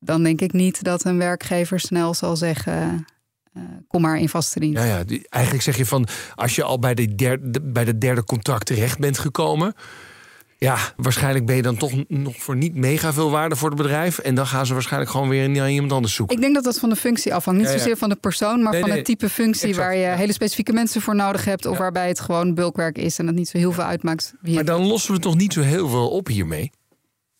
dan 0.00 0.22
denk 0.22 0.40
ik 0.40 0.52
niet 0.52 0.82
dat 0.82 1.04
een 1.04 1.18
werkgever 1.18 1.80
snel 1.80 2.14
zal 2.14 2.36
zeggen: 2.36 3.04
eh, 3.52 3.62
kom 3.88 4.00
maar 4.00 4.18
in 4.18 4.28
vaste 4.28 4.60
dienst. 4.60 4.78
Ja, 4.82 4.84
ja, 4.84 5.04
die- 5.04 5.26
eigenlijk 5.28 5.64
zeg 5.64 5.76
je 5.76 5.86
van 5.86 6.06
als 6.34 6.54
je 6.54 6.62
al 6.62 6.78
bij 6.78 6.94
de 6.94 7.14
derde, 7.14 7.60
bij 7.62 7.84
de 7.84 7.98
derde 7.98 8.24
contract 8.24 8.66
terecht 8.66 8.98
bent 8.98 9.18
gekomen. 9.18 9.74
Ja, 10.58 10.76
waarschijnlijk 10.96 11.46
ben 11.46 11.56
je 11.56 11.62
dan 11.62 11.76
toch 11.76 11.92
nog 12.08 12.36
voor 12.36 12.56
niet 12.56 12.74
mega 12.74 13.12
veel 13.12 13.30
waarde 13.30 13.56
voor 13.56 13.68
het 13.68 13.76
bedrijf. 13.78 14.18
En 14.18 14.34
dan 14.34 14.46
gaan 14.46 14.66
ze 14.66 14.72
waarschijnlijk 14.72 15.10
gewoon 15.10 15.28
weer 15.28 15.50
naar 15.50 15.70
iemand 15.70 15.92
anders 15.92 16.14
zoeken. 16.14 16.36
Ik 16.36 16.42
denk 16.42 16.54
dat 16.54 16.64
dat 16.64 16.78
van 16.78 16.88
de 16.88 16.96
functie 16.96 17.34
afhangt. 17.34 17.60
Niet 17.60 17.68
Ja, 17.68 17.74
ja. 17.74 17.80
zozeer 17.82 17.96
van 17.96 18.08
de 18.08 18.16
persoon, 18.16 18.62
maar 18.62 18.70
Nee, 18.72 18.80
van 18.80 18.88
nee, 18.88 18.98
het 18.98 19.06
type 19.06 19.28
functie 19.28 19.68
exact, 19.68 19.86
waar 19.86 19.96
je 19.96 20.02
ja. 20.02 20.14
hele 20.14 20.32
specifieke 20.32 20.72
mensen 20.72 21.00
voor 21.00 21.16
nodig 21.16 21.44
hebt. 21.44 21.66
Of 21.66 21.78
waarbij 21.78 22.08
het 22.08 22.20
gewoon 22.20 22.54
bulkwerk 22.54 22.98
is 22.98 23.18
en 23.18 23.26
het 23.26 23.36
niet 23.36 23.48
zo 23.48 23.58
heel 23.58 23.72
veel 23.72 23.84
uitmaakt. 23.84 24.34
Wie 24.40 24.54
Maar 24.54 24.64
dan 24.64 24.86
lossen 24.86 25.14
we 25.14 25.20
toch 25.20 25.36
niet 25.36 25.52
zo 25.52 25.60
heel 25.60 25.88
veel 25.88 26.08
op 26.10 26.26
hiermee. 26.26 26.70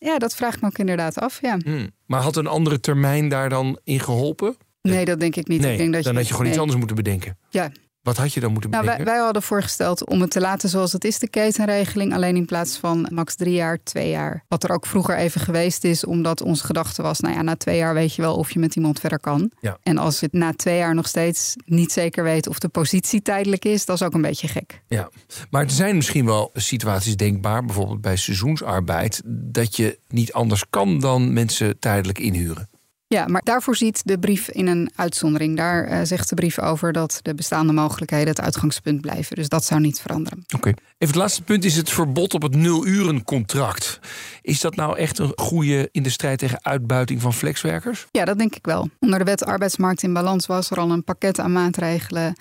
Ja, 0.01 0.19
dat 0.19 0.35
vraag 0.35 0.55
ik 0.55 0.61
me 0.61 0.67
ook 0.67 0.79
inderdaad 0.79 1.19
af. 1.19 1.41
Ja. 1.41 1.57
Hmm. 1.65 1.91
Maar 2.07 2.21
had 2.21 2.37
een 2.37 2.47
andere 2.47 2.81
termijn 2.81 3.29
daar 3.29 3.49
dan 3.49 3.79
in 3.85 4.01
geholpen? 4.01 4.57
Nee, 4.83 5.05
dat 5.05 5.21
denk 5.21 5.37
ik 5.37 5.49
niet. 5.49 5.61
Nee, 5.61 5.73
ik 5.73 5.79
denk 5.79 5.93
dat 5.93 6.03
dan 6.03 6.17
had 6.17 6.29
je 6.29 6.35
gewoon 6.35 6.49
iets 6.49 6.59
anders 6.59 6.79
moeten 6.79 6.97
bedenken. 6.97 7.39
Ja. 7.51 7.71
Wat 8.03 8.17
had 8.17 8.33
je 8.33 8.41
dan 8.41 8.53
moeten 8.53 8.71
Nou, 8.71 8.85
wij, 8.85 8.93
bedenken? 8.93 9.15
wij 9.15 9.25
hadden 9.25 9.43
voorgesteld 9.43 10.07
om 10.07 10.21
het 10.21 10.31
te 10.31 10.41
laten 10.41 10.69
zoals 10.69 10.93
het 10.93 11.05
is, 11.05 11.19
de 11.19 11.29
ketenregeling. 11.29 12.15
Alleen 12.15 12.37
in 12.37 12.45
plaats 12.45 12.77
van 12.77 13.09
max 13.13 13.35
drie 13.35 13.55
jaar, 13.55 13.83
twee 13.83 14.11
jaar. 14.11 14.45
Wat 14.49 14.65
er 14.65 14.71
ook 14.71 14.87
vroeger 14.87 15.17
even 15.17 15.41
geweest 15.41 15.85
is, 15.85 16.05
omdat 16.05 16.43
onze 16.43 16.65
gedachte 16.65 17.03
was... 17.03 17.21
nou 17.21 17.35
ja, 17.35 17.43
na 17.43 17.57
twee 17.57 17.77
jaar 17.77 17.95
weet 17.95 18.15
je 18.15 18.23
wel 18.23 18.37
of 18.37 18.51
je 18.51 18.59
met 18.59 18.77
iemand 18.77 19.01
verder 19.01 19.21
kan. 19.21 19.51
Ja. 19.61 19.79
En 19.83 19.99
als 19.99 20.21
je 20.21 20.27
het 20.27 20.35
na 20.35 20.53
twee 20.55 20.77
jaar 20.77 20.95
nog 20.95 21.09
steeds 21.09 21.55
niet 21.65 21.93
zeker 21.93 22.25
weet 22.25 22.49
of 22.49 22.59
de 22.59 22.69
positie 22.69 23.23
tijdelijk 23.23 23.65
is... 23.65 23.85
dat 23.85 23.97
is 23.97 24.07
ook 24.07 24.15
een 24.15 24.23
beetje 24.23 24.49
gek. 24.49 24.83
Ja, 24.87 25.11
maar 25.51 25.63
er 25.63 25.71
zijn 25.71 25.97
misschien 25.97 26.25
wel 26.25 26.51
situaties 26.55 27.17
denkbaar, 27.17 27.65
bijvoorbeeld 27.65 28.01
bij 28.01 28.17
seizoensarbeid, 28.17 29.23
dat 29.27 29.77
je 29.77 29.99
niet 30.09 30.33
anders 30.33 30.65
kan 30.71 31.01
dan 31.01 31.33
mensen 31.33 31.79
tijdelijk 31.79 32.19
inhuren. 32.19 32.69
Ja, 33.15 33.27
maar 33.27 33.43
daarvoor 33.45 33.77
ziet 33.77 34.03
de 34.05 34.19
brief 34.19 34.49
in 34.49 34.67
een 34.67 34.91
uitzondering. 34.95 35.57
Daar 35.57 35.85
eh, 35.85 36.01
zegt 36.03 36.29
de 36.29 36.35
brief 36.35 36.59
over 36.59 36.93
dat 36.93 37.19
de 37.23 37.35
bestaande 37.35 37.73
mogelijkheden 37.73 38.29
het 38.29 38.41
uitgangspunt 38.41 39.01
blijven. 39.01 39.37
Dus 39.37 39.49
dat 39.49 39.65
zou 39.65 39.81
niet 39.81 40.01
veranderen. 40.01 40.45
Oké. 40.55 40.69
Even 40.69 40.85
het 40.99 41.15
laatste 41.15 41.43
punt 41.43 41.65
is 41.65 41.77
het 41.77 41.91
verbod 41.91 42.35
op 42.35 42.43
het 42.43 42.55
nulurencontract. 42.55 43.99
Is 44.43 44.61
dat 44.61 44.77
nou 44.77 44.97
echt 44.99 45.19
een 45.19 45.33
goede 45.37 45.89
in 45.93 46.03
de 46.03 46.11
strijd 46.11 46.39
tegen 46.39 46.65
uitbuiting 46.65 47.21
van 47.21 47.35
flexwerkers? 47.35 48.07
Ja, 48.11 48.25
dat 48.25 48.39
denk 48.39 48.55
ik 48.55 48.67
wel. 48.67 48.89
Onder 48.99 49.19
de 49.19 49.25
wet 49.25 49.45
arbeidsmarkt 49.45 50.03
in 50.03 50.13
balans 50.13 50.47
was 50.47 50.71
er 50.71 50.79
al 50.79 50.91
een 50.91 51.05
pakket 51.05 51.39
aan 51.39 51.53
maatregelen 51.53 52.35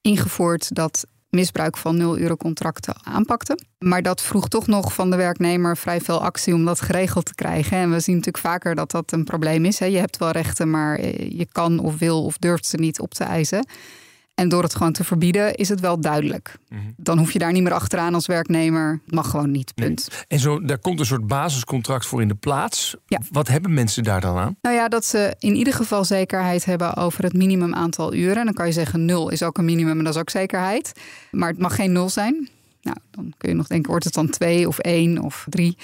ingevoerd 0.00 0.74
dat 0.74 1.06
misbruik 1.30 1.76
van 1.76 1.96
nul-urencontracten 1.96 2.94
aanpakte. 3.02 3.58
Maar 3.78 4.02
dat 4.02 4.22
vroeg 4.22 4.48
toch 4.48 4.66
nog 4.66 4.94
van 4.94 5.10
de 5.10 5.16
werknemer 5.16 5.76
vrij 5.76 6.00
veel 6.00 6.22
actie 6.22 6.54
om 6.54 6.64
dat 6.64 6.80
geregeld 6.80 7.24
te 7.24 7.34
krijgen. 7.34 7.76
En 7.78 7.90
we 7.90 8.00
zien 8.00 8.16
natuurlijk 8.16 8.44
vaker 8.44 8.74
dat 8.74 8.90
dat 8.90 9.12
een 9.12 9.24
probleem 9.24 9.64
is. 9.64 9.78
hè. 9.78 9.86
Je 9.86 9.98
hebt 9.98 10.18
wel 10.18 10.30
rechten, 10.30 10.70
maar 10.70 10.98
eh, 10.98 11.30
je 11.38 11.46
kan 11.52 11.78
of 11.78 11.98
wil 11.98 12.24
of 12.24 12.38
durft 12.38 12.66
ze 12.66 12.76
niet 12.76 13.00
op 13.00 13.14
te 13.14 13.24
eisen. 13.24 13.66
En 14.40 14.48
door 14.48 14.62
het 14.62 14.74
gewoon 14.74 14.92
te 14.92 15.04
verbieden 15.04 15.54
is 15.54 15.68
het 15.68 15.80
wel 15.80 16.00
duidelijk. 16.00 16.56
Dan 16.96 17.18
hoef 17.18 17.32
je 17.32 17.38
daar 17.38 17.52
niet 17.52 17.62
meer 17.62 17.72
achteraan 17.72 18.14
als 18.14 18.26
werknemer. 18.26 19.00
Het 19.04 19.14
mag 19.14 19.30
gewoon 19.30 19.50
niet, 19.50 19.74
punt. 19.74 20.24
En 20.28 20.38
zo, 20.38 20.60
daar 20.64 20.78
komt 20.78 21.00
een 21.00 21.06
soort 21.06 21.26
basiscontract 21.26 22.06
voor 22.06 22.22
in 22.22 22.28
de 22.28 22.34
plaats. 22.34 22.96
Ja. 23.06 23.20
Wat 23.30 23.48
hebben 23.48 23.74
mensen 23.74 24.04
daar 24.04 24.20
dan 24.20 24.36
aan? 24.36 24.56
Nou 24.62 24.76
ja, 24.76 24.88
dat 24.88 25.04
ze 25.04 25.34
in 25.38 25.54
ieder 25.54 25.72
geval 25.72 26.04
zekerheid 26.04 26.64
hebben 26.64 26.96
over 26.96 27.24
het 27.24 27.32
minimum 27.32 27.74
aantal 27.74 28.14
uren. 28.14 28.36
En 28.36 28.44
dan 28.44 28.54
kan 28.54 28.66
je 28.66 28.72
zeggen 28.72 29.04
nul 29.04 29.28
is 29.28 29.42
ook 29.42 29.58
een 29.58 29.64
minimum 29.64 29.98
en 29.98 30.04
dat 30.04 30.14
is 30.14 30.20
ook 30.20 30.30
zekerheid. 30.30 30.92
Maar 31.30 31.48
het 31.48 31.58
mag 31.58 31.74
geen 31.74 31.92
nul 31.92 32.08
zijn. 32.08 32.48
Nou, 32.82 32.96
dan 33.10 33.32
kun 33.36 33.48
je 33.48 33.54
nog 33.54 33.66
denken, 33.66 33.90
wordt 33.90 34.04
het 34.04 34.14
dan 34.14 34.28
twee 34.28 34.68
of 34.68 34.78
één 34.78 35.18
of 35.18 35.46
drie? 35.48 35.76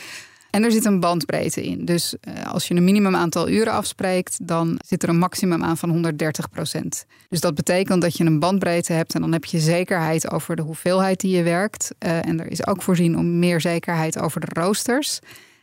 En 0.50 0.64
er 0.64 0.72
zit 0.72 0.84
een 0.84 1.00
bandbreedte 1.00 1.64
in. 1.64 1.84
Dus 1.84 2.14
eh, 2.20 2.52
als 2.52 2.68
je 2.68 2.74
een 2.74 2.84
minimum 2.84 3.16
aantal 3.16 3.48
uren 3.48 3.72
afspreekt, 3.72 4.38
dan 4.46 4.80
zit 4.86 5.02
er 5.02 5.08
een 5.08 5.18
maximum 5.18 5.64
aan 5.64 5.76
van 5.76 5.90
130 5.90 6.50
procent. 6.50 7.04
Dus 7.28 7.40
dat 7.40 7.54
betekent 7.54 8.02
dat 8.02 8.16
je 8.16 8.24
een 8.24 8.38
bandbreedte 8.38 8.92
hebt 8.92 9.14
en 9.14 9.20
dan 9.20 9.32
heb 9.32 9.44
je 9.44 9.58
zekerheid 9.58 10.30
over 10.30 10.56
de 10.56 10.62
hoeveelheid 10.62 11.20
die 11.20 11.36
je 11.36 11.42
werkt. 11.42 11.94
Eh, 11.98 12.26
en 12.26 12.40
er 12.40 12.50
is 12.50 12.66
ook 12.66 12.82
voorzien 12.82 13.18
om 13.18 13.38
meer 13.38 13.60
zekerheid 13.60 14.18
over 14.18 14.40
de 14.40 14.60
roosters. 14.60 15.18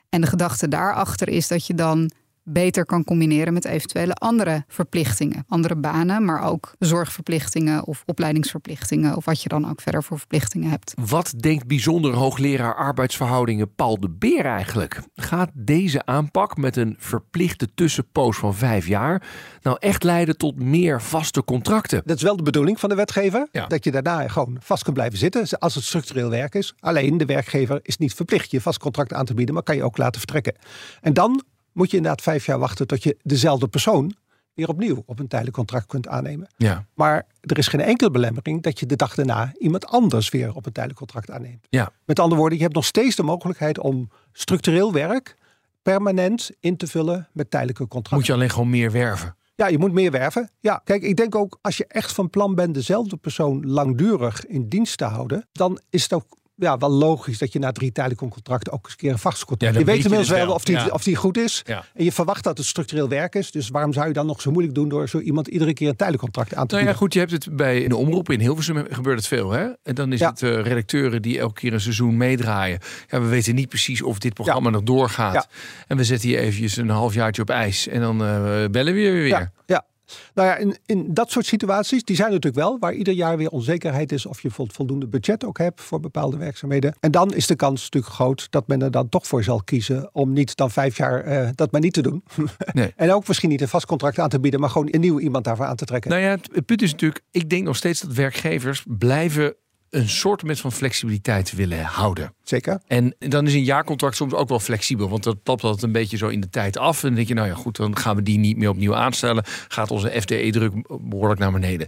En 0.10 0.22
de 0.22 0.28
gedachte 0.28 0.67
daarachter 0.67 1.30
is 1.30 1.48
dat 1.48 1.67
je 1.67 1.74
dan 1.74 2.12
beter 2.43 2.86
kan 2.86 3.03
combineren 3.03 3.53
met 3.53 3.65
eventuele 3.65 4.13
andere 4.13 4.63
verplichtingen. 4.67 5.43
Andere 5.47 5.75
banen, 5.75 6.25
maar 6.25 6.41
ook 6.41 6.75
zorgverplichtingen 6.79 7.86
of 7.86 8.03
opleidingsverplichtingen. 8.06 9.15
Of 9.15 9.25
wat 9.25 9.41
je 9.41 9.49
dan 9.49 9.69
ook 9.69 9.82
verder 9.82 10.03
voor 10.03 10.17
verplichtingen 10.17 10.69
hebt. 10.69 10.93
Wat 11.06 11.34
denkt 11.38 11.67
bijzonder 11.67 12.13
hoogleraar 12.13 12.75
arbeidsverhoudingen 12.75 13.75
Paul 13.75 13.99
de 13.99 14.10
Beer 14.10 14.45
eigenlijk? 14.45 15.01
Gaat 15.15 15.49
deze 15.53 16.06
aanpak 16.06 16.58
met 16.58 16.75
een 16.75 16.95
verplichte 16.99 17.67
tussenpoos 17.73 18.38
van 18.38 18.56
vijf 18.56 18.88
jaar 18.88 19.27
nou 19.62 19.77
echt 19.79 20.03
leiden 20.03 20.38
tot 20.38 20.60
meer 20.60 21.01
vaste 21.01 21.43
contracten? 21.43 22.01
Dat 22.06 22.15
is 22.15 22.23
wel 22.23 22.38
de 22.38 22.43
bedoeling 22.43 22.79
van 22.79 22.89
de 22.89 22.95
wetgever. 22.95 23.47
Ja. 23.51 23.67
Dat 23.67 23.84
je 23.84 23.91
daarna 23.91 24.27
gewoon 24.27 24.58
vast 24.60 24.83
kunt 24.83 24.96
blijven 24.96 25.17
zitten 25.19 25.60
als 25.60 25.75
het 25.75 25.83
structureel 25.83 26.29
werk 26.29 26.56
is. 26.56 26.73
Alleen 26.79 27.17
de 27.17 27.25
werkgever 27.25 27.79
is 27.81 27.98
niet 27.98 28.13
verplicht 28.13 28.52
je 28.52 28.62
vast 28.62 28.79
contract 28.79 29.13
aan 29.13 29.25
te 29.25 29.33
bieden, 29.33 29.54
maar 29.54 29.63
kan 29.63 29.75
je 29.75 29.83
ook 29.83 29.98
laten 29.98 30.19
vertrekken. 30.19 30.56
En 31.02 31.13
dan 31.13 31.44
moet 31.74 31.92
je 31.92 31.98
inderdaad 31.98 32.21
vijf 32.21 32.46
jaar 32.46 32.60
wachten 32.60 32.88
tot 32.88 33.04
je 33.04 33.17
dezelfde 33.21 33.67
persoon 33.67 34.15
weer 34.54 34.67
opnieuw 34.67 35.04
op 35.06 35.19
een 35.19 35.28
tijdelijk 35.28 35.58
contract 35.58 35.86
kunt 35.86 36.08
aannemen. 36.08 36.48
Ja. 36.58 36.86
Maar 36.94 37.26
er 37.42 37.58
is 37.58 37.67
geen 37.67 37.82
enkele 37.82 38.12
belemmering 38.12 38.62
dat 38.62 38.80
je 38.80 38.86
de 38.86 38.96
dag 38.96 39.15
daarna 39.15 39.54
iemand 39.58 39.88
anders 39.88 40.30
weer 40.30 40.56
op 40.56 40.65
een 40.65 40.71
tijdelijk 40.71 41.00
contract 41.00 41.32
aanneemt. 41.32 41.67
Ja. 41.69 41.92
Met 42.06 42.19
andere 42.19 42.40
woorden, 42.40 42.58
je 42.58 42.63
hebt 42.63 42.76
nog 42.76 42.86
steeds 42.86 43.15
de 43.15 43.24
mogelijkheid 43.24 43.80
om 43.80 44.10
structureel 44.32 44.94
werk 44.94 45.36
permanent 45.82 46.52
in 46.60 46.78
te 46.78 46.88
vullen 46.88 47.28
met 47.32 47.52
tijdelijke 47.52 47.88
contracten. 47.88 48.17
Moet 48.17 48.26
je 48.26 48.34
alleen 48.34 48.50
gewoon 48.50 48.69
meer 48.69 48.92
werven. 48.92 49.36
Ja, 49.56 49.67
je 49.67 49.78
moet 49.78 49.92
meer 49.92 50.12
werven. 50.12 50.50
Ja, 50.60 50.82
kijk, 50.84 51.02
ik 51.02 51.15
denk 51.15 51.36
ook 51.36 51.58
als 51.62 51.78
je 51.78 51.86
echt 51.88 52.12
van 52.12 52.30
plan 52.30 52.56
bent 52.56 52.74
dezelfde 52.74 53.17
persoon 53.17 53.65
langdurig 53.65 54.46
in 54.46 54.69
dienst 54.69 54.98
te 54.98 55.04
houden, 55.04 55.48
dan 55.52 55.80
is 55.90 56.04
het 56.04 56.13
ook 56.13 56.38
ja, 56.56 56.77
wel 56.77 56.89
logisch 56.91 57.37
dat 57.37 57.54
je 57.54 57.60
na 57.60 57.71
drie 57.71 57.91
tijdelijke 57.91 58.27
contracten 58.29 58.73
ook 58.73 58.83
eens 58.83 58.91
een 58.91 58.97
keer 58.97 59.12
een 59.12 59.17
vast 59.19 59.45
contract. 59.45 59.73
Ja, 59.73 59.79
je 59.79 59.85
weet 59.85 59.97
je 59.97 60.04
inmiddels 60.04 60.29
dus 60.29 60.37
wel 60.45 60.54
of 60.54 60.63
die, 60.63 60.75
Ja. 60.75 60.87
of 60.87 61.04
die 61.04 61.15
goed 61.15 61.37
is. 61.37 61.62
Ja. 61.65 61.85
En 61.93 62.04
je 62.04 62.12
verwacht 62.12 62.43
dat 62.43 62.58
het 62.58 62.67
structureel 62.67 63.08
werk 63.08 63.35
is. 63.35 63.51
Dus 63.51 63.69
waarom 63.69 63.93
zou 63.93 64.08
je 64.08 64.13
dan 64.13 64.25
nog 64.25 64.41
zo 64.41 64.51
moeilijk 64.51 64.75
doen 64.75 64.89
door 64.89 65.10
zo 65.10 65.19
iemand 65.19 65.47
iedere 65.47 65.73
keer 65.73 65.87
een 65.89 65.95
tijdelijk 65.95 66.23
contract 66.23 66.54
aan 66.54 66.67
te 66.67 66.75
Nou 66.75 66.85
ja, 66.87 66.91
bieden? 66.91 66.95
goed, 67.01 67.13
je 67.13 67.19
hebt 67.19 67.31
het 67.31 67.56
bij 67.56 67.87
de 67.87 67.95
omroep 67.95 68.29
in 68.31 68.39
Hilversum 68.39 68.85
gebeurt 68.89 69.17
het 69.17 69.27
veel. 69.27 69.51
Hè? 69.51 69.67
En 69.83 69.95
dan 69.95 70.13
is 70.13 70.19
het 70.19 70.41
eh, 70.43 70.62
redacteuren 70.62 71.21
die 71.21 71.39
elke 71.39 71.54
keer 71.60 71.73
een 71.73 71.81
seizoen 71.81 72.17
meedraaien. 72.17 72.79
Ja, 73.10 73.21
we 73.21 73.27
weten 73.27 73.56
niet 73.56 73.69
precies 73.69 74.01
of 74.01 74.19
dit 74.19 74.33
programma 74.33 74.69
nog 74.69 74.83
doorgaat. 74.83 75.47
En 75.87 75.97
we 75.97 76.04
zetten 76.04 76.29
hier 76.29 76.39
eventjes 76.39 76.77
een 76.77 76.89
halfjaartje 76.89 77.41
op 77.41 77.49
ijs. 77.49 77.87
En 77.87 78.01
dan 78.01 78.23
eh, 78.23 78.65
bellen 78.71 78.93
we 78.93 78.99
je 78.99 79.12
weer. 79.12 79.27
Ja, 79.27 79.51
ja. 79.65 79.85
Nou 80.33 80.47
ja, 80.47 80.56
in, 80.56 80.77
in 80.85 81.13
dat 81.13 81.31
soort 81.31 81.45
situaties, 81.45 82.04
die 82.04 82.15
zijn 82.15 82.27
er 82.27 82.33
natuurlijk 82.33 82.63
wel, 82.63 82.79
waar 82.79 82.93
ieder 82.93 83.13
jaar 83.13 83.37
weer 83.37 83.49
onzekerheid 83.49 84.12
is 84.12 84.25
of 84.25 84.41
je 84.41 84.51
vol- 84.51 84.67
voldoende 84.71 85.08
budget 85.08 85.45
ook 85.45 85.58
hebt 85.58 85.81
voor 85.81 85.99
bepaalde 85.99 86.37
werkzaamheden. 86.37 86.95
En 86.99 87.12
dan 87.12 87.33
is 87.33 87.47
de 87.47 87.56
kans 87.56 87.81
natuurlijk 87.83 88.13
groot 88.13 88.47
dat 88.49 88.67
men 88.67 88.81
er 88.81 88.91
dan 88.91 89.10
toch 89.10 89.27
voor 89.27 89.43
zal 89.43 89.63
kiezen 89.63 90.10
om 90.13 90.33
niet 90.33 90.56
dan 90.56 90.71
vijf 90.71 90.97
jaar 90.97 91.23
eh, 91.23 91.49
dat 91.56 91.71
maar 91.71 91.81
niet 91.81 91.93
te 91.93 92.01
doen. 92.01 92.23
Nee. 92.73 92.93
en 92.95 93.12
ook 93.12 93.27
misschien 93.27 93.49
niet 93.49 93.62
een 93.62 93.67
vast 93.67 93.85
contract 93.85 94.19
aan 94.19 94.29
te 94.29 94.39
bieden, 94.39 94.60
maar 94.60 94.69
gewoon 94.69 94.87
een 94.91 94.99
nieuw 94.99 95.19
iemand 95.19 95.43
daarvoor 95.43 95.65
aan 95.65 95.75
te 95.75 95.85
trekken. 95.85 96.12
Nou 96.12 96.23
ja, 96.23 96.29
het, 96.29 96.49
het 96.54 96.65
punt 96.65 96.81
is 96.81 96.91
natuurlijk, 96.91 97.23
ik 97.31 97.49
denk 97.49 97.63
nog 97.63 97.75
steeds 97.75 98.01
dat 98.01 98.13
werkgevers 98.13 98.83
blijven 98.87 99.56
een 99.94 100.10
soort 100.10 100.44
met 100.44 100.60
van 100.60 100.71
flexibiliteit 100.71 101.54
willen 101.54 101.83
houden. 101.83 102.33
Zeker. 102.44 102.81
En 102.87 103.15
dan 103.19 103.48
is 103.48 103.54
een 103.54 103.63
jaarcontract 103.63 104.15
soms 104.15 104.33
ook 104.33 104.50
wel 104.50 104.60
flexibel. 104.60 105.10
Want 105.10 105.23
dat 105.23 105.37
tapt 105.44 105.63
altijd 105.63 105.83
een 105.83 105.91
beetje 105.91 106.17
zo 106.17 106.27
in 106.27 106.39
de 106.39 106.50
tijd 106.50 106.77
af. 106.77 107.02
En 107.02 107.08
dan 107.08 107.15
denk 107.15 107.27
je, 107.27 107.33
nou 107.33 107.48
ja, 107.48 107.54
goed, 107.54 107.75
dan 107.75 107.98
gaan 107.98 108.15
we 108.15 108.23
die 108.23 108.37
niet 108.37 108.58
meer 108.58 108.69
opnieuw 108.69 108.96
aanstellen. 108.96 109.44
Gaat 109.67 109.91
onze 109.91 110.21
FTE-druk 110.21 110.73
behoorlijk 111.02 111.39
naar 111.39 111.52
beneden. 111.52 111.87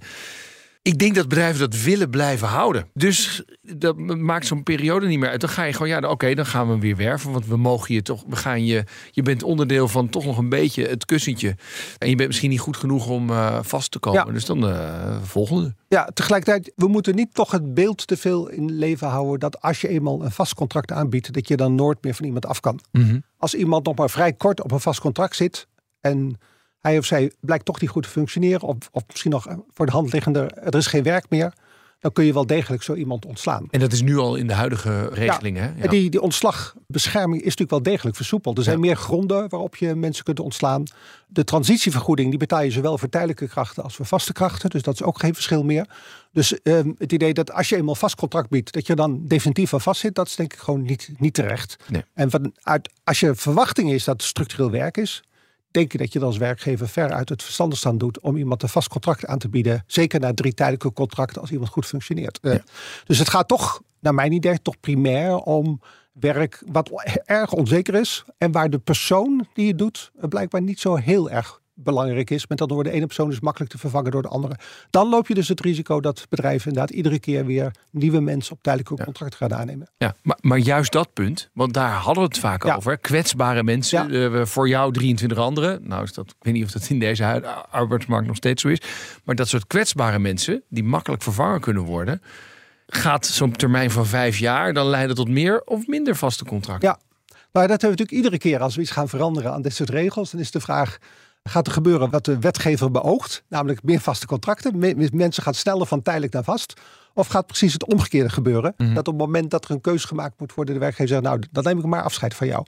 Ik 0.85 0.99
denk 0.99 1.15
dat 1.15 1.27
bedrijven 1.27 1.59
dat 1.59 1.81
willen 1.81 2.09
blijven 2.09 2.47
houden. 2.47 2.87
Dus 2.93 3.43
dat 3.61 3.97
maakt 3.97 4.45
zo'n 4.45 4.63
periode 4.63 5.07
niet 5.07 5.19
meer 5.19 5.29
uit. 5.29 5.41
Dan 5.41 5.49
ga 5.49 5.63
je 5.63 5.73
gewoon, 5.73 5.87
ja, 5.87 6.09
oké, 6.09 6.33
dan 6.33 6.45
gaan 6.45 6.65
we 6.65 6.71
hem 6.71 6.81
weer 6.81 6.95
werven. 6.95 7.31
Want 7.31 7.47
we 7.47 7.57
mogen 7.57 7.93
je 7.93 8.01
toch, 8.01 8.23
we 8.27 8.35
gaan 8.35 8.65
je, 8.65 8.83
je 9.11 9.21
bent 9.21 9.43
onderdeel 9.43 9.87
van 9.87 10.09
toch 10.09 10.25
nog 10.25 10.37
een 10.37 10.49
beetje 10.49 10.87
het 10.87 11.05
kussentje. 11.05 11.55
En 11.97 12.09
je 12.09 12.15
bent 12.15 12.27
misschien 12.27 12.49
niet 12.49 12.59
goed 12.59 12.77
genoeg 12.77 13.07
om 13.07 13.29
eh, 13.29 13.59
vast 13.61 13.91
te 13.91 13.99
komen. 13.99 14.25
Ja. 14.25 14.31
Dus 14.31 14.45
dan 14.45 14.61
de 14.61 15.17
volgende. 15.23 15.75
Ja, 15.87 16.09
tegelijkertijd, 16.13 16.71
we 16.75 16.87
moeten 16.87 17.15
niet 17.15 17.33
toch 17.33 17.51
het 17.51 17.73
beeld 17.73 18.07
te 18.07 18.17
veel 18.17 18.49
in 18.49 18.71
leven 18.71 19.07
houden 19.07 19.39
dat 19.39 19.61
als 19.61 19.81
je 19.81 19.87
eenmaal 19.87 20.23
een 20.23 20.31
vast 20.31 20.53
contract 20.53 20.91
aanbiedt, 20.91 21.33
dat 21.33 21.47
je 21.47 21.57
dan 21.57 21.75
nooit 21.75 22.03
meer 22.03 22.13
van 22.13 22.25
iemand 22.25 22.45
af 22.45 22.59
kan. 22.59 22.79
Als 23.37 23.53
iemand 23.53 23.85
nog 23.85 23.95
maar 23.95 24.09
vrij 24.09 24.33
kort 24.33 24.63
op 24.63 24.71
een 24.71 24.79
vast 24.79 24.99
contract 24.99 25.35
zit 25.35 25.67
en 26.01 26.37
hij 26.85 26.97
of 26.97 27.05
zij 27.05 27.31
blijkt 27.39 27.65
toch 27.65 27.81
niet 27.81 27.89
goed 27.89 28.03
te 28.03 28.09
functioneren, 28.09 28.61
of, 28.61 28.75
of 28.91 29.03
misschien 29.07 29.31
nog 29.31 29.47
voor 29.73 29.85
de 29.85 29.91
hand 29.91 30.13
liggender, 30.13 30.53
er 30.53 30.75
is 30.75 30.87
geen 30.87 31.03
werk 31.03 31.25
meer, 31.29 31.53
dan 31.99 32.11
kun 32.11 32.25
je 32.25 32.33
wel 32.33 32.45
degelijk 32.45 32.83
zo 32.83 32.93
iemand 32.93 33.25
ontslaan. 33.25 33.67
En 33.71 33.79
dat 33.79 33.91
is 33.91 34.01
nu 34.01 34.17
al 34.17 34.35
in 34.35 34.47
de 34.47 34.53
huidige 34.53 35.09
regeling, 35.11 35.57
hè? 35.57 35.71
En 35.77 35.89
die, 35.89 36.09
die 36.09 36.21
ontslagbescherming 36.21 37.37
is 37.37 37.43
natuurlijk 37.43 37.69
wel 37.69 37.83
degelijk 37.83 38.15
versoepeld. 38.15 38.57
Er 38.57 38.63
zijn 38.63 38.79
meer 38.79 38.95
gronden 38.95 39.49
waarop 39.49 39.75
je 39.75 39.95
mensen 39.95 40.23
kunt 40.23 40.39
ontslaan. 40.39 40.83
De 41.27 41.43
transitievergoeding 41.43 42.29
die 42.29 42.39
betaal 42.39 42.61
je 42.61 42.71
zowel 42.71 42.97
voor 42.97 43.09
tijdelijke 43.09 43.47
krachten 43.47 43.83
als 43.83 43.95
voor 43.95 44.05
vaste 44.05 44.33
krachten. 44.33 44.69
Dus 44.69 44.81
dat 44.81 44.93
is 44.93 45.03
ook 45.03 45.19
geen 45.19 45.33
verschil 45.33 45.63
meer. 45.63 45.87
Dus 46.31 46.61
ehm, 46.61 46.91
het 46.97 47.11
idee 47.11 47.33
dat 47.33 47.51
als 47.51 47.69
je 47.69 47.75
eenmaal 47.75 47.95
vast 47.95 48.15
contract 48.15 48.49
biedt, 48.49 48.73
dat 48.73 48.87
je 48.87 48.95
dan 48.95 49.21
definitief 49.27 49.73
aan 49.73 49.81
vast 49.81 49.99
zit, 50.01 50.15
dat 50.15 50.27
is 50.27 50.35
denk 50.35 50.53
ik 50.53 50.59
gewoon 50.59 50.81
niet, 50.81 51.09
niet 51.17 51.33
terecht. 51.33 51.77
Nee. 51.87 52.03
En 52.13 52.29
vanuit, 52.29 52.89
als 53.03 53.19
je 53.19 53.35
verwachting 53.35 53.91
is 53.91 54.03
dat 54.03 54.15
het 54.15 54.29
structureel 54.29 54.71
werk 54.71 54.97
is, 54.97 55.23
denk 55.75 55.91
je 55.91 55.97
dat 55.97 56.13
je 56.13 56.19
dan 56.19 56.27
als 56.27 56.37
werkgever 56.37 56.87
ver 56.87 57.11
uit 57.11 57.29
het 57.29 57.43
verstandigstand 57.43 57.99
doet 57.99 58.19
om 58.19 58.37
iemand 58.37 58.63
een 58.63 58.69
vast 58.69 58.87
contract 58.87 59.25
aan 59.25 59.37
te 59.37 59.49
bieden. 59.49 59.83
Zeker 59.87 60.19
na 60.19 60.33
drie 60.33 60.53
tijdelijke 60.53 60.93
contracten 60.93 61.41
als 61.41 61.51
iemand 61.51 61.69
goed 61.69 61.85
functioneert. 61.85 62.39
Eh, 62.39 62.55
Dus 63.05 63.19
het 63.19 63.29
gaat 63.29 63.47
toch, 63.47 63.81
naar 63.99 64.13
mijn 64.13 64.31
idee, 64.31 64.61
toch 64.61 64.79
primair 64.79 65.35
om 65.37 65.81
werk 66.13 66.63
wat 66.65 66.91
erg 67.25 67.51
onzeker 67.51 67.93
is. 67.95 68.23
En 68.37 68.51
waar 68.51 68.69
de 68.69 68.79
persoon 68.79 69.47
die 69.53 69.67
het 69.67 69.77
doet 69.77 70.11
blijkbaar 70.29 70.61
niet 70.61 70.79
zo 70.79 70.95
heel 70.95 71.29
erg 71.29 71.61
belangrijk 71.75 72.29
is. 72.29 72.47
Met 72.47 72.57
dat 72.57 72.69
door 72.69 72.83
de 72.83 72.91
ene 72.91 73.05
persoon 73.05 73.31
is 73.31 73.39
makkelijk 73.39 73.71
te 73.71 73.77
vervangen 73.77 74.11
door 74.11 74.21
de 74.21 74.27
andere. 74.27 74.55
Dan 74.89 75.09
loop 75.09 75.27
je 75.27 75.33
dus 75.33 75.47
het 75.47 75.59
risico 75.61 75.99
dat 76.01 76.25
bedrijven 76.29 76.67
inderdaad 76.67 76.95
iedere 76.95 77.19
keer 77.19 77.45
weer 77.45 77.71
nieuwe 77.91 78.19
mensen 78.19 78.53
op 78.53 78.63
tijdelijke 78.63 79.03
contracten 79.03 79.37
gaan 79.37 79.53
aannemen. 79.59 79.87
Ja, 79.97 80.15
maar, 80.21 80.37
maar 80.41 80.57
juist 80.57 80.91
dat 80.91 81.13
punt, 81.13 81.49
want 81.53 81.73
daar 81.73 81.91
hadden 81.91 82.23
we 82.23 82.29
het 82.29 82.39
vaak 82.39 82.63
Ja. 82.65 82.75
over. 82.75 82.97
Kwetsbare 82.97 83.63
mensen, 83.63 84.11
eh, 84.11 84.45
voor 84.45 84.67
jou 84.67 84.93
23 84.93 85.37
anderen. 85.37 85.87
Nou, 85.87 86.03
is 86.03 86.13
dat, 86.13 86.29
ik 86.29 86.35
weet 86.39 86.53
niet 86.53 86.63
of 86.65 86.71
dat 86.71 86.89
in 86.89 86.99
deze 86.99 87.43
arbeidsmarkt 87.71 88.27
nog 88.27 88.35
steeds 88.35 88.61
zo 88.61 88.67
is. 88.67 88.81
Maar 89.23 89.35
dat 89.35 89.47
soort 89.47 89.67
kwetsbare 89.67 90.19
mensen, 90.19 90.63
die 90.69 90.83
makkelijk 90.83 91.21
vervangen 91.23 91.59
kunnen 91.59 91.83
worden. 91.83 92.21
Gaat 92.87 93.25
zo'n 93.25 93.51
termijn 93.51 93.91
van 93.91 94.05
vijf 94.05 94.37
jaar 94.37 94.73
dan 94.73 94.87
leiden 94.87 95.15
tot 95.15 95.29
meer 95.29 95.61
of 95.61 95.87
minder 95.87 96.15
vaste 96.15 96.45
contracten? 96.45 96.89
Ja, 96.89 96.99
nou 97.51 97.67
dat 97.67 97.81
hebben 97.81 97.81
we 97.81 97.87
natuurlijk 98.03 98.11
iedere 98.11 98.37
keer 98.37 98.59
als 98.59 98.75
we 98.75 98.81
iets 98.81 98.91
gaan 98.91 99.09
veranderen 99.09 99.53
aan 99.53 99.61
dit 99.61 99.73
soort 99.73 99.89
regels. 99.89 100.31
Dan 100.31 100.39
is 100.39 100.51
de 100.51 100.59
vraag, 100.59 100.97
gaat 101.49 101.67
er 101.67 101.73
gebeuren 101.73 102.09
wat 102.09 102.25
de 102.25 102.39
wetgever 102.39 102.91
beoogt? 102.91 103.43
Namelijk 103.49 103.83
meer 103.83 103.99
vaste 103.99 104.25
contracten. 104.25 104.77
Me- 104.79 105.09
mensen 105.13 105.43
gaan 105.43 105.53
sneller 105.53 105.85
van 105.87 106.01
tijdelijk 106.01 106.33
naar 106.33 106.43
vast. 106.43 106.73
Of 107.13 107.27
gaat 107.27 107.45
precies 107.47 107.73
het 107.73 107.85
omgekeerde 107.85 108.29
gebeuren? 108.29 108.73
Dat 108.77 109.07
op 109.07 109.13
het 109.13 109.17
moment 109.17 109.51
dat 109.51 109.65
er 109.65 109.71
een 109.71 109.81
keuze 109.81 110.07
gemaakt 110.07 110.39
moet 110.39 110.53
worden, 110.53 110.73
de 110.73 110.79
werkgever 110.79 111.07
zegt, 111.07 111.21
nou 111.21 111.41
dan 111.51 111.63
neem 111.63 111.79
ik 111.79 111.85
maar 111.85 112.03
afscheid 112.03 112.33
van 112.33 112.47
jou. 112.47 112.65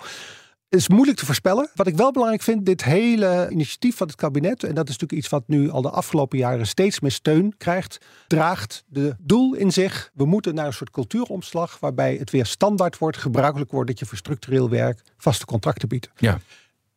Het 0.69 0.79
is 0.79 0.87
moeilijk 0.87 1.17
te 1.17 1.25
voorspellen. 1.25 1.69
Wat 1.75 1.87
ik 1.87 1.95
wel 1.95 2.11
belangrijk 2.11 2.41
vind, 2.41 2.65
dit 2.65 2.83
hele 2.83 3.47
initiatief 3.49 3.97
van 3.97 4.07
het 4.07 4.15
kabinet, 4.15 4.63
en 4.63 4.75
dat 4.75 4.85
is 4.89 4.91
natuurlijk 4.91 5.19
iets 5.21 5.29
wat 5.29 5.43
nu 5.47 5.69
al 5.69 5.81
de 5.81 5.89
afgelopen 5.89 6.37
jaren 6.37 6.67
steeds 6.67 6.99
meer 6.99 7.11
steun 7.11 7.53
krijgt, 7.57 7.97
draagt 8.27 8.83
de 8.87 9.15
doel 9.19 9.53
in 9.53 9.71
zich. 9.71 10.11
We 10.13 10.25
moeten 10.25 10.55
naar 10.55 10.65
een 10.65 10.73
soort 10.73 10.89
cultuuromslag 10.89 11.79
waarbij 11.79 12.15
het 12.15 12.31
weer 12.31 12.45
standaard 12.45 12.97
wordt, 12.97 13.17
gebruikelijk 13.17 13.71
wordt 13.71 13.89
dat 13.89 13.99
je 13.99 14.05
voor 14.05 14.17
structureel 14.17 14.69
werk 14.69 15.01
vaste 15.17 15.45
contracten 15.45 15.87
biedt. 15.87 16.09
Ja. 16.17 16.39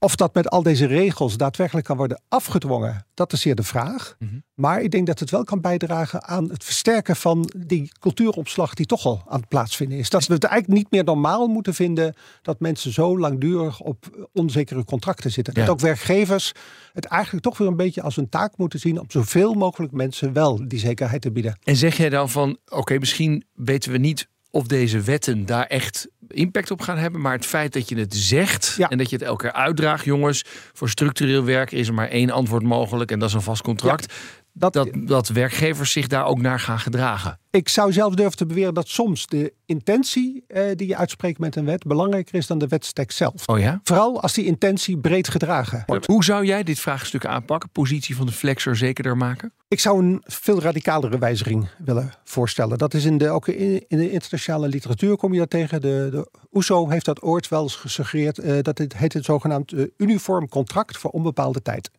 Of 0.02 0.16
dat 0.16 0.34
met 0.34 0.48
al 0.50 0.62
deze 0.62 0.86
regels 0.86 1.36
daadwerkelijk 1.36 1.86
kan 1.86 1.96
worden 1.96 2.22
afgedwongen, 2.28 3.06
dat 3.14 3.32
is 3.32 3.40
zeer 3.40 3.54
de 3.54 3.62
vraag. 3.62 4.16
Maar 4.54 4.82
ik 4.82 4.90
denk 4.90 5.06
dat 5.06 5.18
het 5.18 5.30
wel 5.30 5.44
kan 5.44 5.60
bijdragen 5.60 6.24
aan 6.24 6.50
het 6.50 6.64
versterken 6.64 7.16
van 7.16 7.50
die 7.56 7.92
cultuuromslag 7.98 8.74
die 8.74 8.86
toch 8.86 9.04
al 9.04 9.22
aan 9.28 9.40
het 9.40 9.48
plaatsvinden 9.48 9.98
is. 9.98 10.10
Dat 10.10 10.26
we 10.26 10.34
het 10.34 10.44
eigenlijk 10.44 10.82
niet 10.82 10.90
meer 10.90 11.04
normaal 11.04 11.46
moeten 11.46 11.74
vinden 11.74 12.14
dat 12.42 12.60
mensen 12.60 12.92
zo 12.92 13.18
langdurig 13.18 13.80
op 13.80 14.28
onzekere 14.32 14.84
contracten 14.84 15.30
zitten. 15.30 15.54
Ja. 15.56 15.60
Dat 15.60 15.70
ook 15.70 15.80
werkgevers 15.80 16.52
het 16.92 17.04
eigenlijk 17.04 17.44
toch 17.44 17.58
weer 17.58 17.68
een 17.68 17.76
beetje 17.76 18.02
als 18.02 18.16
een 18.16 18.28
taak 18.28 18.56
moeten 18.56 18.80
zien 18.80 19.00
om 19.00 19.10
zoveel 19.10 19.54
mogelijk 19.54 19.92
mensen 19.92 20.32
wel 20.32 20.68
die 20.68 20.78
zekerheid 20.78 21.22
te 21.22 21.32
bieden. 21.32 21.58
En 21.62 21.76
zeg 21.76 21.96
jij 21.96 22.08
dan 22.08 22.30
van, 22.30 22.58
oké, 22.68 22.98
misschien 22.98 23.44
weten 23.54 23.92
we 23.92 23.98
niet 23.98 24.28
of 24.50 24.66
deze 24.66 25.00
wetten 25.00 25.46
daar 25.46 25.66
echt 25.66 26.08
impact 26.30 26.70
op 26.70 26.80
gaan 26.80 26.98
hebben. 26.98 27.20
Maar 27.20 27.32
het 27.32 27.46
feit 27.46 27.72
dat 27.72 27.88
je 27.88 27.96
het 27.96 28.14
zegt 28.14 28.76
en 28.88 28.98
dat 28.98 29.10
je 29.10 29.16
het 29.16 29.24
elke 29.24 29.42
keer 29.42 29.52
uitdraagt, 29.52 30.04
jongens, 30.04 30.44
voor 30.72 30.88
structureel 30.88 31.44
werk 31.44 31.72
is 31.72 31.88
er 31.88 31.94
maar 31.94 32.08
één 32.08 32.30
antwoord 32.30 32.62
mogelijk 32.62 33.10
en 33.10 33.18
dat 33.18 33.28
is 33.28 33.34
een 33.34 33.42
vast 33.42 33.62
contract. 33.62 34.14
Dat, 34.52 34.72
dat, 34.72 34.88
dat 34.94 35.28
werkgevers 35.28 35.92
zich 35.92 36.06
daar 36.06 36.24
ook 36.24 36.40
naar 36.40 36.60
gaan 36.60 36.78
gedragen. 36.78 37.38
Ik 37.50 37.68
zou 37.68 37.92
zelf 37.92 38.14
durven 38.14 38.36
te 38.36 38.46
beweren 38.46 38.74
dat 38.74 38.88
soms 38.88 39.26
de 39.26 39.52
intentie 39.66 40.44
eh, 40.46 40.62
die 40.76 40.88
je 40.88 40.96
uitspreekt 40.96 41.38
met 41.38 41.56
een 41.56 41.64
wet 41.64 41.84
belangrijker 41.84 42.34
is 42.34 42.46
dan 42.46 42.58
de 42.58 42.68
wetstekst 42.68 43.16
zelf. 43.16 43.48
Oh 43.48 43.58
ja? 43.58 43.80
Vooral 43.84 44.22
als 44.22 44.32
die 44.32 44.44
intentie 44.44 44.98
breed 44.98 45.28
gedragen 45.28 45.82
wordt. 45.86 46.06
Hoe 46.06 46.24
zou 46.24 46.44
jij 46.44 46.62
dit 46.62 46.78
vraagstuk 46.80 47.26
aanpakken? 47.26 47.70
Positie 47.70 48.16
van 48.16 48.26
de 48.26 48.32
flexor 48.32 48.76
zekerder 48.76 49.16
maken? 49.16 49.52
Ik 49.68 49.80
zou 49.80 50.02
een 50.02 50.22
veel 50.24 50.60
radicalere 50.60 51.18
wijziging 51.18 51.68
willen 51.78 52.12
voorstellen. 52.24 52.78
Dat 52.78 52.94
is 52.94 53.04
in 53.04 53.18
de, 53.18 53.28
ook 53.30 53.48
in, 53.48 53.84
in 53.88 53.98
de 53.98 54.10
internationale 54.10 54.68
literatuur 54.68 55.16
kom 55.16 55.32
je 55.32 55.38
dat 55.38 55.50
tegen. 55.50 55.80
De, 55.80 56.08
de 56.10 56.30
OESO 56.52 56.88
heeft 56.88 57.04
dat 57.04 57.22
ooit 57.22 57.48
wel 57.48 57.62
eens 57.62 57.76
gesuggereerd. 57.76 58.38
eh, 58.38 58.62
dat 58.62 58.78
het 58.78 58.96
heet 58.96 59.12
het 59.12 59.24
zogenaamd 59.24 59.72
eh, 59.72 59.84
uniform 59.96 60.48
contract 60.48 60.96
voor 60.98 61.10
onbepaalde 61.10 61.62
tijd. 61.62 61.90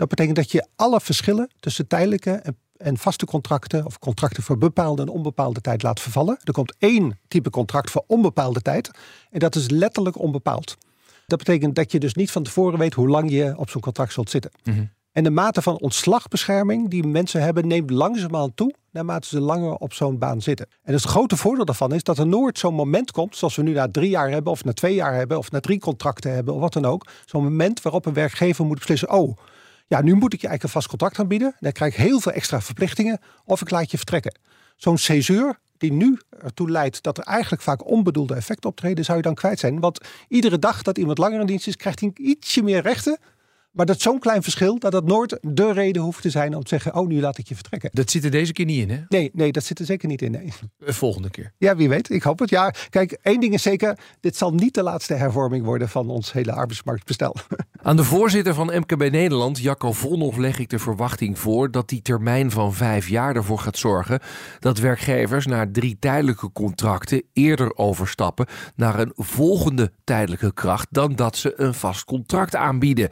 Dat 0.00 0.08
betekent 0.08 0.36
dat 0.36 0.50
je 0.50 0.66
alle 0.76 1.00
verschillen 1.00 1.50
tussen 1.58 1.86
tijdelijke 1.86 2.30
en, 2.30 2.56
en 2.76 2.96
vaste 2.96 3.26
contracten... 3.26 3.86
of 3.86 3.98
contracten 3.98 4.42
voor 4.42 4.58
bepaalde 4.58 5.02
en 5.02 5.08
onbepaalde 5.08 5.60
tijd 5.60 5.82
laat 5.82 6.00
vervallen. 6.00 6.38
Er 6.44 6.52
komt 6.52 6.74
één 6.78 7.18
type 7.28 7.50
contract 7.50 7.90
voor 7.90 8.04
onbepaalde 8.06 8.60
tijd. 8.60 8.90
En 9.30 9.38
dat 9.38 9.54
is 9.54 9.70
letterlijk 9.70 10.18
onbepaald. 10.18 10.76
Dat 11.26 11.38
betekent 11.38 11.74
dat 11.74 11.92
je 11.92 11.98
dus 11.98 12.14
niet 12.14 12.30
van 12.30 12.42
tevoren 12.42 12.78
weet 12.78 12.94
hoe 12.94 13.08
lang 13.08 13.30
je 13.30 13.54
op 13.56 13.70
zo'n 13.70 13.80
contract 13.80 14.12
zult 14.12 14.30
zitten. 14.30 14.50
En 15.12 15.24
de 15.24 15.30
mate 15.30 15.62
van 15.62 15.78
ontslagbescherming 15.78 16.88
die 16.90 17.06
mensen 17.06 17.42
hebben, 17.42 17.66
neemt 17.66 17.90
langzaamaan 17.90 18.54
toe 18.54 18.74
naarmate 18.90 19.28
ze 19.28 19.40
langer 19.40 19.74
op 19.74 19.92
zo'n 19.92 20.18
baan 20.18 20.42
zitten. 20.42 20.68
En 20.82 20.92
het 20.92 21.02
grote 21.02 21.36
voordeel 21.36 21.64
daarvan 21.64 21.94
is 21.94 22.02
dat 22.02 22.18
er 22.18 22.26
nooit 22.26 22.58
zo'n 22.58 22.74
moment 22.74 23.10
komt, 23.10 23.36
zoals 23.36 23.56
we 23.56 23.62
nu 23.62 23.72
na 23.72 23.88
drie 23.90 24.10
jaar 24.10 24.30
hebben, 24.30 24.52
of 24.52 24.64
na 24.64 24.72
twee 24.72 24.94
jaar 24.94 25.14
hebben, 25.14 25.38
of 25.38 25.50
na 25.50 25.60
drie 25.60 25.78
contracten 25.78 26.32
hebben, 26.32 26.54
of 26.54 26.60
wat 26.60 26.72
dan 26.72 26.84
ook. 26.84 27.06
Zo'n 27.24 27.42
moment 27.42 27.82
waarop 27.82 28.06
een 28.06 28.12
werkgever 28.12 28.64
moet 28.64 28.78
beslissen: 28.78 29.10
oh, 29.10 29.36
Ja, 29.90 30.02
nu 30.02 30.14
moet 30.14 30.32
ik 30.32 30.40
je 30.40 30.46
eigenlijk 30.46 30.62
een 30.62 30.80
vast 30.80 30.88
contract 30.88 31.18
aanbieden. 31.18 31.56
Dan 31.60 31.72
krijg 31.72 31.92
ik 31.92 32.00
heel 32.00 32.20
veel 32.20 32.32
extra 32.32 32.60
verplichtingen. 32.60 33.18
Of 33.44 33.60
ik 33.60 33.70
laat 33.70 33.90
je 33.90 33.96
vertrekken. 33.96 34.38
Zo'n 34.76 34.98
césure 34.98 35.58
die 35.78 35.92
nu 35.92 36.18
ertoe 36.42 36.70
leidt 36.70 37.02
dat 37.02 37.18
er 37.18 37.24
eigenlijk 37.24 37.62
vaak 37.62 37.90
onbedoelde 37.90 38.34
effecten 38.34 38.70
optreden, 38.70 39.04
zou 39.04 39.16
je 39.16 39.22
dan 39.22 39.34
kwijt 39.34 39.58
zijn. 39.58 39.80
Want 39.80 40.00
iedere 40.28 40.58
dag 40.58 40.82
dat 40.82 40.98
iemand 40.98 41.18
langer 41.18 41.40
in 41.40 41.46
dienst 41.46 41.66
is, 41.66 41.76
krijgt 41.76 42.00
hij 42.00 42.10
ietsje 42.14 42.62
meer 42.62 42.82
rechten. 42.82 43.18
Maar 43.70 43.86
dat 43.86 43.96
is 43.96 44.02
zo'n 44.02 44.18
klein 44.18 44.42
verschil 44.42 44.78
dat 44.78 44.92
dat 44.92 45.04
nooit 45.04 45.38
de 45.40 45.72
reden 45.72 46.02
hoeft 46.02 46.22
te 46.22 46.30
zijn 46.30 46.54
om 46.54 46.62
te 46.62 46.68
zeggen: 46.68 46.94
Oh, 46.94 47.08
nu 47.08 47.20
laat 47.20 47.38
ik 47.38 47.48
je 47.48 47.54
vertrekken. 47.54 47.90
Dat 47.92 48.10
zit 48.10 48.24
er 48.24 48.30
deze 48.30 48.52
keer 48.52 48.64
niet 48.64 48.80
in, 48.82 48.90
hè? 48.90 49.00
Nee, 49.08 49.30
nee 49.32 49.52
dat 49.52 49.64
zit 49.64 49.78
er 49.78 49.84
zeker 49.84 50.08
niet 50.08 50.22
in. 50.22 50.30
Nee. 50.30 50.52
Volgende 50.80 51.30
keer. 51.30 51.52
Ja, 51.58 51.76
wie 51.76 51.88
weet. 51.88 52.10
Ik 52.10 52.22
hoop 52.22 52.38
het. 52.38 52.50
Ja, 52.50 52.74
kijk, 52.90 53.18
één 53.22 53.40
ding 53.40 53.54
is 53.54 53.62
zeker: 53.62 53.98
dit 54.20 54.36
zal 54.36 54.54
niet 54.54 54.74
de 54.74 54.82
laatste 54.82 55.14
hervorming 55.14 55.64
worden 55.64 55.88
van 55.88 56.08
ons 56.08 56.32
hele 56.32 56.52
arbeidsmarktbestel. 56.52 57.36
Aan 57.82 57.96
de 57.96 58.04
voorzitter 58.04 58.54
van 58.54 58.66
MKB 58.66 59.10
Nederland, 59.10 59.58
Jacco 59.58 59.92
Vonhoff, 59.92 60.36
leg 60.36 60.58
ik 60.58 60.68
de 60.68 60.78
verwachting 60.78 61.38
voor 61.38 61.70
dat 61.70 61.88
die 61.88 62.02
termijn 62.02 62.50
van 62.50 62.74
vijf 62.74 63.08
jaar 63.08 63.36
ervoor 63.36 63.58
gaat 63.58 63.78
zorgen 63.78 64.20
dat 64.58 64.78
werkgevers 64.78 65.46
na 65.46 65.66
drie 65.72 65.96
tijdelijke 65.98 66.52
contracten 66.52 67.22
eerder 67.32 67.76
overstappen 67.76 68.46
naar 68.76 68.98
een 68.98 69.12
volgende 69.16 69.92
tijdelijke 70.04 70.52
kracht 70.52 70.86
dan 70.90 71.14
dat 71.14 71.36
ze 71.36 71.52
een 71.56 71.74
vast 71.74 72.04
contract 72.04 72.56
aanbieden. 72.56 73.10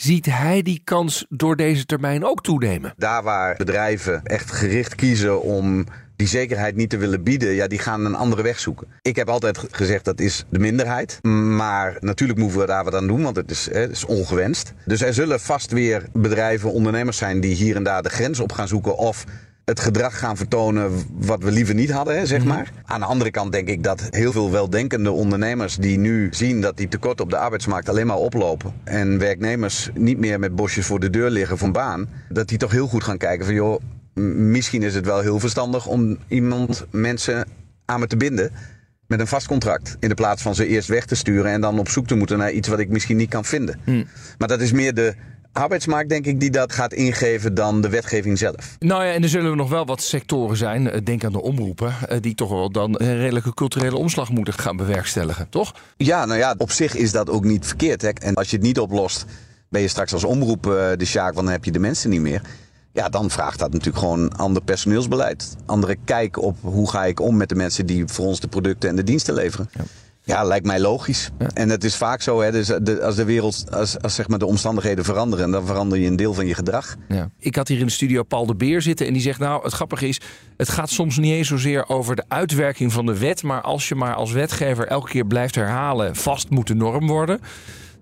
Ziet 0.00 0.26
hij 0.26 0.62
die 0.62 0.80
kans 0.84 1.26
door 1.28 1.56
deze 1.56 1.86
termijn 1.86 2.24
ook 2.24 2.42
toenemen? 2.42 2.94
Daar 2.96 3.22
waar 3.22 3.56
bedrijven 3.56 4.22
echt 4.24 4.52
gericht 4.52 4.94
kiezen 4.94 5.42
om 5.42 5.84
die 6.16 6.26
zekerheid 6.26 6.76
niet 6.76 6.90
te 6.90 6.96
willen 6.96 7.22
bieden, 7.22 7.52
ja, 7.52 7.66
die 7.66 7.78
gaan 7.78 8.04
een 8.04 8.14
andere 8.14 8.42
weg 8.42 8.58
zoeken. 8.58 8.86
Ik 9.02 9.16
heb 9.16 9.28
altijd 9.28 9.58
gezegd 9.70 10.04
dat 10.04 10.20
is 10.20 10.44
de 10.50 10.58
minderheid. 10.58 11.18
Maar 11.56 11.96
natuurlijk 12.00 12.38
moeten 12.38 12.58
we 12.58 12.66
daar 12.66 12.84
wat 12.84 12.94
aan 12.94 13.06
doen, 13.06 13.22
want 13.22 13.36
het 13.36 13.50
is, 13.50 13.68
het 13.72 13.90
is 13.90 14.04
ongewenst. 14.04 14.72
Dus 14.86 15.00
er 15.00 15.14
zullen 15.14 15.40
vast 15.40 15.72
weer 15.72 16.04
bedrijven, 16.12 16.72
ondernemers 16.72 17.16
zijn 17.16 17.40
die 17.40 17.54
hier 17.54 17.76
en 17.76 17.82
daar 17.82 18.02
de 18.02 18.08
grens 18.08 18.40
op 18.40 18.52
gaan 18.52 18.68
zoeken 18.68 18.96
of 18.96 19.24
het 19.70 19.80
gedrag 19.80 20.18
gaan 20.18 20.36
vertonen 20.36 20.90
wat 21.12 21.42
we 21.42 21.50
liever 21.50 21.74
niet 21.74 21.90
hadden, 21.90 22.26
zeg 22.26 22.44
maar. 22.44 22.72
Aan 22.84 23.00
de 23.00 23.06
andere 23.06 23.30
kant 23.30 23.52
denk 23.52 23.68
ik 23.68 23.82
dat 23.82 24.06
heel 24.10 24.32
veel 24.32 24.50
weldenkende 24.50 25.10
ondernemers 25.10 25.76
die 25.76 25.98
nu 25.98 26.28
zien 26.30 26.60
dat 26.60 26.76
die 26.76 26.88
tekorten 26.88 27.24
op 27.24 27.30
de 27.30 27.36
arbeidsmarkt 27.36 27.88
alleen 27.88 28.06
maar 28.06 28.16
oplopen 28.16 28.72
en 28.84 29.18
werknemers 29.18 29.90
niet 29.94 30.18
meer 30.18 30.38
met 30.38 30.56
bosjes 30.56 30.86
voor 30.86 31.00
de 31.00 31.10
deur 31.10 31.30
liggen 31.30 31.58
van 31.58 31.72
baan, 31.72 32.08
dat 32.28 32.48
die 32.48 32.58
toch 32.58 32.70
heel 32.70 32.86
goed 32.86 33.04
gaan 33.04 33.18
kijken 33.18 33.44
van 33.44 33.54
joh, 33.54 33.80
misschien 34.34 34.82
is 34.82 34.94
het 34.94 35.06
wel 35.06 35.20
heel 35.20 35.40
verstandig 35.40 35.86
om 35.86 36.18
iemand, 36.28 36.86
mensen 36.90 37.46
aan 37.84 38.00
me 38.00 38.06
te 38.06 38.16
binden 38.16 38.50
met 39.06 39.20
een 39.20 39.26
vast 39.26 39.46
contract. 39.46 39.96
In 40.00 40.08
de 40.08 40.14
plaats 40.14 40.42
van 40.42 40.54
ze 40.54 40.66
eerst 40.66 40.88
weg 40.88 41.04
te 41.04 41.14
sturen 41.14 41.50
en 41.50 41.60
dan 41.60 41.78
op 41.78 41.88
zoek 41.88 42.06
te 42.06 42.14
moeten 42.14 42.38
naar 42.38 42.52
iets 42.52 42.68
wat 42.68 42.78
ik 42.78 42.88
misschien 42.88 43.16
niet 43.16 43.30
kan 43.30 43.44
vinden. 43.44 43.80
Maar 44.38 44.48
dat 44.48 44.60
is 44.60 44.72
meer 44.72 44.94
de 44.94 45.14
arbeidsmarkt, 45.52 46.08
denk 46.08 46.26
ik, 46.26 46.40
die 46.40 46.50
dat 46.50 46.72
gaat 46.72 46.92
ingeven 46.92 47.54
dan 47.54 47.80
de 47.80 47.88
wetgeving 47.88 48.38
zelf. 48.38 48.76
Nou 48.78 49.04
ja, 49.04 49.12
en 49.12 49.22
er 49.22 49.28
zullen 49.28 49.56
nog 49.56 49.68
wel 49.68 49.86
wat 49.86 50.02
sectoren 50.02 50.56
zijn, 50.56 50.90
eh, 50.90 51.00
denk 51.04 51.24
aan 51.24 51.32
de 51.32 51.42
omroepen, 51.42 51.94
eh, 52.08 52.20
die 52.20 52.34
toch 52.34 52.50
wel 52.50 52.70
dan 52.70 52.94
een 53.00 53.16
redelijke 53.16 53.54
culturele 53.54 53.96
omslag 53.96 54.30
moeten 54.30 54.54
gaan 54.54 54.76
bewerkstelligen, 54.76 55.48
toch? 55.48 55.74
Ja, 55.96 56.24
nou 56.24 56.38
ja, 56.38 56.54
op 56.58 56.70
zich 56.70 56.94
is 56.94 57.12
dat 57.12 57.30
ook 57.30 57.44
niet 57.44 57.66
verkeerd. 57.66 58.02
Hè? 58.02 58.08
En 58.08 58.34
als 58.34 58.50
je 58.50 58.56
het 58.56 58.64
niet 58.64 58.78
oplost, 58.78 59.24
ben 59.68 59.80
je 59.80 59.88
straks 59.88 60.12
als 60.12 60.24
omroep 60.24 60.66
uh, 60.66 60.72
de 60.96 61.04
sjaak, 61.04 61.34
want 61.34 61.44
dan 61.44 61.54
heb 61.54 61.64
je 61.64 61.72
de 61.72 61.78
mensen 61.78 62.10
niet 62.10 62.20
meer. 62.20 62.42
Ja, 62.92 63.08
dan 63.08 63.30
vraagt 63.30 63.58
dat 63.58 63.72
natuurlijk 63.72 63.98
gewoon 63.98 64.36
ander 64.36 64.62
personeelsbeleid. 64.62 65.56
Andere 65.66 65.96
kijk 66.04 66.42
op 66.42 66.56
hoe 66.60 66.90
ga 66.90 67.04
ik 67.04 67.20
om 67.20 67.36
met 67.36 67.48
de 67.48 67.54
mensen 67.54 67.86
die 67.86 68.06
voor 68.06 68.26
ons 68.26 68.40
de 68.40 68.48
producten 68.48 68.88
en 68.88 68.96
de 68.96 69.04
diensten 69.04 69.34
leveren. 69.34 69.70
Ja. 69.72 69.84
Ja, 70.30 70.44
lijkt 70.44 70.66
mij 70.66 70.80
logisch. 70.80 71.30
En 71.54 71.68
het 71.68 71.84
is 71.84 71.96
vaak 71.96 72.22
zo, 72.22 72.40
hè, 72.40 72.52
dus 72.52 72.66
de, 72.66 73.02
als 73.02 73.16
de 73.16 73.24
wereld, 73.24 73.64
als, 73.70 74.00
als 74.00 74.14
zeg 74.14 74.28
maar 74.28 74.38
de 74.38 74.46
omstandigheden 74.46 75.04
veranderen, 75.04 75.50
dan 75.50 75.66
verander 75.66 75.98
je 75.98 76.06
een 76.06 76.16
deel 76.16 76.34
van 76.34 76.46
je 76.46 76.54
gedrag. 76.54 76.96
Ja. 77.08 77.30
Ik 77.38 77.56
had 77.56 77.68
hier 77.68 77.78
in 77.78 77.86
de 77.86 77.92
studio 77.92 78.22
Paul 78.22 78.46
de 78.46 78.54
Beer 78.54 78.82
zitten 78.82 79.06
en 79.06 79.12
die 79.12 79.22
zegt: 79.22 79.38
Nou, 79.38 79.62
het 79.62 79.72
grappige 79.72 80.08
is, 80.08 80.20
het 80.56 80.68
gaat 80.68 80.90
soms 80.90 81.18
niet 81.18 81.32
eens 81.32 81.48
zozeer 81.48 81.88
over 81.88 82.16
de 82.16 82.24
uitwerking 82.28 82.92
van 82.92 83.06
de 83.06 83.18
wet, 83.18 83.42
maar 83.42 83.60
als 83.60 83.88
je 83.88 83.94
maar 83.94 84.14
als 84.14 84.32
wetgever 84.32 84.86
elke 84.86 85.10
keer 85.10 85.26
blijft 85.26 85.54
herhalen, 85.54 86.16
vast 86.16 86.50
moet 86.50 86.66
de 86.66 86.74
norm 86.74 87.06
worden. 87.06 87.40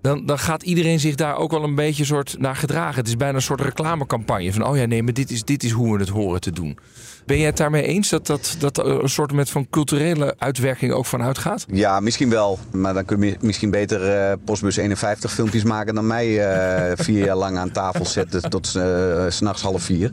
Dan, 0.01 0.25
dan 0.25 0.39
gaat 0.39 0.63
iedereen 0.63 0.99
zich 0.99 1.15
daar 1.15 1.35
ook 1.35 1.51
wel 1.51 1.63
een 1.63 1.75
beetje 1.75 2.05
soort 2.05 2.35
naar 2.39 2.55
gedragen. 2.55 2.95
Het 2.95 3.07
is 3.07 3.17
bijna 3.17 3.35
een 3.35 3.41
soort 3.41 3.61
reclamecampagne 3.61 4.53
van: 4.53 4.65
oh 4.65 4.77
ja, 4.77 4.85
nee, 4.85 5.03
maar 5.03 5.13
dit 5.13 5.31
is, 5.31 5.43
dit 5.43 5.63
is 5.63 5.71
hoe 5.71 5.93
we 5.93 5.99
het 5.99 6.09
horen 6.09 6.41
te 6.41 6.51
doen. 6.51 6.77
Ben 7.25 7.37
jij 7.37 7.45
het 7.45 7.57
daarmee 7.57 7.83
eens 7.83 8.09
dat 8.09 8.27
dat, 8.27 8.55
dat 8.59 8.77
er 8.77 8.85
een 8.85 9.09
soort 9.09 9.31
met 9.31 9.49
van 9.49 9.69
culturele 9.69 10.35
uitwerking 10.37 10.91
ook 10.91 11.05
van 11.05 11.21
uitgaat? 11.21 11.65
Ja, 11.71 11.99
misschien 11.99 12.29
wel. 12.29 12.59
Maar 12.71 12.93
dan 12.93 13.05
kun 13.05 13.21
je 13.21 13.37
misschien 13.41 13.71
beter 13.71 14.29
uh, 14.31 14.33
Postbus 14.45 14.77
51 14.77 15.31
filmpjes 15.31 15.63
maken 15.63 15.95
dan 15.95 16.07
mij 16.07 16.27
uh, 16.27 16.91
vier 17.05 17.25
jaar 17.25 17.35
lang 17.35 17.57
aan 17.57 17.71
tafel 17.71 18.05
zetten 18.05 18.49
tot 18.49 18.73
uh, 18.77 19.25
s'nachts 19.29 19.61
half 19.61 19.83
vier. 19.83 20.11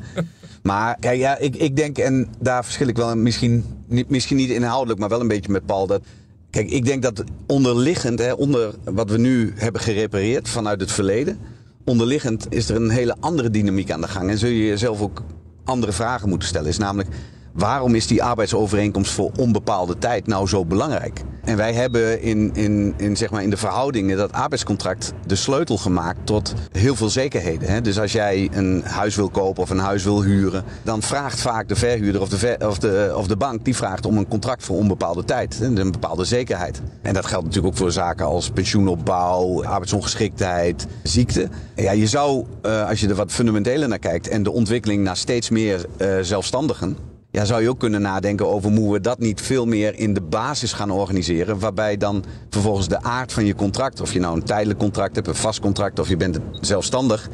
Maar 0.63 0.97
kijk, 1.01 1.19
ja, 1.19 1.39
ik, 1.39 1.57
ik 1.57 1.77
denk, 1.77 1.99
en 1.99 2.29
daar 2.39 2.65
verschil 2.65 2.89
ik 2.89 2.97
wel 2.97 3.17
misschien 3.17 3.65
niet, 3.87 4.09
misschien 4.09 4.37
niet 4.37 4.51
inhoudelijk, 4.51 5.01
maar 5.01 5.09
wel 5.09 5.21
een 5.21 5.29
beetje 5.29 5.53
met 5.53 5.67
Paul. 5.67 5.87
Dat, 5.87 6.03
kijk, 6.51 6.71
ik 6.71 6.85
denk 6.85 7.03
dat 7.03 7.25
onderliggend, 7.47 8.19
hè, 8.19 8.33
onder 8.33 8.75
wat 8.85 9.11
we 9.11 9.19
nu 9.19 9.53
hebben 9.57 9.81
gerepareerd 9.81 10.49
vanuit 10.49 10.81
het 10.81 10.93
verleden, 10.93 11.39
onderliggend 11.85 12.47
is 12.49 12.69
er 12.69 12.77
een 12.77 12.91
hele 12.91 13.17
andere 13.21 13.51
dynamiek 13.51 13.91
aan 13.91 14.01
de 14.01 14.09
gang. 14.09 14.31
En 14.31 14.39
zul 14.39 14.49
je 14.49 14.67
jezelf 14.67 15.01
ook 15.01 15.23
andere 15.67 15.93
vragen 15.93 16.29
moeten 16.29 16.49
stellen. 16.49 16.69
Is 16.69 16.79
namelijk, 16.79 17.09
waarom 17.57 17.95
is 17.95 18.07
die 18.07 18.23
arbeidsovereenkomst 18.23 19.13
voor 19.13 19.31
onbepaalde 19.39 19.99
tijd 19.99 20.27
nou 20.27 20.49
zo 20.49 20.65
belangrijk? 20.65 21.21
En 21.45 21.57
wij 21.57 21.73
hebben 21.73 22.23
in, 22.23 22.51
in, 22.55 22.95
in, 22.97 23.17
zeg 23.17 23.31
maar 23.31 23.43
in 23.43 23.51
de 23.51 23.57
verhoudingen 23.57 24.17
dat 24.17 24.33
arbeidscontract 24.33 25.13
de 25.27 25.35
sleutel 25.35 25.77
gemaakt 25.77 26.27
tot 26.27 26.55
heel 26.73 26.95
veel 26.95 27.09
zekerheden. 27.09 27.69
Hè? 27.69 27.81
Dus 27.81 27.99
als 27.99 28.13
jij 28.13 28.49
een 28.53 28.83
huis 28.85 29.17
wil 29.17 29.29
kopen 29.29 29.63
of 29.63 29.71
een 29.71 29.79
huis 29.79 30.05
wil 30.05 30.23
huren, 30.23 30.65
dan 30.83 31.03
vraagt 31.03 31.41
vaak 31.41 31.69
de 31.69 31.77
verhuurder 31.77 32.21
of 32.21 32.29
de, 32.29 32.39
ver, 32.39 32.69
of 32.69 32.79
de, 32.79 33.13
of 33.17 33.27
de 33.27 33.37
bank 33.37 33.65
die 33.65 33.77
vraagt 33.77 34.07
om 34.07 34.17
een 34.17 34.29
contract 34.29 34.65
voor 34.65 34.77
onbepaalde 34.77 35.25
tijd. 35.25 35.61
Een 35.61 35.93
bepaalde 35.93 36.25
zekerheid. 36.25 36.81
En 37.03 37.15
dat 37.15 37.27
geldt 37.27 37.45
natuurlijk 37.45 37.75
ook 37.75 37.81
voor 37.81 37.93
zaken 37.93 38.27
als 38.27 38.51
pensioenopbouw, 38.51 39.65
arbeidsongeschiktheid, 39.65 40.87
ziekte. 41.03 41.49
Ja, 41.77 41.93
je 41.93 42.07
zou, 42.07 42.45
uh, 42.63 42.89
als 42.89 43.01
je 43.01 43.09
er 43.09 43.15
wat 43.15 43.33
fundamenteler 43.33 43.89
naar 43.89 43.99
kijkt 43.99 44.29
en 44.29 44.43
de 44.43 44.53
ontwikkeling 44.53 45.05
naar 45.05 45.17
steeds 45.17 45.51
meer 45.51 45.87
uh, 45.99 46.19
zelfstandigen 46.21 47.15
ja, 47.37 47.45
zou 47.45 47.63
je 47.63 47.69
ook 47.69 47.79
kunnen 47.79 48.03
nadenken 48.03 48.49
over 48.49 48.71
hoe 48.71 48.93
we 48.93 49.01
dat 49.01 49.19
niet 49.19 49.41
veel 49.41 49.67
meer 49.67 49.95
in 49.95 50.15
de 50.15 50.21
basis 50.21 50.73
gaan 50.73 50.91
organiseren. 50.91 51.59
Waarbij 51.59 51.97
dan 51.97 52.25
vervolgens 52.51 52.89
de 52.89 53.03
aard 53.03 53.33
van 53.33 53.45
je 53.45 53.55
contract, 53.55 54.01
of 54.01 54.13
je 54.13 54.21
nou 54.21 54.37
een 54.37 54.43
tijdelijk 54.43 54.79
contract 54.79 55.15
hebt, 55.15 55.29
een 55.29 55.35
vast 55.35 55.61
contract 55.61 55.99
of 55.99 56.09
je 56.09 56.17
bent 56.17 56.39
zelfstandig. 56.61 57.29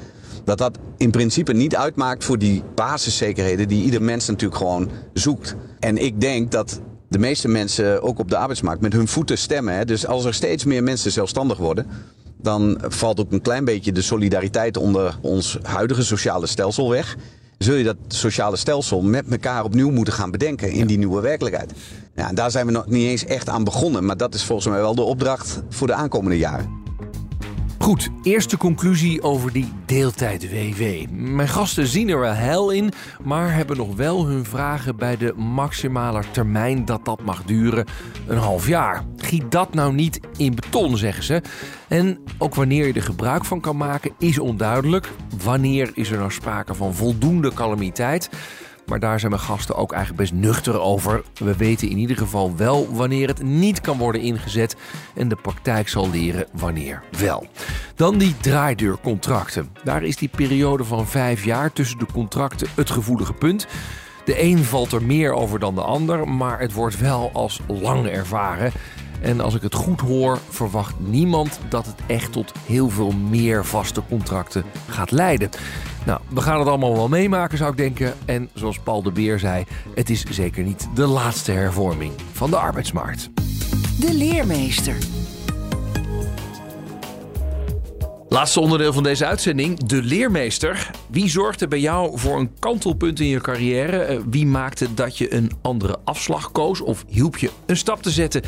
Dat 0.45 0.59
dat 0.59 0.79
in 0.97 1.11
principe 1.11 1.53
niet 1.53 1.77
uitmaakt 1.77 2.25
voor 2.25 2.39
die 2.39 2.63
basiszekerheden 2.75 3.69
die 3.69 3.85
ieder 3.85 4.03
mens 4.03 4.29
natuurlijk 4.29 4.61
gewoon 4.61 4.91
zoekt. 5.13 5.55
En 5.79 5.97
ik 5.97 6.21
denk 6.21 6.51
dat 6.51 6.81
de 7.09 7.19
meeste 7.19 7.49
mensen 7.49 8.03
ook 8.03 8.19
op 8.19 8.29
de 8.29 8.37
arbeidsmarkt 8.37 8.83
met 8.83 8.93
hun 8.93 9.09
voeten 9.09 9.39
stemmen. 9.39 9.75
Hè. 9.75 9.85
Dus 9.85 10.07
als 10.07 10.25
er 10.25 10.35
steeds 10.35 10.65
meer 10.65 10.83
mensen 10.83 11.13
zelfstandig 11.13 11.59
worden, 11.59 11.87
dan 12.41 12.79
valt 12.89 13.21
ook 13.21 13.33
een 13.33 13.43
klein 13.43 13.65
beetje 13.65 13.93
de 13.93 14.03
solidariteit 14.03 14.77
onder 14.77 15.19
ons 15.21 15.59
huidige 15.63 16.05
sociale 16.05 16.47
stelsel 16.47 16.91
weg 16.91 17.17
zul 17.63 17.75
je 17.75 17.85
dat 17.85 17.97
sociale 18.09 18.57
stelsel 18.57 19.03
met 19.03 19.25
elkaar 19.31 19.65
opnieuw 19.65 19.91
moeten 19.91 20.15
gaan 20.15 20.31
bedenken 20.31 20.71
in 20.71 20.87
die 20.87 20.99
nieuwe 20.99 21.21
werkelijkheid. 21.21 21.73
Ja, 22.15 22.33
daar 22.33 22.51
zijn 22.51 22.67
we 22.67 22.73
nog 22.73 22.87
niet 22.87 23.09
eens 23.09 23.25
echt 23.25 23.49
aan 23.49 23.65
begonnen, 23.65 24.05
maar 24.05 24.17
dat 24.17 24.35
is 24.35 24.45
volgens 24.45 24.69
mij 24.69 24.81
wel 24.81 24.95
de 24.95 25.03
opdracht 25.03 25.63
voor 25.69 25.87
de 25.87 25.95
aankomende 25.95 26.39
jaren. 26.39 26.82
Goed, 27.83 28.11
eerste 28.22 28.57
conclusie 28.57 29.22
over 29.22 29.53
die 29.53 29.72
deeltijd-WW. 29.87 31.11
Mijn 31.11 31.49
gasten 31.49 31.87
zien 31.87 32.09
er 32.09 32.18
wel 32.18 32.33
hel 32.33 32.70
in, 32.70 32.93
maar 33.22 33.55
hebben 33.55 33.76
nog 33.76 33.97
wel 33.97 34.26
hun 34.26 34.45
vragen 34.45 34.97
bij 34.97 35.16
de 35.16 35.33
maximale 35.37 36.22
termijn 36.30 36.85
dat 36.85 37.05
dat 37.05 37.22
mag 37.22 37.43
duren, 37.43 37.87
een 38.26 38.39
half 38.39 38.66
jaar. 38.66 39.05
Giet 39.16 39.51
dat 39.51 39.74
nou 39.74 39.95
niet 39.95 40.20
in 40.37 40.55
beton, 40.55 40.97
zeggen 40.97 41.24
ze. 41.24 41.43
En 41.89 42.18
ook 42.39 42.55
wanneer 42.55 42.87
je 42.87 42.93
er 42.93 43.03
gebruik 43.03 43.45
van 43.45 43.61
kan 43.61 43.76
maken, 43.76 44.12
is 44.18 44.39
onduidelijk. 44.39 45.11
Wanneer 45.43 45.91
is 45.95 46.11
er 46.11 46.18
nou 46.18 46.30
sprake 46.30 46.74
van 46.74 46.95
voldoende 46.95 47.53
calamiteit? 47.55 48.30
Maar 48.93 49.01
daar 49.01 49.20
zijn 49.20 49.30
mijn 49.30 49.43
gasten 49.43 49.76
ook 49.76 49.93
eigenlijk 49.93 50.22
best 50.22 50.43
nuchter 50.43 50.80
over. 50.80 51.22
We 51.34 51.57
weten 51.57 51.88
in 51.88 51.99
ieder 51.99 52.16
geval 52.16 52.57
wel 52.57 52.95
wanneer 52.95 53.28
het 53.28 53.43
niet 53.43 53.80
kan 53.80 53.99
worden 53.99 54.20
ingezet. 54.20 54.76
En 55.14 55.28
de 55.28 55.36
praktijk 55.36 55.88
zal 55.88 56.11
leren 56.11 56.47
wanneer 56.53 57.03
wel. 57.18 57.47
Dan 57.95 58.18
die 58.18 58.36
draaideurcontracten. 58.40 59.68
Daar 59.84 60.03
is 60.03 60.16
die 60.16 60.28
periode 60.28 60.84
van 60.84 61.07
vijf 61.07 61.45
jaar 61.45 61.72
tussen 61.72 61.99
de 61.99 62.07
contracten 62.12 62.68
het 62.74 62.90
gevoelige 62.90 63.32
punt. 63.32 63.66
De 64.24 64.43
een 64.43 64.64
valt 64.64 64.93
er 64.93 65.03
meer 65.03 65.32
over 65.32 65.59
dan 65.59 65.74
de 65.74 65.82
ander, 65.82 66.28
maar 66.28 66.61
het 66.61 66.72
wordt 66.72 66.99
wel 66.99 67.30
als 67.32 67.61
lang 67.66 68.07
ervaren. 68.07 68.72
En 69.23 69.41
als 69.41 69.55
ik 69.55 69.62
het 69.62 69.75
goed 69.75 70.01
hoor, 70.01 70.39
verwacht 70.49 70.95
niemand 70.99 71.61
dat 71.68 71.87
het 71.87 71.95
echt 72.07 72.33
tot 72.33 72.53
heel 72.66 72.89
veel 72.89 73.11
meer 73.11 73.64
vaste 73.64 74.03
contracten 74.09 74.64
gaat 74.89 75.11
leiden. 75.11 75.51
Nou, 76.07 76.20
we 76.29 76.41
gaan 76.41 76.59
het 76.59 76.68
allemaal 76.68 76.93
wel 76.93 77.09
meemaken, 77.09 77.59
zou 77.59 77.70
ik 77.70 77.77
denken. 77.77 78.14
En 78.25 78.51
zoals 78.55 78.79
Paul 78.79 79.03
de 79.03 79.12
Beer 79.12 79.39
zei, 79.39 79.64
het 79.95 80.11
is 80.11 80.25
zeker 80.31 80.64
niet 80.64 80.89
de 80.95 81.07
laatste 81.07 81.53
hervorming 81.53 82.12
van 82.33 82.51
de 82.51 82.57
arbeidsmarkt. 82.57 83.31
De 84.01 84.14
leermeester. 84.14 84.97
Laatste 88.29 88.61
onderdeel 88.61 88.93
van 88.93 89.03
deze 89.03 89.27
uitzending, 89.27 89.79
de 89.79 90.03
leermeester. 90.03 90.91
Wie 91.11 91.29
zorgde 91.29 91.68
bij 91.68 91.81
jou 91.81 92.18
voor 92.18 92.39
een 92.39 92.51
kantelpunt 92.59 93.20
in 93.20 93.27
je 93.27 93.41
carrière? 93.41 93.99
Eh, 93.99 94.18
Wie 94.31 94.47
maakte 94.47 94.95
dat 94.95 95.18
je 95.18 95.35
een 95.35 95.51
andere 95.62 95.99
afslag 96.05 96.53
koos? 96.53 96.81
Of 96.81 97.05
hielp 97.09 97.37
je 97.37 97.51
een 97.66 97.77
stap 97.77 98.03
te 98.03 98.11
zetten 98.11 98.43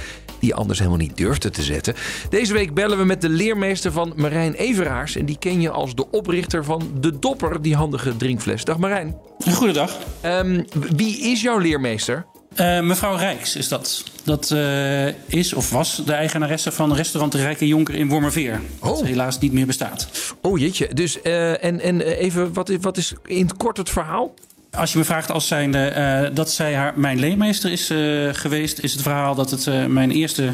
die 0.45 0.55
anders 0.55 0.79
helemaal 0.79 0.99
niet 0.99 1.17
durfde 1.17 1.51
te 1.51 1.63
zetten? 1.63 1.95
Deze 2.31 2.53
week 2.53 2.75
bellen 2.75 2.99
we 2.99 3.05
met 3.05 3.21
de 3.21 3.29
leermeester 3.29 3.93
van 3.93 4.13
Marijn 4.17 4.55
Everaars. 4.55 5.17
En 5.17 5.25
die 5.25 5.39
ken 5.39 5.61
je 5.61 5.71
als 5.71 5.95
de 5.95 6.11
oprichter 6.11 6.65
van 6.65 6.91
De 7.01 7.19
Dopper, 7.19 7.63
die 7.63 7.77
handige 7.77 8.17
drinkfles. 8.17 8.65
Dag 8.65 8.79
Marijn. 8.79 9.17
Goedendag. 9.53 9.99
Ehm, 10.21 10.63
wie 10.97 11.19
is 11.19 11.43
jouw 11.43 11.59
leermeester? 11.59 12.27
Eh, 12.55 12.81
mevrouw 12.81 13.17
Rijks 13.17 13.57
is 13.57 13.69
dat. 13.69 14.05
Dat 14.25 14.51
eh, 14.51 15.07
is 15.27 15.53
of 15.53 15.71
was 15.71 16.03
de 16.05 16.13
eigenaresse 16.13 16.73
van 16.73 16.95
restaurant 16.95 17.33
De 17.33 17.39
Rijke 17.39 17.67
Jonker 17.67 17.95
in 17.95 18.09
Wormerveer. 18.09 18.61
Dat 18.81 19.03
helaas 19.03 19.39
niet 19.39 19.53
meer 19.53 19.67
bestaat. 19.67 20.09
Oh 20.41 20.59
jeetje. 20.59 20.95
Dus, 20.95 21.23
eh, 21.23 21.65
en, 21.65 21.81
en 21.81 22.01
even, 22.01 22.53
wat 22.53 22.69
is, 22.69 22.77
wat 22.81 22.97
is 22.97 23.15
in 23.27 23.47
het 23.47 23.57
kort 23.57 23.77
het 23.77 23.91
verhaal? 23.91 24.35
Als 24.77 24.93
je 24.93 24.99
me 24.99 25.05
vraagt 25.05 25.31
als 25.31 25.47
zijnde 25.47 25.79
eh, 25.79 26.29
dat 26.33 26.51
zij 26.51 26.75
haar, 26.75 26.93
mijn 26.97 27.19
leenmeester 27.19 27.73
is 27.73 27.91
eh, 27.91 27.99
geweest... 28.33 28.79
is 28.79 28.93
het 28.93 29.03
verhaal 29.03 29.35
dat 29.35 29.51
het 29.51 29.67
eh, 29.67 29.87
mijn 29.87 30.11
eerste 30.11 30.53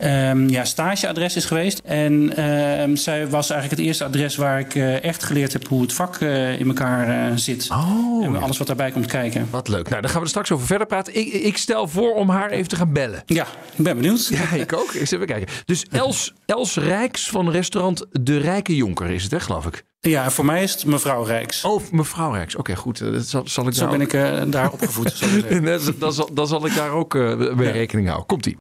ehm, 0.00 0.48
ja, 0.48 0.64
stageadres 0.64 1.36
is 1.36 1.44
geweest. 1.44 1.78
En 1.84 2.36
ehm, 2.36 2.96
zij 2.96 3.28
was 3.28 3.50
eigenlijk 3.50 3.80
het 3.80 3.88
eerste 3.88 4.04
adres 4.04 4.36
waar 4.36 4.58
ik 4.58 4.74
eh, 4.74 5.04
echt 5.04 5.24
geleerd 5.24 5.52
heb... 5.52 5.66
hoe 5.68 5.82
het 5.82 5.92
vak 5.92 6.16
eh, 6.16 6.60
in 6.60 6.66
elkaar 6.68 7.30
eh, 7.30 7.36
zit. 7.36 7.68
Oh, 7.70 8.24
en 8.24 8.36
alles 8.36 8.58
wat 8.58 8.66
daarbij 8.66 8.90
komt 8.90 9.06
kijken. 9.06 9.48
Wat 9.50 9.68
leuk. 9.68 9.88
Nou, 9.88 10.00
daar 10.00 10.10
gaan 10.10 10.18
we 10.18 10.24
er 10.24 10.28
straks 10.30 10.50
over 10.50 10.66
verder 10.66 10.86
praten. 10.86 11.16
Ik, 11.16 11.26
ik 11.32 11.56
stel 11.56 11.88
voor 11.88 12.14
om 12.14 12.28
haar 12.28 12.50
even 12.50 12.68
te 12.68 12.76
gaan 12.76 12.92
bellen. 12.92 13.22
Ja, 13.26 13.46
ik 13.76 13.84
ben 13.84 13.96
benieuwd. 13.96 14.26
Ja, 14.26 14.50
ik 14.52 14.72
ook. 14.72 14.94
Eens 14.94 15.10
even 15.10 15.26
kijken. 15.26 15.48
Dus 15.64 15.84
Els, 15.90 16.32
Els 16.46 16.76
Rijks 16.76 17.28
van 17.30 17.50
restaurant 17.50 18.06
De 18.20 18.36
Rijke 18.38 18.76
Jonker 18.76 19.10
is 19.10 19.22
het, 19.22 19.32
hè, 19.32 19.40
geloof 19.40 19.66
ik? 19.66 19.84
Ja, 20.00 20.30
voor 20.30 20.44
mij 20.44 20.62
is 20.62 20.72
het 20.72 20.84
mevrouw 20.84 21.22
Rijks. 21.22 21.64
Oh, 21.64 21.82
mevrouw 21.90 22.32
Rijks. 22.32 22.56
Oké, 22.56 22.76
goed. 22.76 22.98
Dat 22.98 23.26
zal, 23.26 23.42
zal 23.44 23.66
ik 23.66 23.74
Zo 23.74 23.88
ben 23.88 24.02
ook- 24.02 24.12
ik 24.12 24.52
daar 24.52 24.70
opgevoed. 24.70 25.22
ik 25.48 25.64
dan, 25.64 25.94
dan, 25.98 26.12
zal, 26.12 26.46
zal 26.46 26.66
ik 26.66 26.74
daar 26.74 26.90
ook 26.90 27.14
eh, 27.14 27.36
mee 27.54 27.70
rekening 27.70 28.06
houden. 28.06 28.26
Komt-ie. 28.26 28.56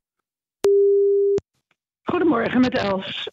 Goedemorgen 2.10 2.62
met 2.62 2.74
Els. 2.78 3.28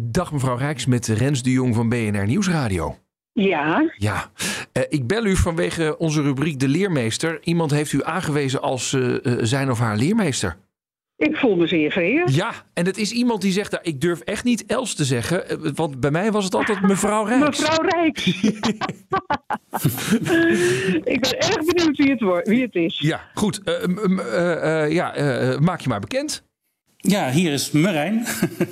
Dag 0.00 0.32
mevrouw 0.32 0.56
Rijks 0.56 0.86
met 0.86 1.06
Rens 1.06 1.42
de 1.42 1.50
Jong 1.50 1.74
van 1.74 1.88
BNR 1.88 2.26
Nieuwsradio. 2.26 2.96
Ja, 3.32 3.92
Ja, 3.96 4.30
Eh, 4.72 4.82
ik 4.88 5.06
bel 5.06 5.24
u 5.24 5.36
vanwege 5.36 5.98
onze 5.98 6.22
rubriek 6.22 6.58
De 6.60 6.68
Leermeester. 6.68 7.38
Iemand 7.42 7.70
heeft 7.70 7.92
u 7.92 8.04
aangewezen 8.04 8.62
als 8.62 8.92
eh, 8.92 9.26
eh, 9.26 9.38
zijn 9.42 9.70
of 9.70 9.78
haar 9.78 9.96
leermeester. 9.96 10.56
ik 11.16 11.36
voel 11.36 11.56
me 11.56 11.66
zeer 11.66 11.90
vereerd. 11.90 12.34
Ja, 12.34 12.52
en 12.72 12.86
het 12.86 12.96
is 12.96 13.12
iemand 13.12 13.42
die 13.42 13.52
zegt, 13.52 13.70
nou, 13.70 13.82
ik 13.84 14.00
durf 14.00 14.20
echt 14.20 14.44
niet 14.44 14.66
Els 14.66 14.94
te 14.94 15.04
zeggen. 15.04 15.44
Want 15.74 16.00
bij 16.00 16.10
mij 16.10 16.32
was 16.32 16.44
het 16.44 16.54
altijd 16.54 16.80
mevrouw 16.80 17.24
Rijks. 17.34 17.60
Mevrouw 17.60 17.88
Rijks. 17.88 18.26
ik 21.14 21.20
ben 21.20 21.38
erg 21.38 21.64
benieuwd 21.64 21.96
wie 21.96 22.10
het, 22.10 22.48
wie 22.48 22.62
het 22.62 22.74
is. 22.74 22.98
Ja, 22.98 23.20
goed. 23.34 23.60
Ja, 24.88 25.14
maak 25.60 25.80
je 25.80 25.88
maar 25.88 26.00
bekend. 26.00 26.44
Ja, 27.06 27.30
hier 27.30 27.52
is 27.52 27.70
Marijn. 27.70 28.24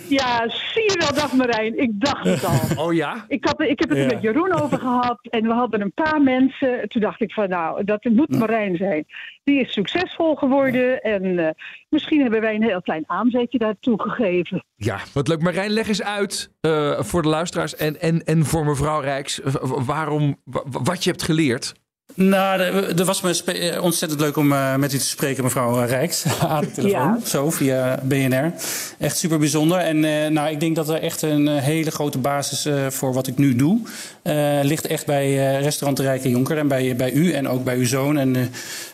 Ja, 0.09 0.49
zie 0.49 0.83
je 0.83 0.97
wel, 0.99 1.15
dag 1.15 1.33
Marijn. 1.33 1.79
Ik 1.79 1.91
dacht 1.95 2.25
het 2.25 2.45
al. 2.45 2.61
Oh 2.87 2.93
ja? 2.95 3.25
Ik, 3.29 3.45
had, 3.45 3.61
ik 3.61 3.79
heb 3.79 3.89
het 3.89 3.99
er 3.99 4.05
Ja. 4.05 4.13
met 4.15 4.23
Jeroen 4.23 4.53
over 4.63 4.79
gehad 4.79 5.19
en 5.31 5.43
we 5.43 5.53
hadden 5.53 5.81
een 5.81 5.93
paar 5.93 6.23
mensen. 6.23 6.89
Toen 6.89 7.03
dacht 7.03 7.21
ik 7.21 7.33
van 7.33 7.49
nou, 7.49 7.85
dat 7.85 8.05
moet 8.05 8.39
Marijn 8.39 8.77
zijn. 8.77 9.05
Die 9.45 9.61
is 9.61 9.73
succesvol 9.73 10.35
geworden 10.35 11.01
en 11.03 11.39
eh, 11.39 11.51
misschien 11.89 12.21
hebben 12.21 12.41
wij 12.41 12.55
een 12.55 12.63
heel 12.63 12.83
klein 12.83 13.05
aanzetje 13.07 13.59
daartoe 13.59 14.03
gegeven. 14.03 14.65
Ja, 14.77 14.99
wat 15.13 15.29
leuk. 15.29 15.41
Marijn, 15.43 15.71
leg 15.71 15.89
eens 15.89 16.03
uit 16.03 16.51
eh, 16.61 17.01
voor 17.01 17.23
de 17.23 17.29
luisteraars 17.29 17.77
en, 17.77 18.01
en, 18.01 18.25
en 18.25 18.45
voor 18.45 18.65
mevrouw 18.65 19.01
Rijks... 19.01 19.41
waarom, 19.63 20.37
wa- 20.45 20.63
wat 20.65 21.05
je 21.05 21.11
hebt 21.11 21.23
geleerd. 21.23 21.75
Nou, 22.15 22.61
er 22.61 23.05
was 23.05 23.21
me 23.21 23.43
eh, 23.45 23.83
ontzettend 23.83 24.21
leuk 24.21 24.37
om 24.37 24.53
eh, 24.53 24.77
met 24.77 24.93
u 24.93 24.99
te 24.99 25.07
spreken, 25.07 25.45
mevrouw 25.45 25.85
Rijks. 25.85 26.25
Aan 26.41 26.61
de 26.61 26.71
telefoon, 26.71 27.01
Ja. 27.01 27.19
zo, 27.25 27.51
via 27.51 28.01
BNR. 28.03 28.53
Echt 28.99 29.17
super 29.17 29.39
bijzonder. 29.39 29.79
En 29.79 30.05
eh, 30.05 30.31
nou, 30.31 30.51
ik 30.51 30.61
denk 30.61 30.77
dat 30.77 30.89
er 30.89 31.01
echt 31.03 31.23
een 31.23 31.49
hele 31.49 31.91
grote 31.91 32.19
basis 32.19 32.69
voor 32.89 33.13
wat 33.13 33.27
ik 33.27 33.39
nu 33.39 33.57
doe... 33.57 33.81
ligt 34.63 34.87
echt 34.87 35.07
bij 35.07 35.61
restaurant 35.61 35.97
De 35.97 36.03
Rijke 36.03 36.29
Jonker 36.29 36.59
en 36.59 36.69
bij, 36.69 36.97
bij 36.97 37.13
u 37.13 37.33
en 37.33 37.49
ook 37.49 37.65
bij 37.65 37.77
uw 37.77 37.87
zoon. 37.87 38.19
En 38.19 38.51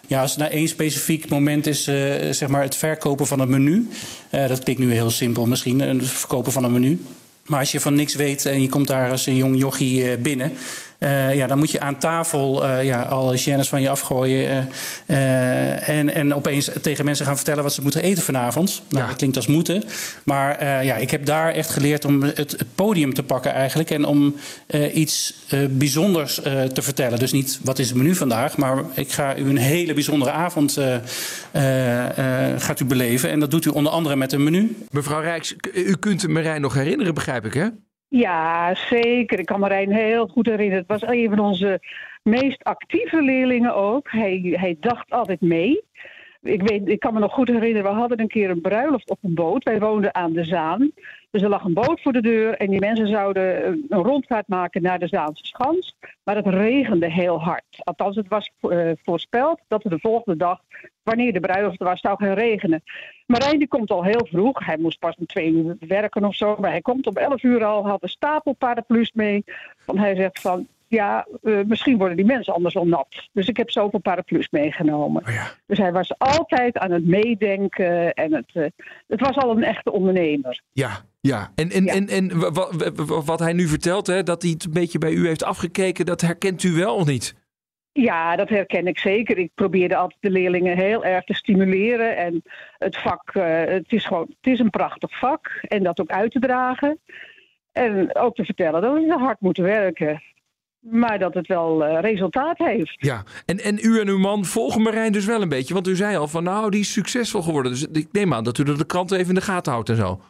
ja, 0.06 0.20
als 0.20 0.32
er 0.32 0.38
nou 0.38 0.50
één 0.50 0.68
specifiek 0.68 1.28
moment 1.28 1.66
is, 1.66 1.84
zeg 2.30 2.48
maar 2.48 2.62
het 2.62 2.76
verkopen 2.76 3.26
van 3.26 3.40
het 3.40 3.48
menu... 3.48 3.88
dat 4.30 4.62
klinkt 4.62 4.82
nu 4.82 4.92
heel 4.92 5.10
simpel 5.10 5.46
misschien, 5.46 5.80
het 5.80 6.08
verkopen 6.08 6.52
van 6.52 6.64
een 6.64 6.72
menu... 6.72 7.00
Maar 7.46 7.60
als 7.60 7.72
je 7.72 7.80
van 7.80 7.94
niks 7.94 8.14
weet 8.14 8.46
en 8.46 8.62
je 8.62 8.68
komt 8.68 8.86
daar 8.86 9.10
als 9.10 9.26
een 9.26 9.36
jong 9.36 9.58
jochie 9.58 10.18
binnen... 10.18 10.52
eh, 10.98 11.34
ja, 11.34 11.46
dan 11.46 11.58
moet 11.58 11.70
je 11.70 11.80
aan 11.80 11.98
tafel 11.98 12.64
eh, 12.64 12.84
ja, 12.84 13.02
alle 13.02 13.38
gênes 13.38 13.68
van 13.68 13.80
je 13.80 13.88
afgooien... 13.88 14.68
eh, 15.06 15.88
en, 15.88 16.14
en 16.14 16.34
opeens 16.34 16.70
tegen 16.82 17.04
mensen 17.04 17.26
gaan 17.26 17.36
vertellen 17.36 17.62
wat 17.62 17.72
ze 17.72 17.82
moeten 17.82 18.02
eten 18.02 18.22
vanavond. 18.22 18.82
Nou, 18.88 19.06
dat 19.06 19.16
klinkt 19.16 19.36
als 19.36 19.46
moeten. 19.46 19.84
Maar 20.24 20.84
ja, 20.84 20.96
ik 20.96 21.10
heb 21.10 21.24
daar 21.24 21.52
echt 21.52 21.70
geleerd 21.70 22.04
om 22.04 22.22
het, 22.22 22.36
het 22.36 22.74
podium 22.74 23.14
te 23.14 23.22
pakken 23.22 23.52
eigenlijk... 23.52 23.90
en 23.90 24.04
om 24.04 24.34
iets 24.94 25.34
bijzonders 25.70 26.34
te 26.72 26.82
vertellen. 26.82 27.18
Dus 27.18 27.32
niet 27.32 27.58
wat 27.62 27.78
is 27.78 27.88
het 27.88 27.96
menu 27.96 28.14
vandaag... 28.14 28.56
maar 28.56 28.84
ik 28.94 29.12
ga 29.12 29.36
u 29.36 29.48
een 29.48 29.56
hele 29.56 29.94
bijzondere 29.94 30.30
avond 30.30 30.80
gaat 32.58 32.80
u 32.80 32.84
beleven. 32.84 33.30
En 33.30 33.40
dat 33.40 33.50
doet 33.50 33.64
u 33.64 33.70
onder 33.70 33.92
andere 33.92 34.16
met 34.16 34.32
een 34.32 34.44
menu. 34.44 34.76
Mevrouw 34.90 35.20
Rijks, 35.20 35.54
u 35.74 35.96
kunt 35.96 36.28
Marijn 36.28 36.60
nog 36.60 36.74
herinneren, 36.74 37.14
begrijp 37.14 37.44
ik, 37.44 37.54
hè? 37.54 37.66
Ja, 38.08 38.74
zeker. 38.74 39.38
Ik 39.38 39.46
kan 39.46 39.60
Marijn 39.60 39.92
heel 39.92 40.26
goed 40.26 40.46
herinneren. 40.46 40.84
Het 40.88 41.00
was 41.00 41.10
een 41.10 41.28
van 41.28 41.38
onze 41.38 41.80
meest 42.22 42.64
actieve 42.64 43.22
leerlingen 43.22 43.74
ook. 43.74 44.10
Hij, 44.10 44.56
hij 44.60 44.76
dacht 44.80 45.10
altijd 45.10 45.40
mee. 45.40 45.82
Ik, 46.42 46.62
weet, 46.62 46.88
ik 46.88 47.00
kan 47.00 47.14
me 47.14 47.20
nog 47.20 47.32
goed 47.32 47.48
herinneren, 47.48 47.92
we 47.92 47.98
hadden 47.98 48.20
een 48.20 48.28
keer 48.28 48.50
een 48.50 48.60
bruiloft 48.60 49.10
op 49.10 49.18
een 49.22 49.34
boot. 49.34 49.64
Wij 49.64 49.78
woonden 49.78 50.14
aan 50.14 50.32
de 50.32 50.44
Zaan. 50.44 50.90
Dus 51.30 51.42
er 51.42 51.48
lag 51.48 51.64
een 51.64 51.74
boot 51.74 52.00
voor 52.02 52.12
de 52.12 52.20
deur 52.20 52.54
en 52.54 52.70
die 52.70 52.80
mensen 52.80 53.08
zouden 53.08 53.66
een 53.66 53.78
een 53.88 54.02
rondvaart 54.02 54.48
maken 54.48 54.82
naar 54.82 54.98
de 54.98 55.08
Zaanse 55.08 55.46
Schans. 55.46 55.94
Maar 56.24 56.36
het 56.36 56.46
regende 56.46 57.10
heel 57.10 57.40
hard. 57.40 57.64
Althans, 57.78 58.16
het 58.16 58.28
was 58.28 58.50
eh, 58.60 58.90
voorspeld 59.02 59.60
dat 59.68 59.84
er 59.84 59.90
de 59.90 59.98
volgende 59.98 60.38
dag, 60.38 60.60
wanneer 61.02 61.32
de 61.32 61.40
bruiloft 61.40 61.78
was, 61.78 62.00
zou 62.00 62.16
gaan 62.16 62.34
regenen. 62.34 62.82
Marijn 63.26 63.58
die 63.58 63.68
komt 63.68 63.90
al 63.90 64.04
heel 64.04 64.26
vroeg. 64.30 64.66
Hij 64.66 64.76
moest 64.78 64.98
pas 64.98 65.16
om 65.18 65.26
twee 65.26 65.52
uur 65.52 65.76
werken 65.80 66.24
of 66.24 66.34
zo. 66.34 66.56
Maar 66.58 66.70
hij 66.70 66.80
komt 66.80 67.06
om 67.06 67.16
elf 67.16 67.42
uur 67.42 67.64
al, 67.64 67.86
had 67.86 68.02
een 68.02 68.08
stapel 68.08 68.52
paraplu's 68.52 69.12
mee. 69.12 69.44
Want 69.84 69.98
hij 69.98 70.16
zegt 70.16 70.40
van, 70.40 70.66
ja, 70.88 71.26
eh, 71.42 71.60
misschien 71.66 71.98
worden 71.98 72.16
die 72.16 72.26
mensen 72.26 72.54
anders 72.54 72.74
wel 72.74 72.86
nat. 72.86 73.28
Dus 73.32 73.48
ik 73.48 73.56
heb 73.56 73.70
zoveel 73.70 74.00
paraplu's 74.00 74.48
meegenomen. 74.50 75.22
Dus 75.66 75.78
hij 75.78 75.92
was 75.92 76.18
altijd 76.18 76.78
aan 76.78 76.90
het 76.90 77.06
meedenken. 77.06 78.12
En 78.14 78.34
het, 78.34 78.50
eh, 78.52 78.64
het 79.06 79.20
was 79.20 79.36
al 79.36 79.50
een 79.50 79.62
echte 79.64 79.92
ondernemer. 79.92 80.62
Ja, 80.72 80.90
ja. 81.20 81.52
En, 81.54 81.70
en, 81.70 81.86
en, 81.86 82.08
en 82.08 82.38
wa- 82.40 82.50
wa- 82.50 82.70
wa- 82.94 83.22
wat 83.22 83.38
hij 83.38 83.52
nu 83.52 83.66
vertelt, 83.66 84.06
hè, 84.06 84.22
dat 84.22 84.42
hij 84.42 84.50
het 84.50 84.64
een 84.64 84.72
beetje 84.72 84.98
bij 84.98 85.12
u 85.12 85.26
heeft 85.26 85.44
afgekeken, 85.44 86.06
dat 86.06 86.20
herkent 86.20 86.62
u 86.62 86.72
wel 86.72 86.94
of 86.94 87.06
niet? 87.06 87.34
Ja, 87.92 88.36
dat 88.36 88.48
herken 88.48 88.86
ik 88.86 88.98
zeker. 88.98 89.38
Ik 89.38 89.50
probeerde 89.54 89.96
altijd 89.96 90.20
de 90.20 90.30
leerlingen 90.30 90.76
heel 90.76 91.04
erg 91.04 91.24
te 91.24 91.34
stimuleren. 91.34 92.16
En 92.16 92.42
het 92.78 92.96
vak, 92.96 93.30
eh, 93.32 93.64
het 93.64 93.92
is 93.92 94.04
gewoon, 94.04 94.26
het 94.40 94.52
is 94.52 94.58
een 94.58 94.70
prachtig 94.70 95.18
vak. 95.18 95.58
En 95.62 95.82
dat 95.82 96.00
ook 96.00 96.10
uit 96.10 96.30
te 96.30 96.38
dragen. 96.38 96.98
En 97.72 98.16
ook 98.16 98.34
te 98.34 98.44
vertellen 98.44 98.82
dat 98.82 98.92
we 98.92 99.14
hard 99.18 99.40
moeten 99.40 99.64
werken. 99.64 100.22
Maar 100.80 101.18
dat 101.18 101.34
het 101.34 101.46
wel 101.46 101.84
eh, 101.84 102.00
resultaat 102.00 102.58
heeft. 102.58 102.94
Ja, 102.96 103.22
en, 103.44 103.58
en 103.58 103.78
u 103.82 104.00
en 104.00 104.08
uw 104.08 104.18
man 104.18 104.44
volgen 104.44 104.82
Marijn 104.82 105.12
dus 105.12 105.24
wel 105.24 105.42
een 105.42 105.48
beetje. 105.48 105.74
Want 105.74 105.88
u 105.88 105.96
zei 105.96 106.16
al 106.16 106.28
van 106.28 106.42
nou, 106.44 106.70
die 106.70 106.80
is 106.80 106.92
succesvol 106.92 107.42
geworden. 107.42 107.72
Dus 107.72 107.86
ik 107.92 108.08
neem 108.12 108.34
aan 108.34 108.44
dat 108.44 108.58
u 108.58 108.62
er 108.64 108.78
de 108.78 108.86
krant 108.86 109.12
even 109.12 109.28
in 109.28 109.34
de 109.34 109.40
gaten 109.40 109.72
houdt 109.72 109.88
en 109.88 109.96
zo. 109.96 110.20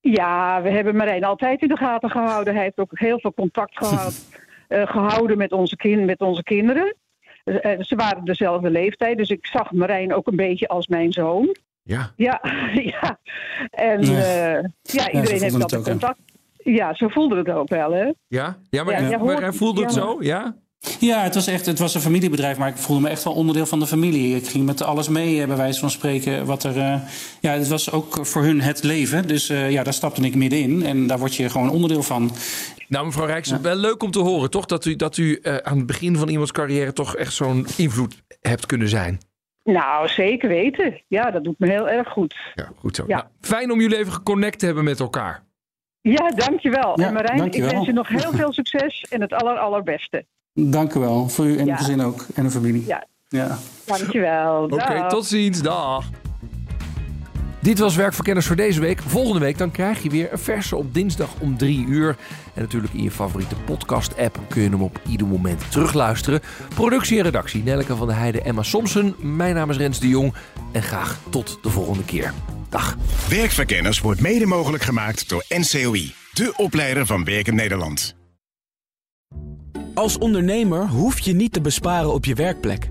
Ja, 0.00 0.62
we 0.62 0.70
hebben 0.70 0.96
Marijn 0.96 1.24
altijd 1.24 1.62
in 1.62 1.68
de 1.68 1.76
gaten 1.76 2.10
gehouden. 2.10 2.54
Hij 2.54 2.62
heeft 2.62 2.78
ook 2.78 2.98
heel 2.98 3.20
veel 3.20 3.34
contact 3.34 3.76
gehad, 3.86 4.26
eh, 4.68 4.86
gehouden 4.86 5.38
met 5.38 5.52
onze, 5.52 5.76
kin 5.76 6.04
met 6.04 6.20
onze 6.20 6.42
kinderen. 6.42 6.96
Eh, 7.44 7.80
ze 7.80 7.96
waren 7.96 8.24
dezelfde 8.24 8.70
leeftijd, 8.70 9.16
dus 9.16 9.30
ik 9.30 9.46
zag 9.46 9.72
Marijn 9.72 10.14
ook 10.14 10.26
een 10.26 10.36
beetje 10.36 10.68
als 10.68 10.86
mijn 10.86 11.12
zoon. 11.12 11.56
Ja. 11.82 12.12
Ja, 12.16 12.40
ja. 13.00 13.18
En 13.70 14.02
Ja. 14.06 14.18
eh, 14.56 14.64
ja, 14.82 15.10
iedereen 15.10 15.42
heeft 15.42 15.70
hè? 15.70 15.82
contact. 15.82 16.18
Ja, 16.74 16.94
ze 16.94 17.10
voelden 17.10 17.38
het 17.38 17.48
ook 17.48 17.68
wel, 17.68 17.92
hè? 17.92 18.12
Ja? 18.28 18.58
Ja, 18.70 18.84
maar, 18.84 19.10
Ja, 19.10 19.18
maar 19.18 19.40
hij 19.40 19.52
voelde 19.52 19.82
het 19.82 19.94
ja. 19.94 20.00
zo, 20.00 20.16
ja? 20.20 20.56
Ja, 21.00 21.22
het 21.22 21.34
was 21.34 21.46
echt 21.46 21.66
het 21.66 21.78
was 21.78 21.94
een 21.94 22.00
familiebedrijf, 22.00 22.58
maar 22.58 22.68
ik 22.68 22.76
voelde 22.76 23.02
me 23.02 23.08
echt 23.08 23.24
wel 23.24 23.32
onderdeel 23.32 23.66
van 23.66 23.78
de 23.78 23.86
familie. 23.86 24.36
Ik 24.36 24.46
ging 24.46 24.66
met 24.66 24.82
alles 24.82 25.08
mee, 25.08 25.40
eh, 25.40 25.46
bij 25.46 25.56
wijze 25.56 25.80
van 25.80 25.90
spreken. 25.90 26.46
Wat 26.46 26.64
er, 26.64 26.76
eh, 26.76 27.00
ja, 27.40 27.52
het 27.52 27.68
was 27.68 27.92
ook 27.92 28.26
voor 28.26 28.42
hun 28.42 28.60
het 28.60 28.82
leven. 28.82 29.28
Dus 29.28 29.48
eh, 29.48 29.70
ja, 29.70 29.82
daar 29.82 29.92
stapte 29.92 30.22
ik 30.22 30.34
middenin 30.34 30.86
en 30.86 31.06
daar 31.06 31.18
word 31.18 31.34
je 31.34 31.50
gewoon 31.50 31.70
onderdeel 31.70 32.02
van. 32.02 32.30
Nou, 32.88 33.06
mevrouw 33.06 33.26
Rijks, 33.26 33.60
wel 33.60 33.76
leuk 33.76 34.02
om 34.02 34.10
te 34.10 34.18
horen, 34.18 34.50
toch? 34.50 34.66
Dat 34.66 34.84
u, 34.84 34.96
dat 34.96 35.16
u 35.16 35.38
eh, 35.42 35.56
aan 35.56 35.76
het 35.76 35.86
begin 35.86 36.16
van 36.16 36.28
iemands 36.28 36.52
carrière 36.52 36.92
toch 36.92 37.16
echt 37.16 37.32
zo'n 37.32 37.66
invloed 37.76 38.22
hebt 38.40 38.66
kunnen 38.66 38.88
zijn. 38.88 39.18
Nou, 39.64 40.08
zeker 40.08 40.48
weten. 40.48 41.02
Ja, 41.08 41.30
dat 41.30 41.44
doet 41.44 41.58
me 41.58 41.70
heel 41.70 41.88
erg 41.88 42.08
goed. 42.08 42.34
Ja, 42.54 42.68
goed 42.76 42.96
zo. 42.96 43.04
Ja. 43.06 43.16
Nou, 43.16 43.28
fijn 43.40 43.70
om 43.70 43.80
jullie 43.80 43.96
even 43.96 44.12
geconnect 44.12 44.58
te 44.58 44.66
hebben 44.66 44.84
met 44.84 45.00
elkaar. 45.00 45.42
Ja, 46.00 46.30
dankjewel. 46.30 47.00
Ja, 47.00 47.06
en 47.06 47.12
Marijn, 47.12 47.38
dankjewel. 47.38 47.68
ik 47.68 47.74
wens 47.74 47.86
je 47.86 47.92
nog 47.92 48.08
heel 48.08 48.32
veel 48.40 48.52
succes 48.52 49.06
en 49.10 49.20
het 49.20 49.32
aller, 49.32 49.58
allerbeste. 49.58 50.24
Dank 50.54 50.94
u 50.94 51.00
wel. 51.00 51.28
Voor 51.28 51.44
u 51.46 51.56
en 51.58 51.64
Ja. 51.66 51.70
uw 51.72 51.76
gezin 51.76 52.00
ook. 52.00 52.26
En 52.34 52.44
uw 52.44 52.50
familie. 52.50 52.84
Ja. 52.86 53.06
ja. 53.28 53.58
Dankjewel. 53.86 54.62
Oké, 54.64 55.08
tot 55.08 55.26
ziens. 55.26 55.62
Dag. 55.62 56.04
Dit 57.68 57.78
was 57.78 57.96
Werkverkenners 57.96 58.46
voor 58.46 58.56
deze 58.56 58.80
week. 58.80 59.02
Volgende 59.02 59.40
week 59.40 59.58
dan 59.58 59.70
krijg 59.70 60.02
je 60.02 60.10
weer 60.10 60.32
een 60.32 60.38
verse 60.38 60.76
op 60.76 60.94
dinsdag 60.94 61.28
om 61.40 61.56
3 61.56 61.86
uur. 61.86 62.16
En 62.54 62.62
natuurlijk 62.62 62.92
in 62.92 63.02
je 63.02 63.10
favoriete 63.10 63.54
podcast-app 63.54 64.40
kun 64.48 64.62
je 64.62 64.68
hem 64.68 64.82
op 64.82 65.00
ieder 65.08 65.26
moment 65.26 65.70
terugluisteren. 65.70 66.40
Productie 66.74 67.18
en 67.18 67.24
redactie 67.24 67.62
Nelleke 67.62 67.96
van 67.96 68.06
der 68.06 68.16
Heijden, 68.16 68.44
Emma 68.44 68.62
Somsen. 68.62 69.14
Mijn 69.18 69.54
naam 69.54 69.70
is 69.70 69.76
Rens 69.76 70.00
de 70.00 70.08
Jong. 70.08 70.34
En 70.72 70.82
graag 70.82 71.20
tot 71.30 71.58
de 71.62 71.70
volgende 71.70 72.04
keer. 72.04 72.32
Dag. 72.68 72.96
Werkverkenners 73.28 74.00
wordt 74.00 74.20
mede 74.20 74.46
mogelijk 74.46 74.82
gemaakt 74.82 75.28
door 75.28 75.44
NCOI, 75.48 76.14
de 76.32 76.52
opleider 76.56 77.06
van 77.06 77.24
Werken 77.24 77.54
Nederland. 77.54 78.16
Als 79.94 80.18
ondernemer 80.18 80.86
hoef 80.86 81.18
je 81.18 81.32
niet 81.32 81.52
te 81.52 81.60
besparen 81.60 82.12
op 82.12 82.24
je 82.24 82.34
werkplek. 82.34 82.90